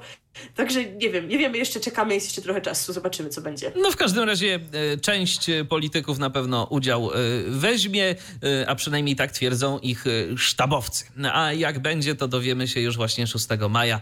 Także 0.57 0.85
nie 0.85 1.11
wiem, 1.11 1.29
nie 1.29 1.39
wiemy 1.39 1.59
jeszcze, 1.59 1.81
czekamy, 1.81 2.15
jest 2.15 2.27
jeszcze 2.27 2.43
trochę 2.43 2.61
czasu, 2.61 2.93
zobaczymy, 2.93 3.29
co 3.29 3.43
będzie. 3.43 3.73
No 3.77 3.91
w 3.91 3.97
każdym 3.97 4.25
razie 4.25 4.61
e, 4.95 4.99
część 4.99 5.49
e, 5.49 5.65
polityków 5.65 6.19
na 6.19 6.31
pewno 6.31 6.65
udział 6.71 7.11
e, 7.11 7.17
weźmie, 7.49 8.15
a 8.67 8.75
przynajmniej 8.75 9.17
tak 9.17 9.33
twierdzą 9.33 9.79
ich 9.79 10.05
sztabowcy. 10.37 11.05
No, 11.17 11.35
A 11.35 11.53
jak 11.53 11.79
będzie, 11.79 12.15
to 12.15 12.29
dowiemy 12.29 12.69
się 12.69 12.81
już 12.81 12.97
właśnie 12.97 13.27
6 13.27 13.47
maja 13.71 14.01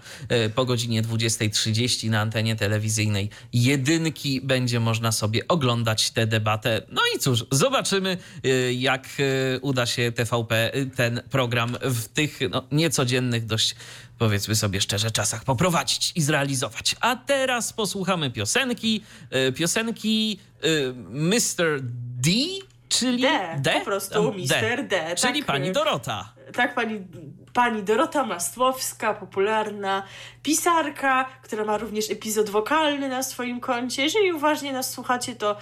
po 0.55 0.65
godzinie 0.65 1.03
20.30 1.03 2.11
na 2.11 2.21
antenie 2.21 2.57
telewizyjnej 2.57 3.31
jedynki. 3.53 4.41
Będzie 4.41 4.81
można 4.81 5.13
sobie 5.13 5.49
oglądać 5.49 6.11
tę 6.11 6.27
debatę. 6.27 6.83
No 6.89 7.03
i 7.17 7.19
cóż, 7.19 7.45
zobaczymy 7.51 8.17
jak 8.73 9.09
uda 9.61 9.87
się 9.87 10.13
TVP 10.13 10.73
ten 10.97 11.21
program 11.31 11.77
w 11.83 12.09
tych 12.09 12.39
no, 12.51 12.63
niecodziennych 12.73 13.47
dość 13.47 13.75
powiedzmy 14.21 14.55
sobie 14.57 14.81
szczerze, 14.81 15.11
czasach 15.11 15.45
poprowadzić 15.45 16.13
i 16.15 16.23
zrealizować. 16.23 16.97
A 17.01 17.17
teraz 17.17 17.73
posłuchamy 17.73 18.31
piosenki. 18.31 19.03
e, 19.31 19.53
Piosenki 19.53 20.39
e, 20.63 20.67
Mr. 21.11 21.81
D, 22.21 22.31
czyli 22.89 23.25
D, 23.59 23.73
po 23.79 23.85
prostu 23.85 24.33
Mr. 24.33 24.89
D, 24.89 25.15
Czyli 25.17 25.39
tak, 25.39 25.47
pani 25.47 25.73
Dorota. 25.73 26.33
tak 26.55 26.75
pani, 26.75 27.01
pani 27.53 27.83
Dorota 27.83 28.25
Masłowska, 28.25 29.15
popularna 29.15 30.03
pisarka, 30.43 31.25
która 31.43 31.65
ma 31.65 31.79
również 31.79 32.11
epizod 32.11 32.51
wokalny 32.51 33.09
na 33.09 33.23
swoim 33.23 33.61
koncie. 33.61 34.03
Jeżeli 34.03 34.33
uważnie 34.33 34.73
nas 34.73 34.91
słuchacie, 34.91 35.37
to 35.37 35.57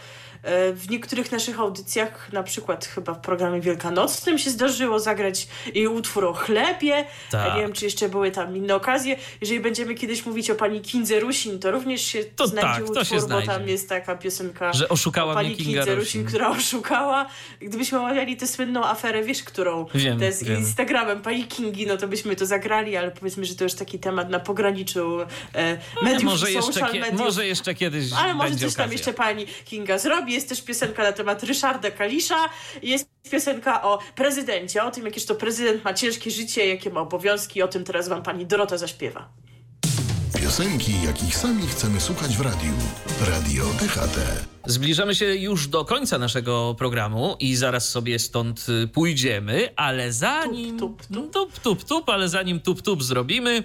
w 0.74 0.86
niektórych 0.90 1.32
naszych 1.32 1.60
audycjach, 1.60 2.32
na 2.32 2.42
przykład 2.42 2.84
chyba 2.86 3.14
w 3.14 3.20
programie 3.20 3.60
wielkanocnym 3.60 4.38
się 4.38 4.50
zdarzyło 4.50 5.00
zagrać 5.00 5.48
i 5.74 5.86
utwór 5.88 6.24
o 6.24 6.32
chlebie. 6.32 7.04
Tak. 7.30 7.54
Nie 7.54 7.60
wiem, 7.62 7.72
czy 7.72 7.84
jeszcze 7.84 8.08
były 8.08 8.30
tam 8.30 8.56
inne 8.56 8.74
okazje. 8.74 9.16
Jeżeli 9.40 9.60
będziemy 9.60 9.94
kiedyś 9.94 10.26
mówić 10.26 10.50
o 10.50 10.54
pani 10.54 10.80
Kindze 10.80 11.20
Rusin, 11.20 11.58
to 11.58 11.70
również 11.70 12.02
się 12.02 12.24
To 12.24 12.46
znajdzie 12.46 12.68
tak, 12.80 12.90
utwór, 12.90 13.06
się 13.06 13.14
bo 13.14 13.20
znajdzie. 13.20 13.46
tam 13.46 13.68
jest 13.68 13.88
taka 13.88 14.16
piosenka 14.16 14.72
Że 14.72 14.88
oszukała 14.88 15.32
o 15.32 15.34
pani 15.34 15.56
Kindze 15.56 15.94
Rusin. 15.94 16.24
Która 16.26 16.48
oszukała. 16.50 17.26
Gdybyśmy 17.60 17.98
omawiali 17.98 18.36
tę 18.36 18.46
słynną 18.46 18.84
aferę, 18.84 19.22
wiesz, 19.22 19.42
którą? 19.42 19.86
Wiem, 19.94 20.32
z 20.32 20.42
wiem. 20.42 20.58
Instagramem 20.58 21.22
pani 21.22 21.44
Kingi, 21.44 21.86
no 21.86 21.96
to 21.96 22.08
byśmy 22.08 22.36
to 22.36 22.46
zagrali, 22.46 22.96
ale 22.96 23.10
powiedzmy, 23.10 23.44
że 23.44 23.54
to 23.54 23.64
już 23.64 23.74
taki 23.74 23.98
temat 23.98 24.30
na 24.30 24.40
pograniczu 24.40 25.18
e, 25.54 25.78
mediów 26.02 26.22
może, 26.24 26.52
jeszcze, 26.52 26.72
social 26.72 26.92
kie- 26.92 27.00
mediów. 27.00 27.20
może 27.20 27.46
jeszcze 27.46 27.74
kiedyś 27.74 28.12
Ale 28.12 28.34
może 28.34 28.50
coś 28.50 28.60
tam 28.60 28.68
okazja. 28.70 28.92
jeszcze 28.92 29.12
pani 29.12 29.46
Kinga 29.64 29.98
zrobi. 29.98 30.27
Jest 30.28 30.48
też 30.48 30.62
piosenka 30.62 31.02
na 31.02 31.12
temat 31.12 31.42
Ryszarda 31.42 31.90
Kalisza. 31.90 32.48
Jest 32.82 33.08
piosenka 33.30 33.82
o 33.82 33.98
prezydencie, 34.14 34.84
o 34.84 34.90
tym, 34.90 35.04
jakież 35.04 35.24
to 35.26 35.34
prezydent 35.34 35.84
ma 35.84 35.94
ciężkie 35.94 36.30
życie, 36.30 36.66
jakie 36.66 36.90
ma 36.90 37.00
obowiązki. 37.00 37.62
O 37.62 37.68
tym 37.68 37.84
teraz 37.84 38.08
wam 38.08 38.22
pani 38.22 38.46
Dorota 38.46 38.78
zaśpiewa. 38.78 39.28
Piosenki, 40.40 40.92
jakich 41.06 41.36
sami 41.36 41.66
chcemy 41.66 42.00
słuchać 42.00 42.36
w 42.36 42.40
radiu. 42.40 42.72
Radio 43.30 43.64
DHT. 43.64 44.18
Zbliżamy 44.66 45.14
się 45.14 45.34
już 45.34 45.68
do 45.68 45.84
końca 45.84 46.18
naszego 46.18 46.74
programu 46.78 47.36
i 47.40 47.56
zaraz 47.56 47.88
sobie 47.88 48.18
stąd 48.18 48.66
y, 48.68 48.88
pójdziemy, 48.88 49.68
ale 49.76 50.12
zanim... 50.12 50.78
Tup, 50.78 51.06
tup, 51.06 51.32
tup, 51.32 51.58
tup, 51.58 51.84
tup, 51.84 52.08
ale 52.08 52.28
zanim 52.28 52.60
tup, 52.60 52.82
tup 52.82 53.02
zrobimy, 53.04 53.64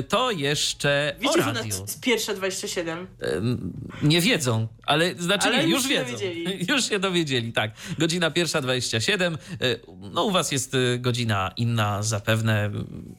y, 0.00 0.02
to 0.02 0.30
jeszcze 0.30 1.16
Wiecie, 1.20 1.30
o 1.30 1.42
że 1.42 1.52
radiu. 1.52 1.60
na 1.60 1.66
jest 1.66 2.00
pierwsze 2.00 2.34
27. 2.34 3.06
Ym, 3.22 3.72
Nie 4.02 4.20
wiedzą, 4.20 4.68
ale 4.86 5.14
znaczy 5.14 5.48
Ale 5.48 5.64
nie, 5.66 5.70
już 5.72 5.88
wiedzą. 5.88 6.04
dowiedzieli. 6.04 6.66
Już 6.70 6.88
się 6.88 6.98
dowiedzieli, 6.98 7.52
tak. 7.52 7.70
Godzina 7.98 8.30
pierwsza 8.30 8.60
27. 8.60 9.38
Y, 9.62 9.80
No 10.12 10.24
u 10.24 10.30
was 10.30 10.52
jest 10.52 10.74
y, 10.74 10.98
godzina 10.98 11.52
inna 11.56 12.02
zapewne, 12.02 12.70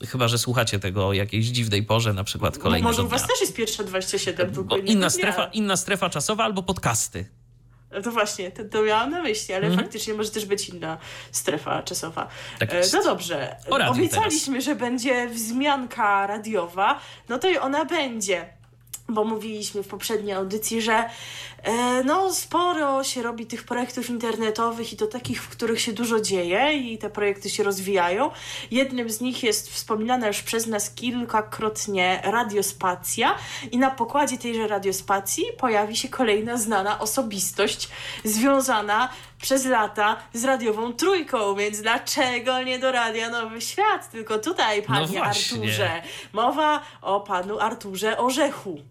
y, 0.04 0.08
chyba 0.08 0.28
że 0.28 0.38
słuchacie 0.38 0.80
tego 0.80 1.08
o 1.08 1.14
jakiejś 1.14 1.46
dziwnej 1.46 1.84
porze, 1.84 2.14
na 2.14 2.24
przykład 2.24 2.58
kolejnego 2.58 2.90
Może 2.90 3.04
u 3.04 3.08
was 3.08 3.28
też 3.28 3.42
jest 3.42 3.56
pierwsze 3.56 3.84
27, 3.84 4.48
tylko 4.48 4.64
Bo 4.64 4.76
innego 4.78 4.92
inna 4.92 5.10
strefa, 5.10 5.46
inna 5.46 5.78
strefa 5.78 6.10
czasowa 6.10 6.44
albo 6.44 6.64
podcasty. 6.64 7.26
No 7.92 8.02
to 8.02 8.12
właśnie, 8.12 8.52
to, 8.52 8.64
to 8.66 8.84
miałam 8.84 9.12
na 9.12 9.22
myśli, 9.22 9.54
ale 9.54 9.68
Mhm. 9.68 9.84
faktycznie 9.86 10.14
może 10.14 10.30
też 10.30 10.46
być 10.46 10.70
inna 10.70 10.98
strefa 11.32 11.84
czasowa. 11.84 12.28
Tak 12.60 12.74
E, 12.74 12.82
no 12.94 13.04
dobrze, 13.04 13.56
obiecaliśmy, 13.90 14.62
że 14.62 14.76
będzie 14.76 15.28
wzmianka 15.30 16.28
radiowa, 16.28 17.00
no 17.30 17.40
to 17.40 17.50
i 17.50 17.58
ona 17.58 17.86
będzie. 17.86 18.58
Bo 19.10 19.24
mówiliśmy 19.24 19.84
w 19.84 19.88
poprzedniej 19.88 20.34
audycji, 20.34 20.82
że 20.82 21.10
e, 21.64 22.04
no 22.04 22.34
sporo 22.34 23.04
się 23.04 23.24
robi 23.24 23.46
tych 23.46 23.64
projektów 23.64 24.10
internetowych 24.10 24.94
i 24.94 24.98
to 24.98 25.08
takich, 25.08 25.44
w 25.44 25.50
których 25.50 25.82
się 25.82 25.94
dużo 25.94 26.20
dzieje 26.20 26.74
i 26.74 26.98
te 26.98 27.10
projekty 27.10 27.50
się 27.50 27.64
rozwijają. 27.64 28.32
Jednym 28.72 29.10
z 29.10 29.22
nich 29.22 29.44
jest 29.44 29.70
wspominana 29.72 30.28
już 30.28 30.42
przez 30.42 30.68
nas 30.68 30.90
kilkakrotnie 30.90 32.22
Radiospacja 32.24 33.36
i 33.72 33.78
na 33.78 33.92
pokładzie 33.92 34.38
tejże 34.38 34.68
Radiospacji 34.68 35.46
pojawi 35.58 35.96
się 35.96 36.10
kolejna 36.10 36.58
znana 36.58 37.00
osobistość 37.00 37.90
związana 38.24 39.10
przez 39.42 39.66
lata 39.66 40.18
z 40.34 40.44
radiową 40.46 40.94
trójką, 40.94 41.56
więc 41.56 41.82
dlaczego 41.82 42.62
nie 42.62 42.80
do 42.80 42.92
Radia 42.92 43.30
Nowy 43.30 43.62
Świat, 43.62 44.12
tylko 44.12 44.40
tutaj, 44.40 44.82
panie 44.82 45.08
właśnie. 45.08 45.58
Arturze. 45.58 46.02
Mowa 46.34 46.82
o 47.02 47.22
panu 47.22 47.60
Arturze 47.60 48.18
Orzechu. 48.18 48.80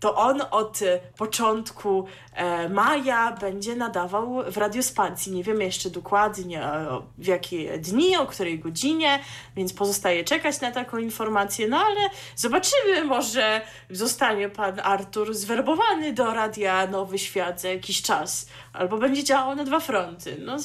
To 0.00 0.16
on 0.16 0.42
od 0.50 0.82
e, 0.82 1.00
początku 1.16 2.06
e, 2.34 2.68
maja 2.68 3.32
będzie 3.32 3.76
nadawał 3.76 4.52
w 4.52 4.56
radiospacji. 4.56 5.32
Nie 5.32 5.44
wiemy 5.44 5.64
jeszcze 5.64 5.90
dokładnie 5.90 6.64
e, 6.64 7.00
w 7.18 7.26
jakie 7.26 7.78
dni, 7.78 8.16
o 8.16 8.26
której 8.26 8.58
godzinie, 8.58 9.20
więc 9.56 9.72
pozostaje 9.72 10.24
czekać 10.24 10.60
na 10.60 10.70
taką 10.70 10.98
informację. 10.98 11.68
No 11.68 11.78
ale 11.78 12.00
zobaczymy, 12.36 13.04
może 13.04 13.60
zostanie 13.90 14.48
pan 14.48 14.80
Artur 14.80 15.34
zwerbowany 15.34 16.12
do 16.12 16.34
Radia 16.34 16.86
Nowy 16.86 17.18
Świat 17.18 17.60
za 17.60 17.68
jakiś 17.68 18.02
czas. 18.02 18.46
Albo 18.72 18.98
będzie 18.98 19.24
działał 19.24 19.56
na 19.56 19.64
dwa 19.64 19.80
fronty. 19.80 20.36
No, 20.44 20.56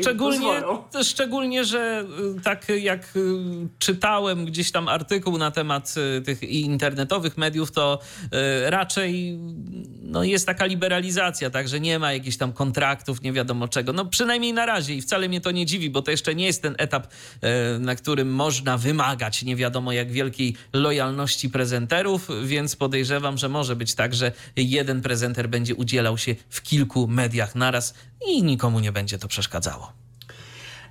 Szczególnie, 0.00 0.62
szczególnie, 1.02 1.64
że 1.64 2.04
y, 2.38 2.40
tak 2.40 2.66
jak 2.68 3.16
y, 3.16 3.68
czytałem 3.78 4.44
gdzieś 4.44 4.72
tam 4.72 4.88
artykuł 4.88 5.38
na 5.38 5.50
temat 5.50 5.94
y, 6.18 6.22
tych 6.22 6.42
internetowych 6.42 7.36
mediów, 7.36 7.72
to 7.72 7.98
y, 8.66 8.70
raczej 8.82 9.38
no, 10.02 10.24
jest 10.24 10.46
taka 10.46 10.66
liberalizacja, 10.66 11.50
tak, 11.50 11.68
że 11.68 11.80
nie 11.80 11.98
ma 11.98 12.12
jakichś 12.12 12.36
tam 12.36 12.52
kontraktów, 12.52 13.22
nie 13.22 13.32
wiadomo 13.32 13.68
czego. 13.68 13.92
No 13.92 14.06
przynajmniej 14.06 14.52
na 14.52 14.66
razie 14.66 14.94
i 14.94 15.02
wcale 15.02 15.28
mnie 15.28 15.40
to 15.40 15.50
nie 15.50 15.66
dziwi, 15.66 15.90
bo 15.90 16.02
to 16.02 16.10
jeszcze 16.10 16.34
nie 16.34 16.46
jest 16.46 16.62
ten 16.62 16.74
etap, 16.78 17.06
y, 17.06 17.78
na 17.78 17.94
którym 17.94 18.34
można 18.34 18.78
wymagać 18.78 19.42
nie 19.42 19.56
wiadomo 19.56 19.92
jak 19.92 20.12
wielkiej 20.12 20.56
lojalności 20.72 21.50
prezenterów, 21.50 22.28
więc 22.44 22.76
podejrzewam, 22.76 23.38
że 23.38 23.48
może 23.48 23.76
być 23.76 23.94
tak, 23.94 24.14
że 24.14 24.32
jeden 24.56 25.02
prezenter 25.02 25.48
będzie 25.48 25.74
udzielał 25.74 26.18
się 26.18 26.34
w 26.50 26.62
kilku 26.62 27.08
mediach 27.08 27.54
naraz 27.54 27.94
i 28.28 28.42
nikomu 28.42 28.80
nie 28.80 28.92
będzie 28.92 29.18
to 29.18 29.28
przeszkadzało. 29.28 30.01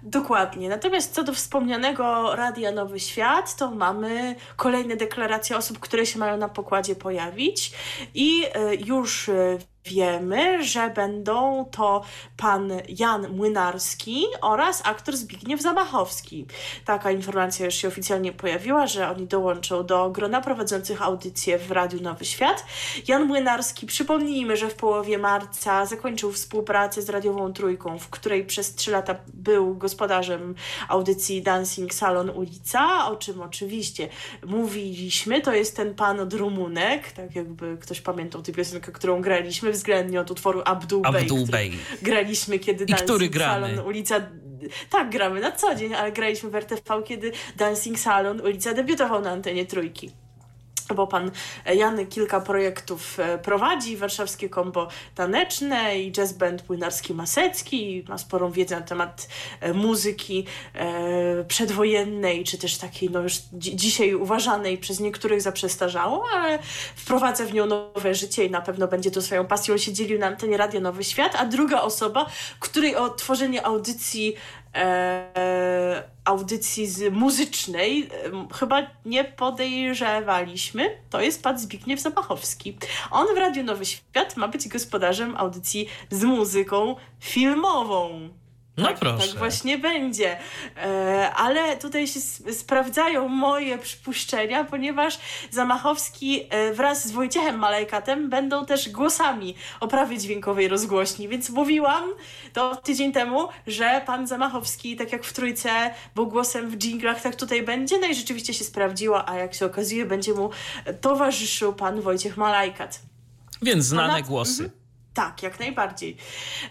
Dokładnie. 0.03 0.69
Natomiast 0.69 1.13
co 1.13 1.23
do 1.23 1.33
wspomnianego 1.33 2.35
Radia 2.35 2.71
Nowy 2.71 2.99
Świat, 2.99 3.55
to 3.55 3.71
mamy 3.71 4.35
kolejne 4.55 4.95
deklaracje 4.95 5.57
osób, 5.57 5.79
które 5.79 6.05
się 6.05 6.19
mają 6.19 6.37
na 6.37 6.49
pokładzie 6.49 6.95
pojawić 6.95 7.71
i 8.13 8.45
e, 8.53 8.75
już 8.75 9.29
e, 9.29 9.57
wiemy, 9.85 10.63
że 10.63 10.89
będą 10.89 11.65
to 11.71 12.03
pan 12.37 12.71
Jan 12.89 13.35
Młynarski 13.35 14.25
oraz 14.41 14.81
aktor 14.85 15.17
Zbigniew 15.17 15.61
Zamachowski. 15.61 16.45
Taka 16.85 17.11
informacja 17.11 17.65
już 17.65 17.75
się 17.75 17.87
oficjalnie 17.87 18.31
pojawiła, 18.31 18.87
że 18.87 19.09
oni 19.09 19.27
dołączą 19.27 19.85
do 19.85 20.09
grona 20.09 20.41
prowadzących 20.41 21.01
audycję 21.01 21.57
w 21.57 21.71
Radiu 21.71 22.01
Nowy 22.01 22.25
Świat. 22.25 22.65
Jan 23.07 23.25
Młynarski, 23.25 23.85
przypomnijmy, 23.85 24.57
że 24.57 24.69
w 24.69 24.75
połowie 24.75 25.17
marca 25.17 25.85
zakończył 25.85 26.31
współpracę 26.31 27.01
z 27.01 27.09
Radiową 27.09 27.53
Trójką, 27.53 27.99
w 27.99 28.09
której 28.09 28.45
przez 28.45 28.75
trzy 28.75 28.91
lata 28.91 29.15
był 29.33 29.75
gospodarzem 29.75 30.55
audycji 30.87 31.41
Dancing 31.41 31.93
Salon 31.93 32.29
Ulica, 32.29 33.07
o 33.11 33.15
czym 33.15 33.41
oczywiście 33.41 34.09
mówiliśmy. 34.45 35.41
To 35.41 35.53
jest 35.53 35.75
ten 35.75 35.95
pan 35.95 36.19
od 36.19 36.33
Rumunek, 36.33 37.11
tak 37.11 37.35
jakby 37.35 37.77
ktoś 37.77 38.01
pamiętał 38.01 38.41
tę 38.41 38.51
piosenkę, 38.51 38.91
którą 38.91 39.21
graliśmy 39.21 39.70
względnie 39.71 40.21
od 40.21 40.31
utworu 40.31 40.61
Abdul 40.65 41.01
Abdul 41.05 41.43
który 41.43 41.51
Bey. 41.51 41.71
graliśmy, 42.01 42.59
kiedy 42.59 42.83
I 42.83 42.93
który 42.93 43.29
gramy? 43.29 43.67
Salon 43.67 43.87
Ulica... 43.87 44.21
Tak, 44.89 45.09
gramy 45.09 45.39
na 45.39 45.51
co 45.51 45.75
dzień, 45.75 45.93
ale 45.93 46.11
graliśmy 46.11 46.49
w 46.49 46.55
RTV, 46.55 47.03
kiedy 47.05 47.31
Dancing 47.57 47.99
Salon 47.99 48.41
Ulica 48.41 48.73
debiutował 48.73 49.21
na 49.21 49.31
antenie 49.31 49.65
Trójki 49.65 50.11
bo 50.93 51.07
pan 51.07 51.31
Jan 51.75 52.07
kilka 52.07 52.41
projektów 52.41 53.19
e, 53.19 53.37
prowadzi, 53.37 53.97
warszawskie 53.97 54.49
kombo 54.49 54.87
taneczne 55.15 55.99
i 55.99 56.11
jazz 56.11 56.33
band 56.33 56.61
Płynarski 56.61 57.13
Masecki, 57.13 58.05
ma 58.09 58.17
sporą 58.17 58.51
wiedzę 58.51 58.75
na 58.75 58.81
temat 58.81 59.27
e, 59.59 59.73
muzyki 59.73 60.45
e, 60.73 61.43
przedwojennej, 61.43 62.43
czy 62.43 62.57
też 62.57 62.77
takiej 62.77 63.09
no 63.09 63.21
już 63.21 63.33
dzi- 63.33 63.75
dzisiaj 63.75 64.13
uważanej 64.15 64.77
przez 64.77 64.99
niektórych 64.99 65.41
za 65.41 65.51
przestarzałą, 65.51 66.21
ale 66.33 66.59
wprowadza 66.95 67.45
w 67.45 67.53
nią 67.53 67.65
nowe 67.65 68.15
życie 68.15 68.45
i 68.45 68.51
na 68.51 68.61
pewno 68.61 68.87
będzie 68.87 69.11
to 69.11 69.21
swoją 69.21 69.47
pasją. 69.47 69.77
Się 69.77 69.93
dzielił 69.93 70.19
na 70.19 70.27
antenie 70.27 70.57
Radia 70.57 70.79
Nowy 70.79 71.03
Świat, 71.03 71.35
a 71.35 71.45
druga 71.45 71.81
osoba, 71.81 72.25
której 72.59 72.95
o 72.95 73.09
tworzenie 73.09 73.65
audycji 73.65 74.35
e, 74.75 76.03
audycji 76.25 76.87
z 76.87 77.13
muzycznej 77.13 78.09
chyba 78.53 78.87
nie 79.05 79.23
podejrzewaliśmy, 79.23 80.97
to 81.09 81.21
jest 81.21 81.43
pan 81.43 81.59
Zbigniew 81.59 81.99
Zamachowski. 81.99 82.77
On 83.11 83.35
w 83.35 83.37
Radiu 83.37 83.63
Nowy 83.63 83.85
Świat 83.85 84.37
ma 84.37 84.47
być 84.47 84.67
gospodarzem 84.67 85.37
audycji 85.37 85.87
z 86.09 86.23
muzyką 86.23 86.95
filmową. 87.19 88.29
No 88.77 88.87
tak, 88.87 88.99
proszę. 88.99 89.27
Tak 89.27 89.37
właśnie 89.37 89.77
będzie. 89.77 90.37
E, 90.77 91.31
ale 91.35 91.77
tutaj 91.77 92.07
się 92.07 92.19
sprawdzają 92.53 93.27
moje 93.27 93.77
przypuszczenia, 93.77 94.63
ponieważ 94.63 95.19
Zamachowski 95.51 96.41
e, 96.49 96.73
wraz 96.73 97.07
z 97.07 97.11
Wojciechem 97.11 97.59
Malejkatem 97.59 98.29
będą 98.29 98.65
też 98.65 98.89
głosami 98.89 99.55
oprawy 99.79 100.17
dźwiękowej 100.17 100.67
rozgłośni, 100.67 101.27
więc 101.27 101.49
mówiłam 101.49 102.03
to 102.53 102.75
tydzień 102.75 103.11
temu, 103.11 103.47
że 103.67 104.01
pan 104.05 104.27
Zamachowski, 104.27 104.95
tak 104.95 105.11
jak 105.11 105.23
w 105.23 105.33
Trójce, 105.33 105.69
był 106.15 106.27
głosem 106.27 106.69
w 106.69 106.77
dżinglach, 106.77 107.21
tak 107.21 107.35
tutaj 107.35 107.63
będzie. 107.63 107.99
No 107.99 108.07
i 108.07 108.15
rzeczywiście 108.15 108.53
się 108.53 108.63
sprawdziło, 108.63 109.29
a 109.29 109.35
jak 109.35 109.53
się 109.53 109.65
okazuje, 109.65 110.05
będzie 110.05 110.33
mu 110.33 110.49
towarzyszył 111.01 111.73
pan 111.73 112.01
Wojciech 112.01 112.37
Malajkat. 112.37 112.99
Więc 113.61 113.85
znane 113.85 114.23
głosy. 114.23 114.80
Tak, 115.13 115.43
jak 115.43 115.59
najbardziej. 115.59 116.17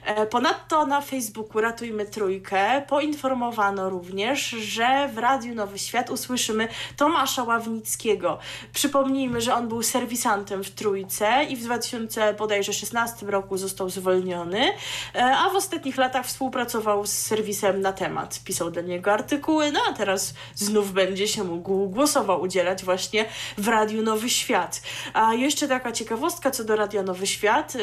E, 0.04 0.26
ponadto 0.26 0.86
na 0.86 1.00
Facebooku 1.00 1.60
Ratujmy 1.60 2.06
Trójkę 2.06 2.82
poinformowano 2.88 3.90
również, 3.90 4.48
że 4.48 5.08
w 5.14 5.18
Radiu 5.18 5.54
Nowy 5.54 5.78
Świat 5.78 6.10
usłyszymy 6.10 6.68
Tomasza 6.96 7.42
Ławnickiego. 7.42 8.38
Przypomnijmy, 8.72 9.40
że 9.40 9.54
on 9.54 9.68
był 9.68 9.82
serwisantem 9.82 10.64
w 10.64 10.70
Trójce 10.70 11.44
i 11.44 11.56
w 11.56 11.62
2016 11.62 13.26
roku 13.26 13.56
został 13.56 13.90
zwolniony, 13.90 14.72
e, 15.14 15.36
a 15.36 15.50
w 15.50 15.56
ostatnich 15.56 15.96
latach 15.96 16.26
współpracował 16.26 17.06
z 17.06 17.12
serwisem 17.12 17.80
na 17.80 17.92
temat. 17.92 18.40
Pisał 18.44 18.70
dla 18.70 18.82
niego 18.82 19.12
artykuły, 19.12 19.72
no 19.72 19.80
a 19.90 19.92
teraz 19.92 20.34
znów 20.54 20.92
będzie 20.92 21.28
się 21.28 21.44
mógł 21.44 21.88
głosowo 21.88 22.38
udzielać 22.38 22.84
właśnie 22.84 23.24
w 23.58 23.68
Radiu 23.68 24.02
Nowy 24.02 24.30
Świat. 24.30 24.82
A 25.14 25.34
jeszcze 25.34 25.68
taka 25.68 25.92
ciekawostka 25.92 26.50
co 26.50 26.64
do 26.64 26.76
Radia 26.76 27.02
Nowy 27.02 27.26
Świat 27.26 27.76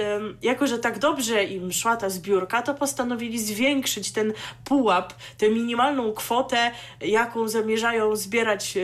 jako 0.48 0.68
że 0.68 0.80
tak 0.80 1.00
dobrze 1.00 1.44
im 1.44 1.72
szła 1.72 1.98
ta 1.98 2.10
zbiórka, 2.10 2.62
to 2.62 2.74
postanowili 2.74 3.40
zwiększyć 3.40 4.12
ten 4.12 4.34
pułap, 4.64 5.14
tę 5.38 5.50
minimalną 5.50 6.14
kwotę, 6.14 6.72
jaką 7.02 7.48
zamierzają 7.48 8.16
zbierać 8.16 8.78
e, 8.78 8.82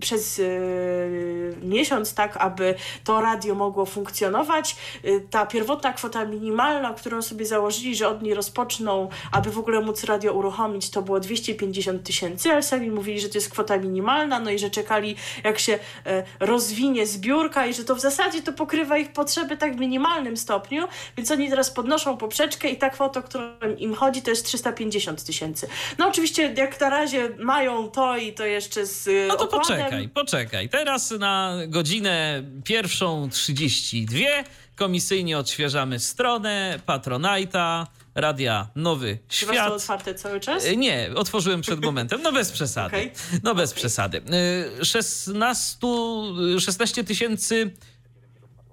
przez 0.00 0.38
y, 0.38 1.56
miesiąc, 1.62 2.14
tak, 2.14 2.36
aby 2.36 2.74
to 3.04 3.20
radio 3.20 3.54
mogło 3.54 3.86
funkcjonować. 3.86 4.76
Y, 5.04 5.26
ta 5.30 5.46
pierwotna 5.46 5.92
kwota 5.92 6.24
minimalna, 6.24 6.94
którą 6.94 7.22
sobie 7.22 7.46
założyli, 7.46 7.96
że 7.96 8.08
od 8.08 8.22
niej 8.22 8.34
rozpoczną, 8.34 9.08
aby 9.32 9.50
w 9.50 9.58
ogóle 9.58 9.80
móc 9.80 10.04
radio 10.04 10.32
uruchomić, 10.32 10.90
to 10.90 11.02
było 11.02 11.20
250 11.20 12.02
tysięcy, 12.02 12.50
ale 12.50 12.62
sami 12.62 12.90
mówili, 12.90 13.20
że 13.20 13.28
to 13.28 13.38
jest 13.38 13.50
kwota 13.50 13.76
minimalna, 13.76 14.40
no 14.40 14.50
i 14.50 14.58
że 14.58 14.70
czekali, 14.70 15.16
jak 15.44 15.58
się 15.58 15.72
y, 15.72 15.78
rozwinie 16.40 17.06
zbiórka 17.06 17.66
i 17.66 17.74
że 17.74 17.84
to 17.84 17.94
w 17.94 18.00
zasadzie 18.00 18.42
to 18.42 18.52
pokrywa 18.52 18.98
ich 18.98 19.12
potrzeby 19.12 19.56
tak 19.56 19.76
w 19.76 19.80
minimalnym 19.80 20.36
stopniu, 20.36 20.88
więc 21.16 21.30
oni 21.30 21.50
teraz 21.50 21.70
podnoszą 21.70 22.16
poprzeczkę 22.16 22.68
i 22.68 22.76
ta 22.76 22.90
kwota, 22.90 23.20
o 23.20 23.22
którą 23.22 23.44
im 23.78 23.94
chodzi, 23.94 24.22
to 24.22 24.30
jest 24.30 24.44
350 24.44 25.24
tysięcy. 25.24 25.68
No 25.98 26.08
oczywiście, 26.08 26.54
jak 26.56 26.80
na 26.80 26.90
razie 26.90 27.30
mają 27.38 27.88
to 27.88 28.16
i 28.16 28.32
to 28.32 28.44
jeszcze 28.44 28.86
z 28.86 29.28
no 29.28 29.36
to 29.36 29.44
opłatem, 29.44 29.89
poczekaj, 29.90 30.08
poczekaj. 30.08 30.68
Teraz 30.68 31.10
na 31.10 31.56
godzinę 31.68 32.42
pierwszą 32.64 33.30
32 33.30 34.18
komisyjnie 34.76 35.38
odświeżamy 35.38 35.98
stronę 35.98 36.80
Patronite'a. 36.86 37.86
Radia 38.14 38.68
Nowy 38.76 39.18
Świat. 39.28 39.50
Czy 39.50 39.56
to 39.56 39.74
otwarte 39.74 40.14
cały 40.14 40.40
czas? 40.40 40.64
E, 40.64 40.76
nie, 40.76 41.10
otworzyłem 41.14 41.60
przed 41.60 41.84
momentem. 41.84 42.22
No 42.22 42.32
bez 42.32 42.52
przesady. 42.56 42.96
Okay. 42.96 43.10
No 43.42 43.54
bez 43.54 43.70
okay. 43.70 43.80
przesady. 43.80 44.22
16, 44.82 45.78
e, 46.56 46.60
16 46.60 47.04
tysięcy 47.04 47.70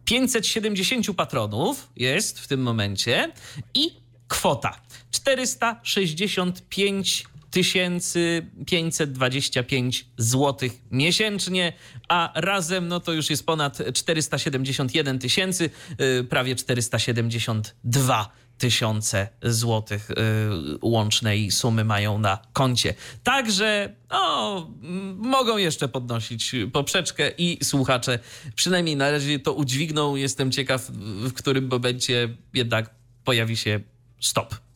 570 0.05 1.18
patronów 1.18 1.89
jest 1.95 2.39
w 2.39 2.47
tym 2.47 2.61
momencie 2.61 3.32
i 3.74 3.91
kwota 4.28 4.82
465 5.11 7.26
525 8.66 10.05
zł 10.18 10.70
miesięcznie, 10.91 11.74
a 12.08 12.32
razem 12.36 12.88
no 12.88 12.99
to 12.99 13.14
już 13.14 13.30
jest 13.30 13.45
ponad 13.45 13.78
471 13.93 15.20
tysięcy, 15.20 15.70
y, 16.20 16.24
prawie 16.24 16.55
472 16.55 18.32
tysiące 18.58 19.30
złotych 19.43 20.12
y, 20.12 20.16
łącznej 20.82 21.51
sumy 21.51 21.84
mają 21.86 22.20
na 22.20 22.38
koncie. 22.53 22.93
Także 23.24 23.95
no, 24.10 24.72
mogą 25.16 25.58
jeszcze 25.58 25.88
podnosić 25.88 26.55
poprzeczkę 26.74 27.32
i 27.38 27.66
słuchacze 27.66 28.20
przynajmniej 28.55 28.95
na 28.95 29.12
razie 29.12 29.39
to 29.39 29.53
udźwigną. 29.53 30.16
Jestem 30.16 30.51
ciekaw, 30.51 30.91
w 31.22 31.34
którym 31.34 31.68
momencie 31.68 32.30
jednak 32.53 32.89
pojawi 33.24 33.58
się 33.58 33.80
stop. 34.20 34.66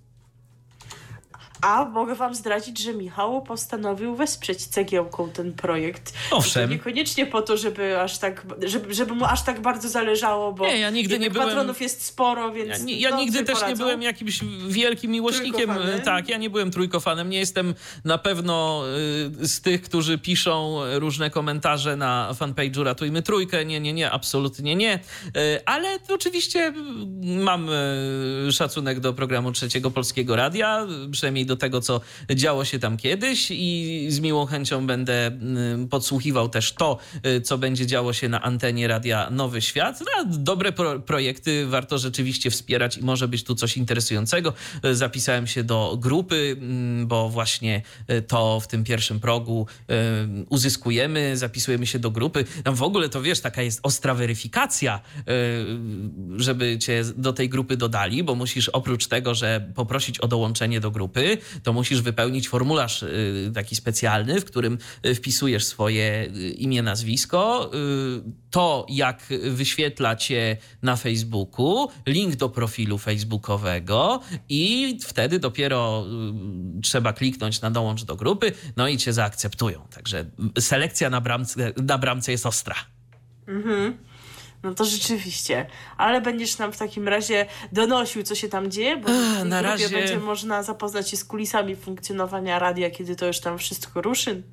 A 1.61 1.85
mogę 1.85 2.15
wam 2.15 2.35
zdradzić, 2.35 2.79
że 2.79 2.93
Michał 2.93 3.41
postanowił 3.41 4.15
wesprzeć 4.15 4.65
cegiełką 4.65 5.29
ten 5.29 5.53
projekt. 5.53 6.13
Owszem. 6.31 6.69
Niekoniecznie 6.69 7.25
po 7.25 7.41
to, 7.41 7.57
żeby 7.57 8.01
aż 8.01 8.17
tak, 8.17 8.45
żeby, 8.63 8.93
żeby 8.93 9.13
mu 9.13 9.25
aż 9.25 9.43
tak 9.43 9.61
bardzo 9.61 9.89
zależało, 9.89 10.53
bo 10.53 10.65
nie, 10.65 10.79
ja 10.79 10.89
nigdy 10.89 11.19
nie 11.19 11.31
byłem... 11.31 11.47
patronów 11.47 11.81
jest 11.81 12.05
sporo, 12.05 12.51
więc 12.51 12.79
Ja, 12.79 12.85
nie, 12.85 12.99
ja 12.99 13.15
nigdy 13.15 13.43
też 13.43 13.55
poradzą. 13.55 13.67
nie 13.67 13.75
byłem 13.75 14.01
jakimś 14.01 14.39
wielkim 14.67 15.11
miłośnikiem. 15.11 15.69
Tak, 16.05 16.29
ja 16.29 16.37
nie 16.37 16.49
byłem 16.49 16.71
trójkofanem. 16.71 17.29
Nie 17.29 17.39
jestem 17.39 17.75
na 18.05 18.17
pewno 18.17 18.83
y, 19.41 19.47
z 19.47 19.61
tych, 19.61 19.81
którzy 19.81 20.17
piszą 20.17 20.79
różne 20.99 21.29
komentarze 21.29 21.95
na 21.95 22.29
fanpage'u 22.39 22.83
Ratujmy 22.83 23.21
Trójkę. 23.21 23.65
Nie, 23.65 23.79
nie, 23.79 23.93
nie, 23.93 24.11
absolutnie 24.11 24.75
nie. 24.75 24.99
Y, 25.37 25.65
ale 25.65 25.99
oczywiście 26.09 26.73
mam 27.21 27.69
szacunek 28.51 28.99
do 28.99 29.13
programu 29.13 29.51
Trzeciego 29.51 29.91
Polskiego 29.91 30.35
Radia, 30.35 30.87
przynajmniej 31.11 31.45
do 31.45 31.50
tego, 31.55 31.81
co 31.81 32.01
działo 32.35 32.65
się 32.65 32.79
tam 32.79 32.97
kiedyś 32.97 33.47
i 33.51 34.05
z 34.09 34.19
miłą 34.19 34.45
chęcią 34.45 34.87
będę 34.87 35.27
mm, 35.27 35.87
podsłuchiwał 35.87 36.49
też 36.49 36.73
to, 36.73 36.97
y, 37.25 37.41
co 37.41 37.57
będzie 37.57 37.87
działo 37.87 38.13
się 38.13 38.29
na 38.29 38.41
antenie 38.41 38.87
Radia 38.87 39.29
Nowy 39.29 39.61
Świat. 39.61 39.99
No, 39.99 40.25
dobre 40.25 40.71
pro 40.71 40.99
projekty 40.99 41.67
warto 41.67 41.97
rzeczywiście 41.97 42.51
wspierać 42.51 42.97
i 42.97 43.03
może 43.03 43.27
być 43.27 43.43
tu 43.43 43.55
coś 43.55 43.77
interesującego. 43.77 44.53
Y, 44.85 44.95
zapisałem 44.95 45.47
się 45.47 45.63
do 45.63 45.97
grupy, 45.99 46.57
mm, 46.59 47.07
bo 47.07 47.29
właśnie 47.29 47.81
y, 48.11 48.21
to 48.21 48.59
w 48.59 48.67
tym 48.67 48.83
pierwszym 48.83 49.19
progu 49.19 49.67
uzyskujemy, 50.49 51.37
zapisujemy 51.37 51.87
się 51.87 51.99
do 51.99 52.11
grupy. 52.11 52.45
Tam 52.63 52.75
w 52.75 52.83
ogóle 52.83 53.09
to 53.09 53.21
wiesz, 53.21 53.39
taka 53.39 53.61
jest 53.61 53.79
ostra 53.83 54.13
weryfikacja, 54.13 55.01
żeby 56.37 56.79
cię 56.79 57.03
do 57.15 57.33
tej 57.33 57.49
grupy 57.49 57.77
dodali, 57.77 58.23
bo 58.23 58.35
musisz 58.35 58.69
oprócz 58.69 59.07
tego, 59.07 59.35
że 59.35 59.71
poprosić 59.75 60.19
o 60.19 60.27
dołączenie 60.27 60.79
do 60.79 60.91
grupy, 60.91 61.37
to 61.63 61.73
musisz 61.73 62.01
wypełnić 62.01 62.49
formularz 62.49 63.03
y, 63.03 63.51
taki 63.53 63.75
specjalny, 63.75 64.41
w 64.41 64.45
którym 64.45 64.77
y, 65.05 65.15
wpisujesz 65.15 65.65
swoje 65.65 66.31
y, 66.35 66.49
imię, 66.49 66.81
nazwisko, 66.81 67.71
to 68.51 68.85
jak 68.89 69.23
wyświetla 69.41 70.15
cię 70.15 70.57
na 70.81 70.95
Facebooku, 70.95 71.89
link 72.07 72.35
do 72.35 72.49
profilu 72.49 72.97
facebookowego 72.97 74.21
i 74.49 74.97
wtedy 75.03 75.39
dopiero 75.39 76.05
trzeba 76.83 77.13
kliknąć 77.13 77.61
na 77.61 77.71
dołącz 77.71 78.03
do 78.03 78.15
grupy, 78.15 78.51
no 78.77 78.87
i 78.87 78.97
cię 78.97 79.13
zaakceptują. 79.13 79.87
Także 79.93 80.25
selekcja 80.59 81.09
na 81.09 81.21
bramce, 81.21 81.73
na 81.83 81.97
bramce 81.97 82.31
jest 82.31 82.45
ostra. 82.45 82.75
Mhm. 83.47 84.10
No 84.63 84.73
to 84.73 84.85
rzeczywiście. 84.85 85.65
Ale 85.97 86.21
będziesz 86.21 86.57
nam 86.57 86.71
w 86.73 86.77
takim 86.77 87.07
razie 87.07 87.45
donosił, 87.71 88.23
co 88.23 88.35
się 88.35 88.49
tam 88.49 88.71
dzieje, 88.71 88.97
bo 88.97 89.09
Ech, 89.09 89.45
na 89.45 89.61
razie 89.61 89.89
będzie 89.89 90.19
można 90.19 90.63
zapoznać 90.63 91.09
się 91.09 91.17
z 91.17 91.25
kulisami 91.25 91.75
funkcjonowania 91.75 92.59
radia, 92.59 92.89
kiedy 92.89 93.15
to 93.15 93.25
już 93.27 93.39
tam 93.39 93.57
wszystko 93.57 94.01
ruszy. 94.01 94.43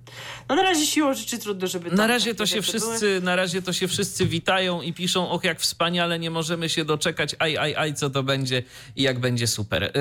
No 0.48 0.54
na 0.54 0.62
razie 0.62 0.86
siłą 0.86 1.14
rzeczy 1.14 1.38
trudno, 1.38 1.66
żeby 1.66 1.90
Na 1.90 2.06
razie 2.06 2.34
to 2.34 2.46
się 2.46 2.62
wszyscy, 2.62 3.00
były. 3.00 3.20
na 3.20 3.36
razie 3.36 3.62
to 3.62 3.72
się 3.72 3.88
wszyscy 3.88 4.26
witają 4.26 4.82
i 4.82 4.92
piszą, 4.92 5.30
och 5.30 5.44
jak 5.44 5.61
wspaniale, 5.61 6.18
nie 6.18 6.30
możemy 6.30 6.68
się 6.68 6.84
doczekać, 6.84 7.36
aj, 7.38 7.56
aj, 7.59 7.74
aj, 7.74 7.94
co 7.94 8.11
to 8.11 8.22
będzie 8.22 8.62
i 8.96 9.02
jak 9.02 9.18
będzie 9.18 9.46
super. 9.46 9.82
Yy, 9.82 9.92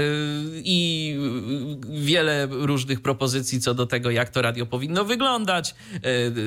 I 0.64 1.18
wiele 1.90 2.48
różnych 2.52 3.02
propozycji 3.02 3.62
co 3.62 3.74
do 3.74 3.86
tego, 3.86 4.12
jak 4.12 4.30
to 4.30 4.42
radio 4.42 4.66
powinno 4.66 5.06
wyglądać, 5.06 5.76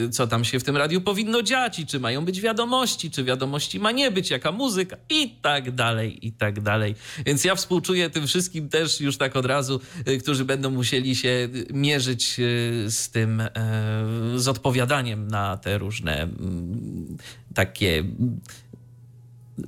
yy, 0.00 0.10
co 0.10 0.26
tam 0.26 0.44
się 0.44 0.60
w 0.60 0.64
tym 0.64 0.76
radiu 0.76 1.00
powinno 1.00 1.42
dziać 1.42 1.78
i 1.78 1.86
czy 1.86 2.00
mają 2.00 2.24
być 2.24 2.40
wiadomości, 2.40 3.10
czy 3.10 3.24
wiadomości 3.24 3.49
ma 3.80 3.92
nie 3.92 4.10
być, 4.10 4.30
jaka 4.30 4.52
muzyka 4.52 4.96
i 5.10 5.30
tak 5.42 5.70
dalej, 5.70 6.26
i 6.26 6.32
tak 6.32 6.60
dalej. 6.60 6.94
Więc 7.26 7.44
ja 7.44 7.54
współczuję 7.54 8.10
tym 8.10 8.26
wszystkim 8.26 8.68
też 8.68 9.00
już 9.00 9.16
tak 9.16 9.36
od 9.36 9.46
razu, 9.46 9.80
y, 10.08 10.18
którzy 10.18 10.44
będą 10.44 10.70
musieli 10.70 11.16
się 11.16 11.48
mierzyć 11.72 12.36
y, 12.38 12.90
z 12.90 13.10
tym, 13.10 13.42
z 14.36 14.48
odpowiadaniem 14.48 15.28
na 15.28 15.56
te 15.56 15.78
różne 15.78 16.22
mm, 16.22 17.16
takie 17.54 18.04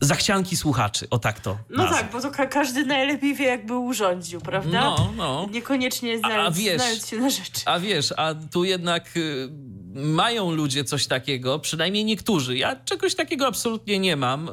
zachcianki 0.01 0.57
słuchaczy, 0.57 1.07
o 1.11 1.18
tak 1.18 1.40
to 1.40 1.59
No 1.70 1.82
nazwę. 1.82 1.99
tak, 1.99 2.12
bo 2.12 2.20
to 2.20 2.30
ka 2.30 2.47
każdy 2.47 2.86
najlepiej 2.86 3.34
wie, 3.34 3.45
jakby 3.45 3.76
urządził, 3.78 4.40
prawda? 4.40 4.80
No, 4.80 5.12
no. 5.16 5.49
Niekoniecznie 5.53 6.18
znając, 6.18 6.45
a, 6.45 6.47
a 6.47 6.51
wiesz, 6.51 6.76
znając 6.82 7.09
się 7.09 7.16
na 7.16 7.30
rzeczy. 7.30 7.61
A 7.64 7.78
wiesz, 7.78 8.14
a 8.16 8.34
tu 8.53 8.64
jednak 8.64 9.16
y, 9.16 9.49
mają 9.95 10.51
ludzie 10.53 10.84
coś 10.84 11.07
takiego, 11.07 11.59
przynajmniej 11.59 12.05
niektórzy. 12.05 12.57
Ja 12.57 12.76
czegoś 12.76 13.14
takiego 13.14 13.47
absolutnie 13.47 13.99
nie 13.99 14.16
mam. 14.16 14.51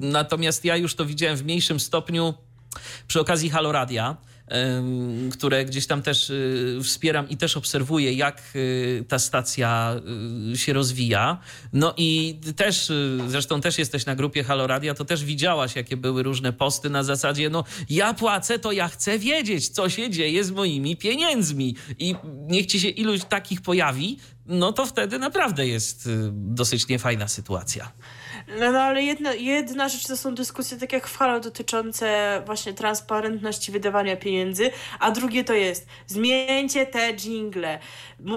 Natomiast 0.00 0.64
ja 0.64 0.76
już 0.76 0.94
to 0.94 1.04
widziałem 1.06 1.36
w 1.36 1.44
mniejszym 1.44 1.80
stopniu 1.80 2.34
przy 3.06 3.20
okazji 3.20 3.50
Haloradia 3.50 4.16
które 5.32 5.64
gdzieś 5.64 5.86
tam 5.86 6.02
też 6.02 6.30
y, 6.30 6.78
wspieram 6.82 7.28
i 7.28 7.36
też 7.36 7.56
obserwuję, 7.56 8.12
jak 8.12 8.42
y, 8.56 9.04
ta 9.08 9.18
stacja 9.18 9.96
y, 10.52 10.58
się 10.58 10.72
rozwija. 10.72 11.38
No 11.72 11.94
i 11.96 12.40
też, 12.56 12.92
zresztą 13.28 13.60
też 13.60 13.78
jesteś 13.78 14.06
na 14.06 14.14
grupie 14.14 14.44
Halo 14.44 14.66
Radia, 14.66 14.94
to 14.94 15.04
też 15.04 15.24
widziałaś, 15.24 15.76
jakie 15.76 15.96
były 15.96 16.22
różne 16.22 16.52
posty 16.52 16.90
na 16.90 17.02
zasadzie, 17.02 17.50
no 17.50 17.64
ja 17.90 18.14
płacę, 18.14 18.58
to 18.58 18.72
ja 18.72 18.88
chcę 18.88 19.18
wiedzieć, 19.18 19.68
co 19.68 19.88
się 19.88 20.10
dzieje 20.10 20.44
z 20.44 20.50
moimi 20.50 20.96
pieniędzmi. 20.96 21.76
I 21.98 22.14
niech 22.46 22.66
ci 22.66 22.80
się 22.80 22.88
iluś 22.88 23.20
takich 23.24 23.60
pojawi, 23.60 24.18
no 24.46 24.72
to 24.72 24.86
wtedy 24.86 25.18
naprawdę 25.18 25.66
jest 25.66 26.08
dosyć 26.32 26.88
niefajna 26.88 27.28
sytuacja. 27.28 27.92
No, 28.48 28.72
no 28.72 28.80
ale 28.80 29.02
jedna, 29.02 29.34
jedna 29.34 29.88
rzecz 29.88 30.06
to 30.06 30.16
są 30.16 30.34
dyskusje 30.34 30.78
tak 30.78 30.92
jak 30.92 31.08
w 31.08 31.16
Halo 31.18 31.40
dotyczące 31.40 32.42
właśnie 32.46 32.72
transparentności 32.72 33.72
wydawania 33.72 34.16
pieniędzy, 34.16 34.70
a 35.00 35.10
drugie 35.10 35.44
to 35.44 35.52
jest 35.52 35.86
zmieńcie 36.06 36.86
te 36.86 37.14
jingle. 37.14 37.78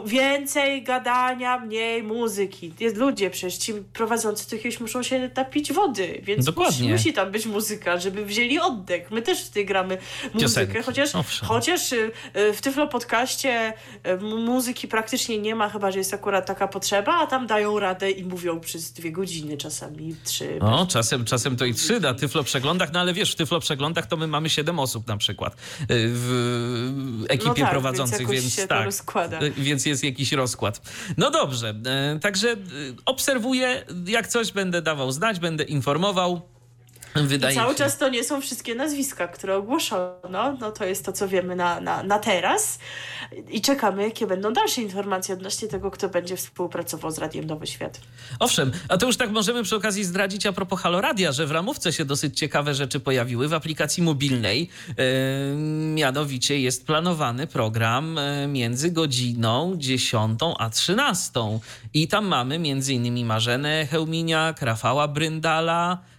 Więcej 0.05 0.83
gadania, 0.83 1.59
mniej 1.59 2.03
muzyki. 2.03 2.73
Jest 2.79 2.97
ludzie 2.97 3.29
przecież 3.29 3.57
ci 3.57 3.73
prowadzący 3.73 4.49
to 4.49 4.55
jakieś 4.55 4.79
muszą 4.79 5.03
się 5.03 5.29
napić 5.35 5.73
wody, 5.73 6.19
więc 6.23 6.45
Dokładnie. 6.45 6.77
Musi, 6.77 6.91
musi 6.91 7.13
tam 7.13 7.31
być 7.31 7.45
muzyka, 7.45 7.97
żeby 7.97 8.25
wzięli 8.25 8.59
oddech. 8.59 9.11
My 9.11 9.21
też 9.21 9.45
w 9.45 9.49
tej 9.49 9.65
gramy 9.65 9.97
muzykę, 10.33 10.39
Piosenki. 10.39 10.83
chociaż, 10.83 11.15
Owszem. 11.15 11.47
chociaż 11.47 11.93
y, 11.93 12.11
y, 12.37 12.53
w 12.53 12.61
Tyflo 12.61 12.87
podcaście 12.87 13.73
y, 14.07 14.17
muzyki 14.17 14.87
praktycznie 14.87 15.37
nie 15.37 15.55
ma, 15.55 15.69
chyba 15.69 15.91
że 15.91 15.97
jest 15.97 16.13
akurat 16.13 16.45
taka 16.45 16.67
potrzeba, 16.67 17.13
a 17.19 17.27
tam 17.27 17.47
dają 17.47 17.79
radę 17.79 18.11
i 18.11 18.23
mówią 18.23 18.59
przez 18.59 18.91
dwie 18.91 19.11
godziny, 19.11 19.57
czasami 19.57 19.96
trzy. 20.23 20.59
O, 20.61 20.85
czasem, 20.85 21.25
czasem 21.25 21.55
to 21.55 21.65
i 21.65 21.73
trzy 21.73 21.99
na 21.99 22.13
Tyflo 22.13 22.43
przeglądach, 22.43 22.93
no 22.93 22.99
ale 22.99 23.13
wiesz, 23.13 23.31
w 23.31 23.35
Tyflo 23.35 23.59
przeglądach 23.59 24.05
to 24.05 24.17
my 24.17 24.27
mamy 24.27 24.49
siedem 24.49 24.79
osób 24.79 25.07
na 25.07 25.17
przykład 25.17 25.53
y, 25.53 25.85
w 25.89 27.25
ekipie 27.29 27.49
No 27.49 27.55
tak, 27.55 27.69
prowadzących, 27.71 28.29
więc 28.29 28.55
więc, 28.57 28.67
tak. 28.67 29.43
y, 29.43 29.51
Więc 29.57 29.85
jest 29.85 30.03
jakiś 30.03 30.31
rozkład. 30.31 30.81
No 31.17 31.31
dobrze, 31.31 31.75
y, 32.15 32.19
także 32.19 32.55
obserwuję, 33.05 33.85
jak 34.07 34.27
coś 34.27 34.51
będę 34.51 34.81
dawał 34.81 35.11
znać, 35.11 35.39
będę 35.39 35.63
informował. 35.63 36.56
Wydaje 37.23 37.53
I 37.53 37.57
cały 37.57 37.73
się. 37.73 37.77
czas 37.77 37.97
to 37.97 38.09
nie 38.09 38.23
są 38.23 38.41
wszystkie 38.41 38.75
nazwiska, 38.75 39.27
które 39.27 39.55
ogłoszono. 39.55 40.57
No 40.59 40.71
to 40.71 40.85
jest 40.85 41.05
to, 41.05 41.11
co 41.11 41.27
wiemy 41.27 41.55
na, 41.55 41.81
na, 41.81 42.03
na 42.03 42.19
teraz. 42.19 42.79
I 43.49 43.61
czekamy, 43.61 44.03
jakie 44.03 44.27
będą 44.27 44.53
dalsze 44.53 44.81
informacje 44.81 45.35
odnośnie 45.35 45.67
tego, 45.67 45.91
kto 45.91 46.09
będzie 46.09 46.37
współpracował 46.37 47.11
z 47.11 47.17
Radiem 47.17 47.45
Nowy 47.45 47.67
Świat. 47.67 47.99
Owszem, 48.39 48.71
a 48.89 48.97
to 48.97 49.05
już 49.05 49.17
tak 49.17 49.31
możemy 49.31 49.63
przy 49.63 49.75
okazji 49.75 50.03
zdradzić 50.03 50.45
a 50.45 50.53
propos 50.53 50.81
Haloradia, 50.81 51.31
że 51.31 51.47
w 51.47 51.51
ramówce 51.51 51.93
się 51.93 52.05
dosyć 52.05 52.39
ciekawe 52.39 52.73
rzeczy 52.73 52.99
pojawiły 52.99 53.47
w 53.47 53.53
aplikacji 53.53 54.03
mobilnej. 54.03 54.69
Yy, 54.87 54.95
mianowicie 55.93 56.59
jest 56.59 56.85
planowany 56.85 57.47
program 57.47 58.17
e, 58.17 58.47
między 58.47 58.91
godziną 58.91 59.73
10 59.77 60.39
a 60.59 60.69
13. 60.69 61.31
I 61.93 62.07
tam 62.07 62.25
mamy 62.25 62.59
między 62.59 62.93
innymi 62.93 63.25
Marzenę 63.25 63.87
Chełminiak, 63.91 64.61
Rafała 64.61 65.07
Bryndala, 65.07 65.93
e, 65.93 66.16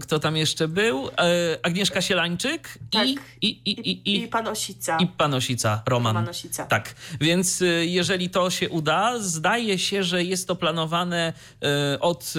kto 0.00 0.18
tam 0.18 0.36
jeszcze 0.36 0.68
był? 0.68 1.08
E, 1.08 1.12
Agnieszka 1.62 2.00
Sielańczyk 2.00 2.78
Tak. 2.90 3.06
i, 3.08 3.18
i, 3.42 3.48
i, 3.70 3.90
i, 3.90 4.10
i, 4.14 4.22
I 4.22 4.28
pan 4.28 4.48
Osica. 4.48 4.98
i 5.00 5.06
pan 5.06 5.34
Osica, 5.34 5.82
Roman. 5.86 6.16
Roman 6.16 6.30
Osica. 6.30 6.66
Tak, 6.66 6.94
więc 7.20 7.62
y, 7.62 7.86
jeżeli 7.86 8.30
to 8.30 8.50
się 8.50 8.68
uda, 8.68 9.18
zdaje 9.18 9.78
się, 9.78 10.04
że 10.04 10.24
jest 10.24 10.48
to 10.48 10.56
planowane 10.56 11.32
od 12.00 12.34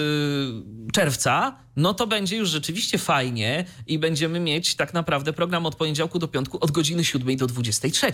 czerwca, 0.92 1.56
no 1.76 1.94
to 1.94 2.06
będzie 2.06 2.36
już 2.36 2.48
rzeczywiście 2.48 2.98
fajnie 2.98 3.64
i 3.86 3.98
będziemy 3.98 4.40
mieć 4.40 4.74
tak 4.74 4.94
naprawdę 4.94 5.32
program 5.32 5.66
od 5.66 5.74
poniedziałku 5.74 6.18
do 6.18 6.28
piątku 6.28 6.58
od 6.60 6.70
godziny 6.70 7.04
7 7.04 7.36
do 7.36 7.46
23. 7.46 8.12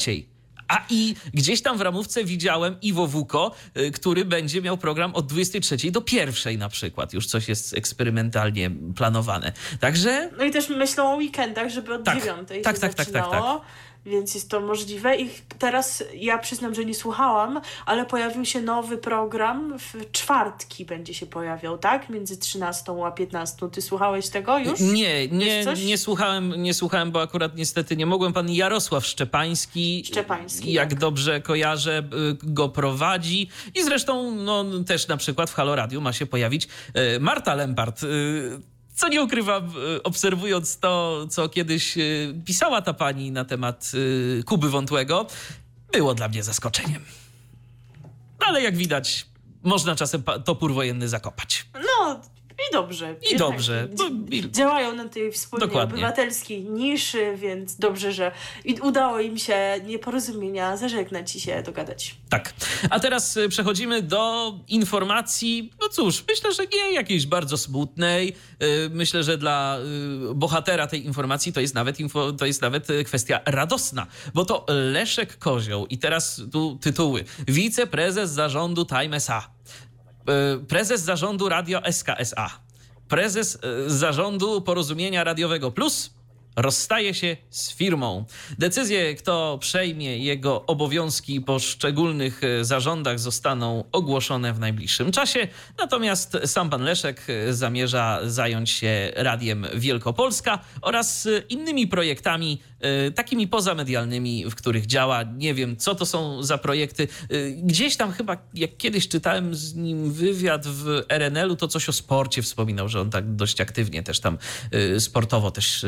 A 0.68 0.84
i 0.90 1.14
gdzieś 1.34 1.62
tam 1.62 1.78
w 1.78 1.80
ramówce 1.80 2.24
widziałem 2.24 2.76
Iwo 2.82 3.06
Wuko, 3.06 3.54
y, 3.76 3.90
który 3.90 4.24
będzie 4.24 4.62
miał 4.62 4.78
program 4.78 5.14
od 5.14 5.26
23 5.26 5.90
do 5.90 6.02
1 6.12 6.58
na 6.58 6.68
przykład. 6.68 7.12
Już 7.12 7.26
coś 7.26 7.48
jest 7.48 7.76
eksperymentalnie 7.76 8.70
planowane. 8.96 9.52
Także 9.80 10.30
No 10.38 10.44
i 10.44 10.50
też 10.50 10.68
myślą 10.68 11.12
o 11.12 11.16
weekendach, 11.16 11.68
żeby 11.70 11.94
od 11.94 12.04
Tak. 12.04 12.18
dziewiątej 12.18 12.62
Tak, 12.62 12.76
się 12.76 12.80
tak, 12.80 12.94
tak, 12.94 13.06
tak, 13.10 13.24
zaczynało. 13.24 13.60
Więc 14.08 14.34
jest 14.34 14.50
to 14.50 14.60
możliwe. 14.60 15.16
I 15.16 15.30
teraz 15.58 16.04
ja 16.14 16.38
przyznam, 16.38 16.74
że 16.74 16.84
nie 16.84 16.94
słuchałam, 16.94 17.60
ale 17.86 18.06
pojawił 18.06 18.44
się 18.44 18.60
nowy 18.60 18.98
program. 18.98 19.78
W 19.78 20.12
czwartki 20.12 20.84
będzie 20.84 21.14
się 21.14 21.26
pojawiał, 21.26 21.78
tak? 21.78 22.08
Między 22.08 22.36
13 22.36 22.92
a 23.06 23.10
15. 23.10 23.68
Ty 23.72 23.82
słuchałeś 23.82 24.28
tego 24.28 24.58
już? 24.58 24.80
Nie, 24.80 25.28
nie, 25.28 25.64
nie 25.86 25.98
słuchałem, 25.98 26.62
nie 26.62 26.74
słuchałem, 26.74 27.10
bo 27.10 27.22
akurat 27.22 27.56
niestety 27.56 27.96
nie 27.96 28.06
mogłem. 28.06 28.32
Pan 28.32 28.50
Jarosław 28.50 29.06
Szczepański, 29.06 30.02
Szczepański, 30.06 30.72
jak 30.72 30.90
tak. 30.90 30.98
dobrze 30.98 31.40
kojarzę, 31.40 31.98
y, 31.98 32.36
go 32.42 32.68
prowadzi. 32.68 33.48
I 33.74 33.82
zresztą 33.82 34.34
no, 34.34 34.64
też 34.86 35.08
na 35.08 35.16
przykład 35.16 35.50
w 35.50 35.54
Halo 35.54 35.76
Radio 35.76 36.00
ma 36.00 36.12
się 36.12 36.26
pojawić 36.26 36.68
y, 37.16 37.20
Marta 37.20 37.54
Lempart. 37.54 38.00
Co 38.98 39.08
nie 39.08 39.22
ukrywam, 39.22 39.70
y, 39.96 40.02
obserwując 40.02 40.78
to, 40.78 41.26
co 41.30 41.48
kiedyś 41.48 41.98
y, 41.98 42.34
pisała 42.44 42.82
ta 42.82 42.94
pani 42.94 43.32
na 43.32 43.44
temat 43.44 43.92
y, 43.94 44.42
Kuby 44.46 44.70
Wątłego, 44.70 45.26
było 45.92 46.14
dla 46.14 46.28
mnie 46.28 46.42
zaskoczeniem. 46.42 47.04
Ale 48.46 48.62
jak 48.62 48.76
widać, 48.76 49.26
można 49.62 49.96
czasem 49.96 50.22
topór 50.44 50.74
wojenny 50.74 51.08
zakopać. 51.08 51.66
I 52.70 52.72
dobrze. 52.72 53.16
I 53.32 53.36
dobrze. 53.36 53.88
Działają 54.50 54.94
na 54.94 55.08
tej 55.08 55.32
wspólnej 55.32 55.68
Dokładnie. 55.68 55.94
obywatelskiej 55.94 56.64
niszy, 56.64 57.36
więc 57.36 57.76
dobrze, 57.76 58.12
że 58.12 58.32
udało 58.82 59.20
im 59.20 59.38
się 59.38 59.80
nieporozumienia 59.86 60.76
zażegnać 60.76 61.36
i 61.36 61.40
się 61.40 61.62
dogadać. 61.62 62.14
Tak. 62.28 62.52
A 62.90 63.00
teraz 63.00 63.36
y, 63.36 63.48
przechodzimy 63.48 64.02
do 64.02 64.54
informacji, 64.68 65.72
no 65.80 65.88
cóż, 65.88 66.24
myślę, 66.28 66.52
że 66.54 66.62
nie 66.66 66.92
jakiejś 66.94 67.26
bardzo 67.26 67.58
smutnej. 67.58 68.36
Y, 68.62 68.88
Myślę, 68.90 69.22
że 69.22 69.38
dla 69.38 69.78
y, 70.30 70.34
bohatera 70.34 70.86
tej 70.86 71.06
informacji 71.06 71.52
to 71.52 71.60
jest 71.60 71.74
nawet, 71.74 72.00
info, 72.00 72.32
to 72.32 72.46
jest 72.46 72.62
nawet 72.62 72.88
kwestia 73.06 73.40
radosna, 73.46 74.06
bo 74.34 74.44
to 74.44 74.66
Leszek 74.68 75.38
Kozioł 75.38 75.86
i 75.86 75.98
teraz 75.98 76.42
tu 76.52 76.78
tytuły. 76.80 77.24
Wiceprezes 77.48 78.30
zarządu 78.30 78.84
Time 78.84 79.16
SA. 79.16 79.48
Y, 80.28 80.66
Prezes 80.66 81.00
zarządu 81.00 81.48
Radio 81.48 81.82
SKSA. 81.92 82.50
Prezes 83.08 83.58
y, 83.86 83.90
zarządu 83.90 84.60
Porozumienia 84.60 85.24
Radiowego 85.24 85.70
Plus 85.70 86.10
rozstaje 86.58 87.14
się 87.14 87.36
z 87.50 87.74
firmą. 87.74 88.24
Decyzje, 88.58 89.14
kto 89.14 89.58
przejmie 89.60 90.18
jego 90.18 90.66
obowiązki 90.66 91.40
po 91.40 91.58
szczególnych 91.58 92.44
e, 92.44 92.64
zarządach 92.64 93.18
zostaną 93.18 93.84
ogłoszone 93.92 94.52
w 94.52 94.58
najbliższym 94.58 95.12
czasie. 95.12 95.48
Natomiast 95.78 96.38
sam 96.44 96.70
pan 96.70 96.82
Leszek 96.82 97.22
e, 97.28 97.54
zamierza 97.54 98.20
zająć 98.24 98.70
się 98.70 99.12
Radiem 99.16 99.66
Wielkopolska 99.74 100.58
oraz 100.82 101.26
e, 101.26 101.38
innymi 101.48 101.86
projektami, 101.86 102.60
e, 102.77 102.77
takimi 103.14 103.48
pozamedialnymi, 103.48 104.44
w 104.50 104.54
których 104.54 104.86
działa. 104.86 105.22
Nie 105.22 105.54
wiem, 105.54 105.76
co 105.76 105.94
to 105.94 106.06
są 106.06 106.42
za 106.42 106.58
projekty. 106.58 107.08
E, 107.30 107.50
Gdzieś 107.50 107.96
tam 107.96 108.12
chyba, 108.12 108.36
jak 108.54 108.76
kiedyś 108.76 109.08
czytałem 109.08 109.54
z 109.54 109.74
nim 109.74 110.12
wywiad 110.12 110.66
w 110.66 111.02
RNL-u, 111.08 111.56
to 111.56 111.68
coś 111.68 111.88
o 111.88 111.92
sporcie 111.92 112.42
wspominał, 112.42 112.88
że 112.88 113.00
on 113.00 113.10
tak 113.10 113.34
dość 113.36 113.60
aktywnie 113.60 114.02
też 114.02 114.20
tam 114.20 114.38
e, 114.70 115.00
sportowo 115.00 115.50
też 115.50 115.86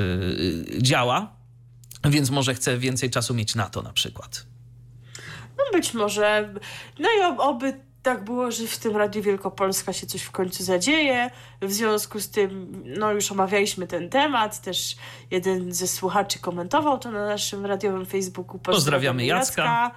działa, 0.78 1.36
więc 2.04 2.30
może 2.30 2.54
chce 2.54 2.78
więcej 2.78 3.10
czasu 3.10 3.34
mieć 3.34 3.54
na 3.54 3.68
to 3.70 3.82
na 3.82 3.92
przykład. 3.92 4.46
No 5.58 5.64
być 5.72 5.94
może. 5.94 6.54
No 6.98 7.08
i 7.18 7.22
ob- 7.22 7.40
oby 7.40 7.80
tak 8.02 8.24
było, 8.24 8.50
że 8.50 8.66
w 8.66 8.78
tym 8.78 8.96
Radiu 8.96 9.22
Wielkopolska 9.22 9.92
się 9.92 10.06
coś 10.06 10.22
w 10.22 10.30
końcu 10.30 10.64
zadzieje. 10.64 11.30
W 11.62 11.72
związku 11.72 12.20
z 12.20 12.30
tym, 12.30 12.82
no 12.84 13.12
już 13.12 13.32
omawialiśmy 13.32 13.86
ten 13.86 14.08
temat. 14.08 14.60
Też 14.60 14.96
jeden 15.30 15.72
ze 15.72 15.88
słuchaczy 15.88 16.38
komentował 16.38 16.98
to 16.98 17.10
na 17.10 17.26
naszym 17.26 17.66
radiowym 17.66 18.06
Facebooku. 18.06 18.58
Pozdrawiamy 18.58 19.26
Jacka. 19.26 19.90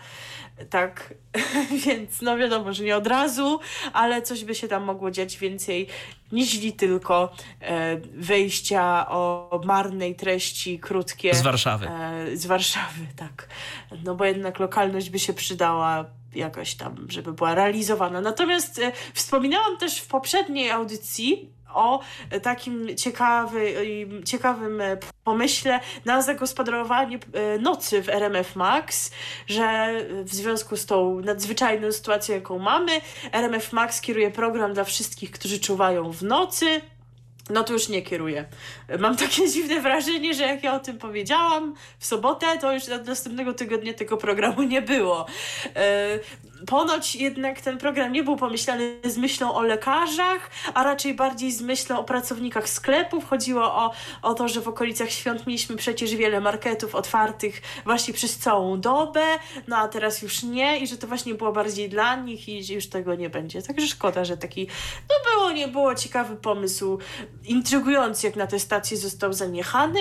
Tak, 0.70 1.14
więc 1.86 2.22
no 2.22 2.38
wiadomo, 2.38 2.74
że 2.74 2.84
nie 2.84 2.98
od 2.98 3.08
razu, 3.08 3.60
ale 3.94 4.22
coś 4.22 4.44
by 4.44 4.56
się 4.56 4.68
tam 4.68 4.84
mogło 4.84 5.12
dziać 5.12 5.38
więcej 5.38 5.88
niż 6.32 6.60
tylko 6.78 7.34
e, 7.62 7.98
wejścia 8.16 9.10
o 9.10 9.62
marnej 9.66 10.16
treści 10.16 10.80
krótkie 10.80 11.36
Z 11.36 11.42
Warszawy. 11.42 11.90
E, 11.90 12.38
z 12.38 12.46
Warszawy, 12.46 13.08
tak. 13.16 13.48
No 14.04 14.16
bo 14.16 14.26
jednak 14.26 14.60
lokalność 14.60 15.10
by 15.10 15.20
się 15.20 15.34
przydała 15.34 16.06
jakoś 16.36 16.76
tam, 16.76 17.06
żeby 17.10 17.34
była 17.34 17.56
realizowana. 17.56 18.22
Natomiast 18.22 18.80
e, 18.80 18.92
wspominałam 19.14 19.78
też 19.78 20.02
w 20.02 20.08
poprzedniej 20.08 20.72
audycji 20.72 21.50
o 21.74 22.00
e, 22.30 22.40
takim 22.40 22.98
ciekawy, 22.98 23.74
ciekawym 24.26 24.82
e, 24.82 24.98
pomyśle 25.24 25.80
na 26.06 26.22
zagospodarowanie 26.22 27.20
nocy 27.60 28.02
w 28.02 28.10
RMF 28.10 28.56
Max, 28.56 29.12
że 29.48 29.94
w 30.24 30.34
związku 30.34 30.78
z 30.78 30.86
tą 30.86 31.20
nadzwyczajną 31.20 31.92
sytuacją, 31.92 32.36
jaką 32.36 32.60
mamy, 32.60 32.92
RMF 33.32 33.74
Max 33.74 34.02
kieruje 34.02 34.32
program 34.32 34.74
dla 34.74 34.84
wszystkich, 34.84 35.32
którzy 35.32 35.60
czuwają 35.60 36.12
w 36.12 36.24
nocy. 36.24 36.82
No 37.50 37.64
to 37.64 37.74
już 37.74 37.90
nie 37.90 38.02
kieruję. 38.02 38.46
Mam 39.00 39.18
takie 39.18 39.50
dziwne 39.54 39.82
wrażenie, 39.82 40.34
że 40.34 40.44
jak 40.44 40.64
ja 40.64 40.76
o 40.76 40.80
tym 40.80 40.98
powiedziałam 40.98 41.76
w 42.00 42.06
sobotę, 42.06 42.58
to 42.62 42.74
już 42.74 42.84
następnego 43.06 43.54
tygodnia 43.54 43.94
tego 43.94 44.18
programu 44.18 44.64
nie 44.64 44.82
było. 44.82 45.26
Ponoć 46.68 47.16
jednak 47.16 47.62
ten 47.62 47.78
program 47.78 48.12
nie 48.12 48.24
był 48.24 48.36
pomyślany 48.36 49.00
z 49.04 49.18
myślą 49.18 49.54
o 49.54 49.62
lekarzach, 49.62 50.50
a 50.74 50.84
raczej 50.84 51.14
bardziej 51.14 51.52
z 51.52 51.62
myślą 51.62 52.00
o 52.00 52.04
pracownikach 52.04 52.70
sklepów. 52.70 53.26
Chodziło 53.26 53.64
o, 53.64 53.92
o 54.22 54.34
to, 54.34 54.48
że 54.48 54.62
w 54.62 54.68
okolicach 54.68 55.10
świąt 55.10 55.48
mieliśmy 55.48 55.76
przecież 55.76 56.16
wiele 56.16 56.42
marketów 56.42 56.96
otwartych 56.96 57.62
właśnie 57.86 58.14
przez 58.14 58.38
całą 58.38 58.82
dobę, 58.82 59.24
no 59.68 59.78
a 59.78 59.88
teraz 59.88 60.22
już 60.22 60.44
nie 60.44 60.80
i 60.80 60.88
że 60.88 60.98
to 60.98 61.08
właśnie 61.08 61.34
było 61.34 61.52
bardziej 61.52 61.90
dla 61.90 62.16
nich 62.16 62.50
i 62.50 62.74
już 62.74 62.88
tego 62.88 63.16
nie 63.16 63.30
będzie. 63.30 63.62
Także 63.62 63.88
szkoda, 63.88 64.26
że 64.26 64.38
taki, 64.38 64.68
no 65.10 65.16
było, 65.32 65.52
nie 65.52 65.68
było 65.68 65.96
ciekawy 65.96 66.36
pomysł, 66.36 67.00
intrygujący 67.46 68.28
jak 68.28 68.36
na 68.36 68.48
tę 68.48 68.60
stację 68.60 68.98
został 68.98 69.34
zaniechany. 69.34 70.00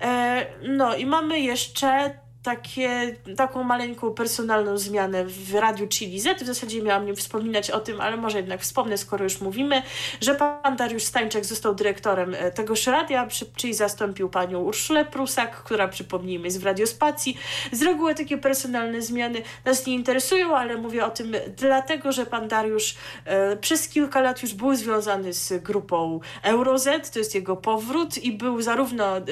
E, 0.00 0.46
no 0.62 0.96
i 0.96 1.06
mamy 1.06 1.40
jeszcze 1.40 2.18
takie, 2.42 3.16
taką 3.36 3.62
maleńką 3.62 4.14
personalną 4.14 4.78
zmianę 4.78 5.24
w 5.24 5.54
Radiu 5.54 5.88
Chili 5.88 6.20
Z. 6.20 6.42
W 6.42 6.46
zasadzie 6.46 6.82
miałam 6.82 7.06
nie 7.06 7.14
wspominać 7.14 7.70
o 7.70 7.80
tym, 7.80 8.00
ale 8.00 8.16
może 8.16 8.36
jednak 8.36 8.60
wspomnę, 8.60 8.98
skoro 8.98 9.24
już 9.24 9.40
mówimy, 9.40 9.82
że 10.20 10.34
pan 10.34 10.76
Dariusz 10.76 11.04
Stańczek 11.04 11.44
został 11.44 11.74
dyrektorem 11.74 12.34
e, 12.34 12.50
tegoż 12.50 12.86
radia, 12.86 13.28
czyli 13.56 13.74
zastąpił 13.74 14.28
panią 14.28 14.60
Urszulę 14.60 15.04
Prusak, 15.04 15.62
która 15.62 15.88
przypomnijmy 15.88 16.44
jest 16.44 16.60
w 16.60 16.64
Radiospacji. 16.64 17.38
Z 17.72 17.82
reguły 17.82 18.14
takie 18.14 18.38
personalne 18.38 19.02
zmiany 19.02 19.42
nas 19.64 19.86
nie 19.86 19.94
interesują, 19.94 20.56
ale 20.56 20.76
mówię 20.76 21.04
o 21.04 21.10
tym 21.10 21.32
dlatego, 21.56 22.12
że 22.12 22.26
pan 22.26 22.48
Dariusz 22.48 22.94
e, 23.24 23.56
przez 23.56 23.88
kilka 23.88 24.20
lat 24.20 24.42
już 24.42 24.54
był 24.54 24.74
związany 24.74 25.32
z 25.32 25.62
grupą 25.62 26.20
EuroZ, 26.42 26.88
to 27.12 27.18
jest 27.18 27.34
jego 27.34 27.56
powrót 27.56 28.18
i 28.18 28.32
był 28.32 28.62
zarówno 28.62 29.16
e, 29.16 29.22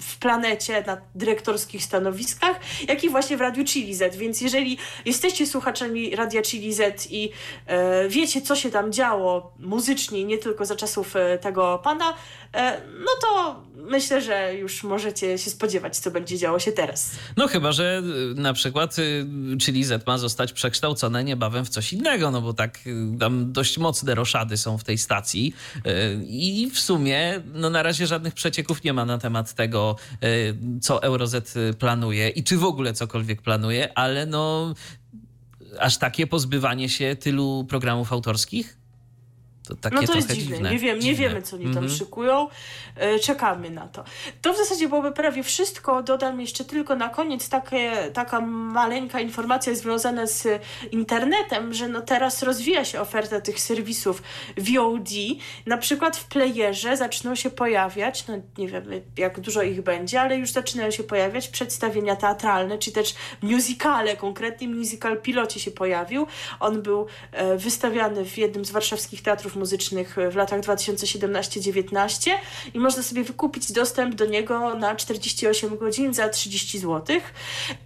w 0.00 0.18
planecie 0.18 0.84
na 0.86 0.96
dyrektorskich 1.14 1.84
stanowiskach, 1.84 2.47
jak 2.88 3.04
i 3.04 3.08
właśnie 3.08 3.36
w 3.36 3.40
Radiu 3.40 3.64
Chili 3.64 3.94
Z. 3.94 4.16
Więc 4.16 4.40
jeżeli 4.40 4.78
jesteście 5.04 5.46
słuchaczami 5.46 6.16
Radia 6.16 6.42
Chili 6.42 6.74
Z 6.74 7.08
i 7.10 7.30
e, 7.66 8.08
wiecie, 8.08 8.40
co 8.40 8.56
się 8.56 8.70
tam 8.70 8.92
działo 8.92 9.52
muzycznie, 9.58 10.24
nie 10.24 10.38
tylko 10.38 10.64
za 10.64 10.76
czasów 10.76 11.16
e, 11.16 11.38
tego 11.38 11.80
pana, 11.84 12.14
e, 12.54 12.80
no 12.98 13.10
to 13.20 13.62
myślę, 13.88 14.22
że 14.22 14.54
już 14.54 14.84
możecie 14.84 15.38
się 15.38 15.50
spodziewać, 15.50 15.98
co 15.98 16.10
będzie 16.10 16.38
działo 16.38 16.58
się 16.58 16.72
teraz. 16.72 17.10
No 17.36 17.48
chyba, 17.48 17.72
że 17.72 18.02
y, 18.32 18.40
na 18.40 18.52
przykład 18.52 18.98
y, 18.98 19.26
Chili 19.58 19.84
Z 19.84 20.06
ma 20.06 20.18
zostać 20.18 20.52
przekształcone 20.52 21.24
niebawem 21.24 21.64
w 21.64 21.68
coś 21.68 21.92
innego, 21.92 22.30
no 22.30 22.40
bo 22.42 22.52
tak 22.52 22.78
y, 22.86 23.18
tam 23.20 23.52
dość 23.52 23.78
mocne 23.78 24.14
roszady 24.14 24.56
są 24.56 24.78
w 24.78 24.84
tej 24.84 24.98
stacji 24.98 25.54
i 26.28 26.70
w 26.74 26.80
sumie 26.80 27.42
no 27.54 27.70
na 27.70 27.82
razie 27.82 28.06
żadnych 28.06 28.34
przecieków 28.34 28.84
nie 28.84 28.92
ma 28.92 29.04
na 29.04 29.18
temat 29.18 29.54
tego, 29.54 29.96
co 30.82 31.02
Euroz 31.02 31.28
planuje 31.78 32.27
i 32.30 32.44
czy 32.44 32.58
w 32.58 32.64
ogóle 32.64 32.92
cokolwiek 32.94 33.42
planuje, 33.42 33.98
ale 33.98 34.26
no 34.26 34.74
aż 35.78 35.98
takie 35.98 36.26
pozbywanie 36.26 36.88
się 36.88 37.16
tylu 37.16 37.66
programów 37.68 38.12
autorskich? 38.12 38.78
To 39.68 39.76
takie 39.76 39.96
no 39.96 40.02
to 40.02 40.14
jest 40.14 40.32
dziwne. 40.32 40.56
dziwne. 40.56 40.70
Nie, 40.70 40.78
wiem, 40.78 41.00
dziwne. 41.00 41.24
nie 41.24 41.28
wiemy, 41.28 41.42
co 41.42 41.56
oni 41.56 41.64
tam 41.64 41.78
mm 41.78 41.88
-hmm. 41.88 41.98
szykują. 41.98 42.48
E, 42.96 43.18
czekamy 43.18 43.70
na 43.70 43.88
to. 43.88 44.04
To 44.42 44.52
w 44.52 44.56
zasadzie 44.56 44.88
byłoby 44.88 45.12
prawie 45.12 45.42
wszystko. 45.42 46.02
Dodam 46.02 46.40
jeszcze 46.40 46.64
tylko 46.64 46.96
na 46.96 47.08
koniec 47.08 47.48
takie, 47.48 48.10
taka 48.12 48.40
maleńka 48.40 49.20
informacja 49.20 49.74
związana 49.74 50.26
z 50.26 50.48
internetem, 50.92 51.74
że 51.74 51.88
no 51.88 52.00
teraz 52.00 52.42
rozwija 52.42 52.84
się 52.84 53.00
oferta 53.00 53.40
tych 53.40 53.60
serwisów 53.60 54.22
VOD. 54.56 55.10
Na 55.66 55.78
przykład 55.78 56.16
w 56.16 56.24
playerze 56.24 56.96
zaczną 56.96 57.34
się 57.34 57.50
pojawiać, 57.50 58.26
no 58.26 58.34
nie 58.58 58.68
wiem 58.68 58.84
jak 59.16 59.40
dużo 59.40 59.62
ich 59.62 59.82
będzie, 59.82 60.20
ale 60.20 60.36
już 60.36 60.50
zaczynają 60.50 60.90
się 60.90 61.02
pojawiać 61.02 61.48
przedstawienia 61.48 62.16
teatralne, 62.16 62.78
czy 62.78 62.92
też 62.92 63.14
musicale. 63.42 64.16
Konkretnie 64.16 64.68
musical 64.68 65.22
Pilocie 65.22 65.60
się 65.60 65.70
pojawił. 65.70 66.26
On 66.60 66.82
był 66.82 67.06
e, 67.32 67.56
wystawiany 67.56 68.24
w 68.24 68.38
jednym 68.38 68.64
z 68.64 68.70
warszawskich 68.70 69.22
teatrów 69.22 69.56
muzycznych 69.58 70.16
w 70.30 70.36
latach 70.36 70.60
2017-19 70.60 72.30
i 72.74 72.78
można 72.78 73.02
sobie 73.02 73.24
wykupić 73.24 73.72
dostęp 73.72 74.14
do 74.14 74.26
niego 74.26 74.74
na 74.74 74.96
48 74.96 75.76
godzin 75.76 76.14
za 76.14 76.28
30 76.28 76.78
zł. 76.78 77.20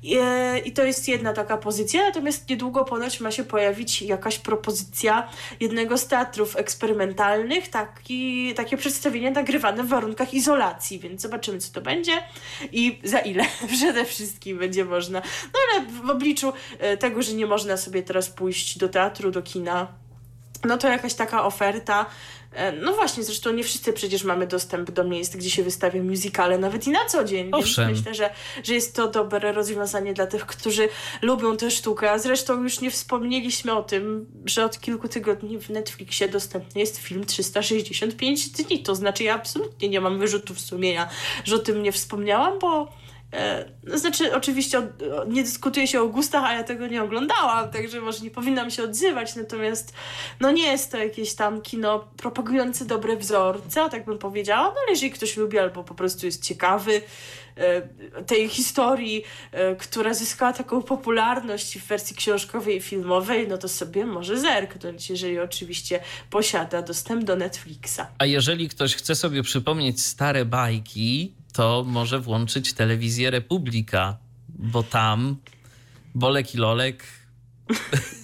I, 0.03 0.19
I 0.65 0.73
to 0.73 0.85
jest 0.85 1.09
jedna 1.09 1.33
taka 1.33 1.57
pozycja, 1.57 2.03
natomiast 2.03 2.49
niedługo 2.49 2.85
ponoć 2.85 3.21
ma 3.21 3.31
się 3.31 3.45
pojawić 3.45 4.03
jakaś 4.03 4.39
propozycja 4.39 5.29
jednego 5.61 5.99
z 5.99 6.07
teatrów 6.07 6.57
eksperymentalnych, 6.57 7.69
taki, 7.69 8.55
takie 8.55 8.77
przedstawienie 8.77 9.31
nagrywane 9.31 9.85
w 9.85 9.89
warunkach 9.89 10.35
izolacji, 10.35 10.99
więc 10.99 11.23
zobaczymy, 11.23 11.59
co 11.59 11.73
to 11.73 11.81
będzie 11.81 12.13
i 12.73 13.01
za 13.05 13.19
ile 13.19 13.45
przede 13.77 14.05
wszystkim 14.05 14.59
będzie 14.59 14.85
można. 14.85 15.23
No 15.45 15.61
ale 15.71 15.87
w 15.87 16.11
obliczu 16.11 16.53
e, 16.79 16.97
tego, 16.97 17.23
że 17.23 17.33
nie 17.33 17.47
można 17.47 17.77
sobie 17.77 18.03
teraz 18.03 18.31
pójść 18.31 18.79
do 18.79 18.89
teatru, 18.89 19.31
do 19.31 19.43
kina, 19.43 20.02
no 20.65 20.79
to 20.79 20.89
jakaś 20.89 21.15
taka 21.15 21.45
oferta. 21.45 22.07
E, 22.53 22.73
no 22.73 22.93
właśnie, 22.93 23.23
zresztą 23.23 23.53
nie 23.53 23.65
wszyscy 23.65 23.93
przecież 23.93 24.25
mamy 24.25 24.47
dostęp 24.47 24.91
do 24.91 25.05
miejsc, 25.05 25.37
gdzie 25.37 25.51
się 25.51 25.63
wystawia 25.63 26.03
musicale, 26.03 26.59
nawet 26.59 26.87
i 26.87 26.91
na 26.91 27.05
co 27.05 27.25
dzień. 27.25 27.49
Owszem. 27.53 27.87
Więc 27.87 27.99
myślę, 27.99 28.15
że, 28.15 28.31
że 28.65 28.75
jest 28.75 28.97
to 28.97 29.09
dobre 29.09 29.53
rozwiązanie 29.53 30.15
dla 30.15 30.27
tych, 30.27 30.47
którzy 30.47 30.89
lubią 31.23 31.57
tę 31.57 31.71
sztukę. 31.71 32.11
A 32.11 32.19
zresztą 32.19 32.63
już 32.63 32.81
nie 32.81 32.91
wspomnieliśmy 32.91 33.73
o 33.73 33.83
tym, 33.83 34.27
że 34.45 34.65
od 34.65 34.81
kilku 34.81 35.09
tygodni 35.09 35.59
w 35.59 35.71
Netflixie 35.71 36.29
dostępny 36.29 36.81
jest 36.81 36.99
film 36.99 37.25
365 37.25 38.49
dni. 38.49 38.83
To 38.83 38.95
znaczy, 38.95 39.25
ja 39.25 39.35
absolutnie 39.35 39.89
nie 39.89 40.01
mam 40.01 40.19
wyrzutów 40.19 40.61
sumienia, 40.61 41.09
że 41.45 41.57
o 41.57 41.59
tym 41.59 41.83
nie 41.83 41.93
wspomniałam, 41.93 42.59
bo 42.59 43.02
znaczy, 43.95 44.35
oczywiście 44.35 44.89
nie 45.29 45.43
dyskutuje 45.43 45.87
się 45.87 46.01
o 46.01 46.09
gustach, 46.09 46.45
a 46.45 46.53
ja 46.53 46.63
tego 46.63 46.87
nie 46.87 47.03
oglądałam, 47.03 47.71
także 47.71 48.01
może 48.01 48.21
nie 48.21 48.31
powinnam 48.31 48.71
się 48.71 48.83
odzywać, 48.83 49.37
natomiast 49.37 49.93
no 50.41 50.51
nie 50.51 50.67
jest 50.67 50.93
to 50.93 50.99
jakieś 50.99 51.35
tam 51.35 51.63
kino 51.63 52.09
propagujące 52.17 52.85
dobre 52.85 53.17
wzorce, 53.17 53.89
tak 53.91 54.05
bym 54.05 54.19
powiedziała, 54.19 54.65
no 54.65 54.75
ale 54.83 54.91
jeżeli 54.91 55.13
ktoś 55.13 55.37
lubi 55.37 55.59
albo 55.59 55.85
po 55.85 55.95
prostu 55.95 56.27
jest 56.27 56.45
ciekawy 56.45 57.03
e, 57.57 57.83
tej 58.23 58.49
historii, 58.49 59.25
e, 59.53 59.77
która 59.77 60.15
zyskała 60.15 60.53
taką 60.53 60.83
popularność 60.83 61.79
w 61.79 61.87
wersji 61.87 62.17
książkowej 62.17 62.77
i 62.77 62.81
filmowej, 62.81 63.49
no 63.49 63.59
to 63.59 63.69
sobie 63.69 64.07
może 64.07 64.39
zerknąć, 64.39 65.11
jeżeli 65.11 65.39
oczywiście 65.39 66.01
posiada 66.31 66.83
dostęp 66.83 67.25
do 67.25 67.37
Netflixa. 67.37 68.01
A 68.19 68.27
jeżeli 68.27 68.69
ktoś 68.69 68.95
chce 68.95 69.15
sobie 69.15 69.43
przypomnieć 69.43 70.03
stare 70.03 70.45
bajki, 70.45 71.35
to 71.53 71.85
może 71.87 72.21
włączyć 72.21 72.73
telewizję 72.73 73.31
Republika, 73.31 74.17
bo 74.49 74.83
tam 74.83 75.37
Bolek 76.15 76.55
i 76.55 76.59
Lolek. 76.59 77.05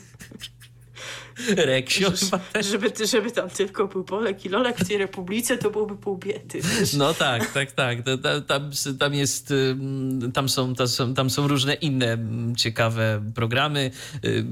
Reksio 1.56 2.10
chyba 2.10 2.38
też. 2.38 2.66
Żeby, 2.66 2.92
żeby 3.06 3.30
tam 3.30 3.50
tylko 3.50 3.88
był 3.88 4.04
Bolek 4.04 4.44
i 4.44 4.48
Lolek 4.48 4.78
w 4.78 4.88
tej 4.88 4.98
Republice, 4.98 5.58
to 5.58 5.70
byłoby 5.70 5.96
pół 5.96 6.18
biedy. 6.18 6.60
No 6.96 7.14
tak, 7.14 7.52
tak, 7.52 7.72
tak. 7.72 7.98
Tam, 8.46 8.70
tam 8.98 9.14
jest, 9.14 9.54
tam 10.34 10.48
są, 10.48 10.74
tam 10.74 10.88
są, 10.88 11.14
tam 11.14 11.30
są 11.30 11.48
różne 11.48 11.74
inne 11.74 12.18
ciekawe 12.56 13.22
programy. 13.34 13.90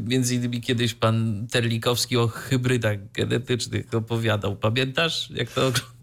Między 0.06 0.34
innymi 0.34 0.60
kiedyś 0.60 0.94
pan 0.94 1.46
Terlikowski 1.50 2.16
o 2.16 2.28
hybrydach 2.28 3.12
genetycznych 3.12 3.94
opowiadał. 3.94 4.56
Pamiętasz, 4.56 5.30
jak 5.30 5.50
to 5.50 5.66
oglądałeś? 5.66 5.95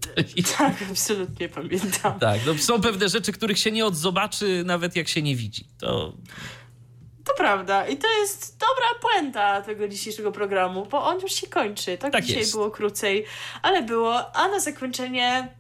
Tak, 0.57 0.73
absolutnie 0.91 1.49
pamiętam. 1.49 2.19
Tak, 2.19 2.39
no 2.45 2.57
są 2.57 2.81
pewne 2.81 3.09
rzeczy, 3.09 3.31
których 3.31 3.59
się 3.59 3.71
nie 3.71 3.85
odzobaczy, 3.85 4.63
nawet 4.65 4.95
jak 4.95 5.07
się 5.07 5.21
nie 5.21 5.35
widzi. 5.35 5.67
To... 5.79 6.13
To 7.25 7.33
prawda. 7.37 7.87
I 7.87 7.97
to 7.97 8.07
jest 8.19 8.57
dobra 8.59 8.87
puenta 9.01 9.61
tego 9.61 9.87
dzisiejszego 9.87 10.31
programu, 10.31 10.85
bo 10.85 11.05
on 11.05 11.19
już 11.21 11.31
się 11.31 11.47
kończy. 11.47 11.97
Tak, 11.97 12.11
tak 12.11 12.23
dzisiaj 12.23 12.39
jest. 12.39 12.51
było 12.51 12.71
krócej, 12.71 13.25
ale 13.61 13.81
było. 13.81 14.35
A 14.35 14.47
na 14.47 14.59
zakończenie 14.59 15.53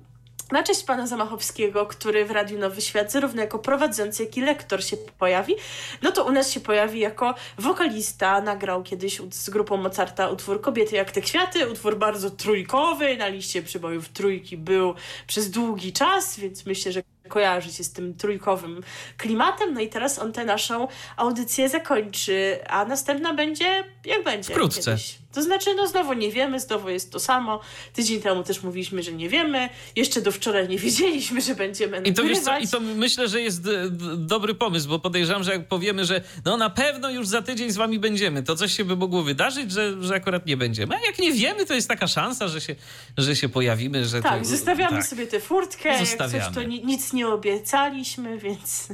na 0.51 0.63
cześć 0.63 0.83
pana 0.83 1.07
Zamachowskiego, 1.07 1.85
który 1.85 2.25
w 2.25 2.31
Radiu 2.31 2.59
Nowy 2.59 2.81
Świat 2.81 3.11
zarówno 3.11 3.41
jako 3.41 3.59
prowadzący, 3.59 4.23
jak 4.23 4.37
i 4.37 4.41
lektor 4.41 4.83
się 4.83 4.97
pojawi, 4.97 5.55
no 6.01 6.11
to 6.11 6.25
u 6.25 6.31
nas 6.31 6.51
się 6.51 6.59
pojawi 6.59 6.99
jako 6.99 7.35
wokalista. 7.57 8.41
Nagrał 8.41 8.83
kiedyś 8.83 9.21
z 9.31 9.49
grupą 9.49 9.77
Mozarta 9.77 10.29
utwór 10.29 10.61
Kobiety 10.61 10.95
jak 10.95 11.11
te 11.11 11.21
kwiaty, 11.21 11.69
utwór 11.69 11.97
bardzo 11.97 12.29
trójkowy, 12.31 13.17
na 13.17 13.27
liście 13.27 13.63
przybojów 13.63 14.09
trójki 14.09 14.57
był 14.57 14.93
przez 15.27 15.51
długi 15.51 15.93
czas, 15.93 16.39
więc 16.39 16.65
myślę, 16.65 16.91
że 16.91 17.03
kojarzy 17.29 17.73
się 17.73 17.83
z 17.83 17.91
tym 17.91 18.13
trójkowym 18.13 18.83
klimatem. 19.17 19.73
No 19.73 19.81
i 19.81 19.89
teraz 19.89 20.19
on 20.19 20.33
tę 20.33 20.45
naszą 20.45 20.87
audycję 21.17 21.69
zakończy, 21.69 22.59
a 22.67 22.85
następna 22.85 23.33
będzie 23.33 23.83
jak 24.05 24.23
będzie. 24.23 24.53
Wkrótce. 24.53 24.91
Kiedyś 24.91 25.22
To 25.33 25.41
znaczy, 25.41 25.69
no 25.75 25.87
znowu 25.87 26.13
nie 26.13 26.31
wiemy, 26.31 26.59
znowu 26.59 26.89
jest 26.89 27.11
to 27.11 27.19
samo. 27.19 27.59
Tydzień 27.93 28.21
temu 28.21 28.43
też 28.43 28.63
mówiliśmy, 28.63 29.03
że 29.03 29.11
nie 29.11 29.29
wiemy. 29.29 29.69
Jeszcze 29.95 30.21
do 30.21 30.31
wczoraj 30.31 30.69
nie 30.69 30.77
wiedzieliśmy, 30.85 31.41
że 31.41 31.55
będziemy 31.55 32.01
I 32.01 32.13
to, 32.13 32.23
co. 32.43 32.59
I 32.59 32.67
to 32.67 32.79
myślę, 32.79 33.27
że 33.27 33.41
jest 33.41 33.63
d- 33.63 33.89
dobry 34.17 34.55
pomysł, 34.55 34.89
bo 34.89 34.99
podejrzewam, 34.99 35.43
że 35.43 35.51
jak 35.51 35.67
powiemy, 35.67 36.05
że 36.05 36.21
no 36.45 36.57
na 36.57 36.69
pewno 36.69 37.09
już 37.09 37.27
za 37.27 37.41
tydzień 37.41 37.71
z 37.71 37.75
wami 37.77 37.99
będziemy, 37.99 38.43
to 38.43 38.55
coś 38.55 38.77
się 38.77 38.85
by 38.85 38.95
mogło 38.95 39.23
wydarzyć, 39.23 39.71
że, 39.71 40.03
że 40.03 40.15
akurat 40.15 40.45
nie 40.45 40.57
będziemy. 40.57 40.95
A 40.95 40.99
jak 41.05 41.19
nie 41.19 41.31
wiemy, 41.33 41.65
to 41.65 41.73
jest 41.73 41.87
taka 41.87 42.07
szansa, 42.07 42.47
że 42.47 42.61
się, 42.61 42.75
że 43.17 43.35
się 43.35 43.49
pojawimy, 43.49 44.05
że 44.05 44.21
Tak, 44.21 44.39
to, 44.39 44.45
zostawiamy 44.45 44.97
tak. 44.97 45.05
sobie 45.07 45.27
tę 45.27 45.39
furtkę. 45.39 45.89
Jak 45.89 45.99
coś, 45.99 46.07
Zostawiamy. 46.09 46.55
to 46.55 46.63
ni- 46.63 46.85
nic 46.85 47.13
nie 47.13 47.27
obiecaliśmy, 47.27 48.37
więc 48.37 48.87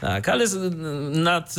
Tak, 0.00 0.28
ale 0.28 0.44
nad, 1.10 1.54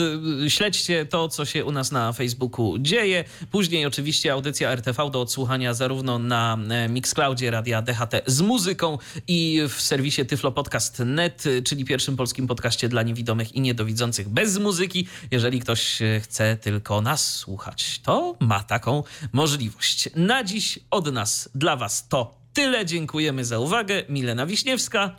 śledźcie 0.48 1.06
to, 1.06 1.30
co 1.30 1.46
się 1.46 1.66
u 1.66 1.72
nas 1.72 1.92
na 1.92 2.14
Facebooku 2.14 2.76
dzieje. 2.80 3.24
Później 3.52 3.86
oczywiście 3.86 4.17
audycja 4.26 4.72
RTV 4.72 5.10
do 5.12 5.22
odsłuchania 5.22 5.74
zarówno 5.74 6.20
na 6.20 6.58
e, 6.70 6.90
Mixcloudzie 6.90 7.52
Radia 7.52 7.82
DHT 7.82 8.14
z 8.26 8.42
muzyką 8.42 8.98
i 9.28 9.62
w 9.70 9.82
serwisie 9.82 10.26
tyflopodcast.net, 10.26 11.46
y, 11.46 11.64
czyli 11.64 11.86
pierwszym 11.86 12.16
polskim 12.18 12.48
podcaście 12.48 12.90
dla 12.90 13.04
niewidomych 13.04 13.56
i 13.56 13.62
niedowidzących 13.62 14.30
bez 14.30 14.58
muzyki. 14.58 15.08
Jeżeli 15.32 15.60
ktoś 15.60 16.02
e, 16.02 16.20
chce 16.20 16.58
tylko 16.58 17.02
nas 17.02 17.36
słuchać, 17.36 18.00
to 18.00 18.36
ma 18.40 18.64
taką 18.64 19.04
możliwość. 19.34 20.10
Na 20.16 20.44
dziś 20.44 20.80
od 20.92 21.14
nas 21.14 21.50
dla 21.56 21.76
was 21.76 22.08
to 22.08 22.38
tyle. 22.54 22.86
Dziękujemy 22.86 23.46
za 23.46 23.60
uwagę. 23.60 24.04
Milena 24.10 24.46
Wiśniewska. 24.46 25.16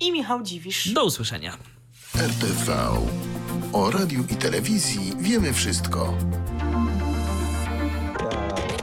i 0.00 0.12
Michał 0.12 0.42
Dziwisz. 0.42 0.88
Do 0.88 1.04
usłyszenia. 1.04 1.56
RTV. 2.14 2.88
O 3.72 3.90
radiu 3.90 4.24
i 4.30 4.36
telewizji 4.36 5.12
wiemy 5.20 5.52
wszystko. 5.52 6.14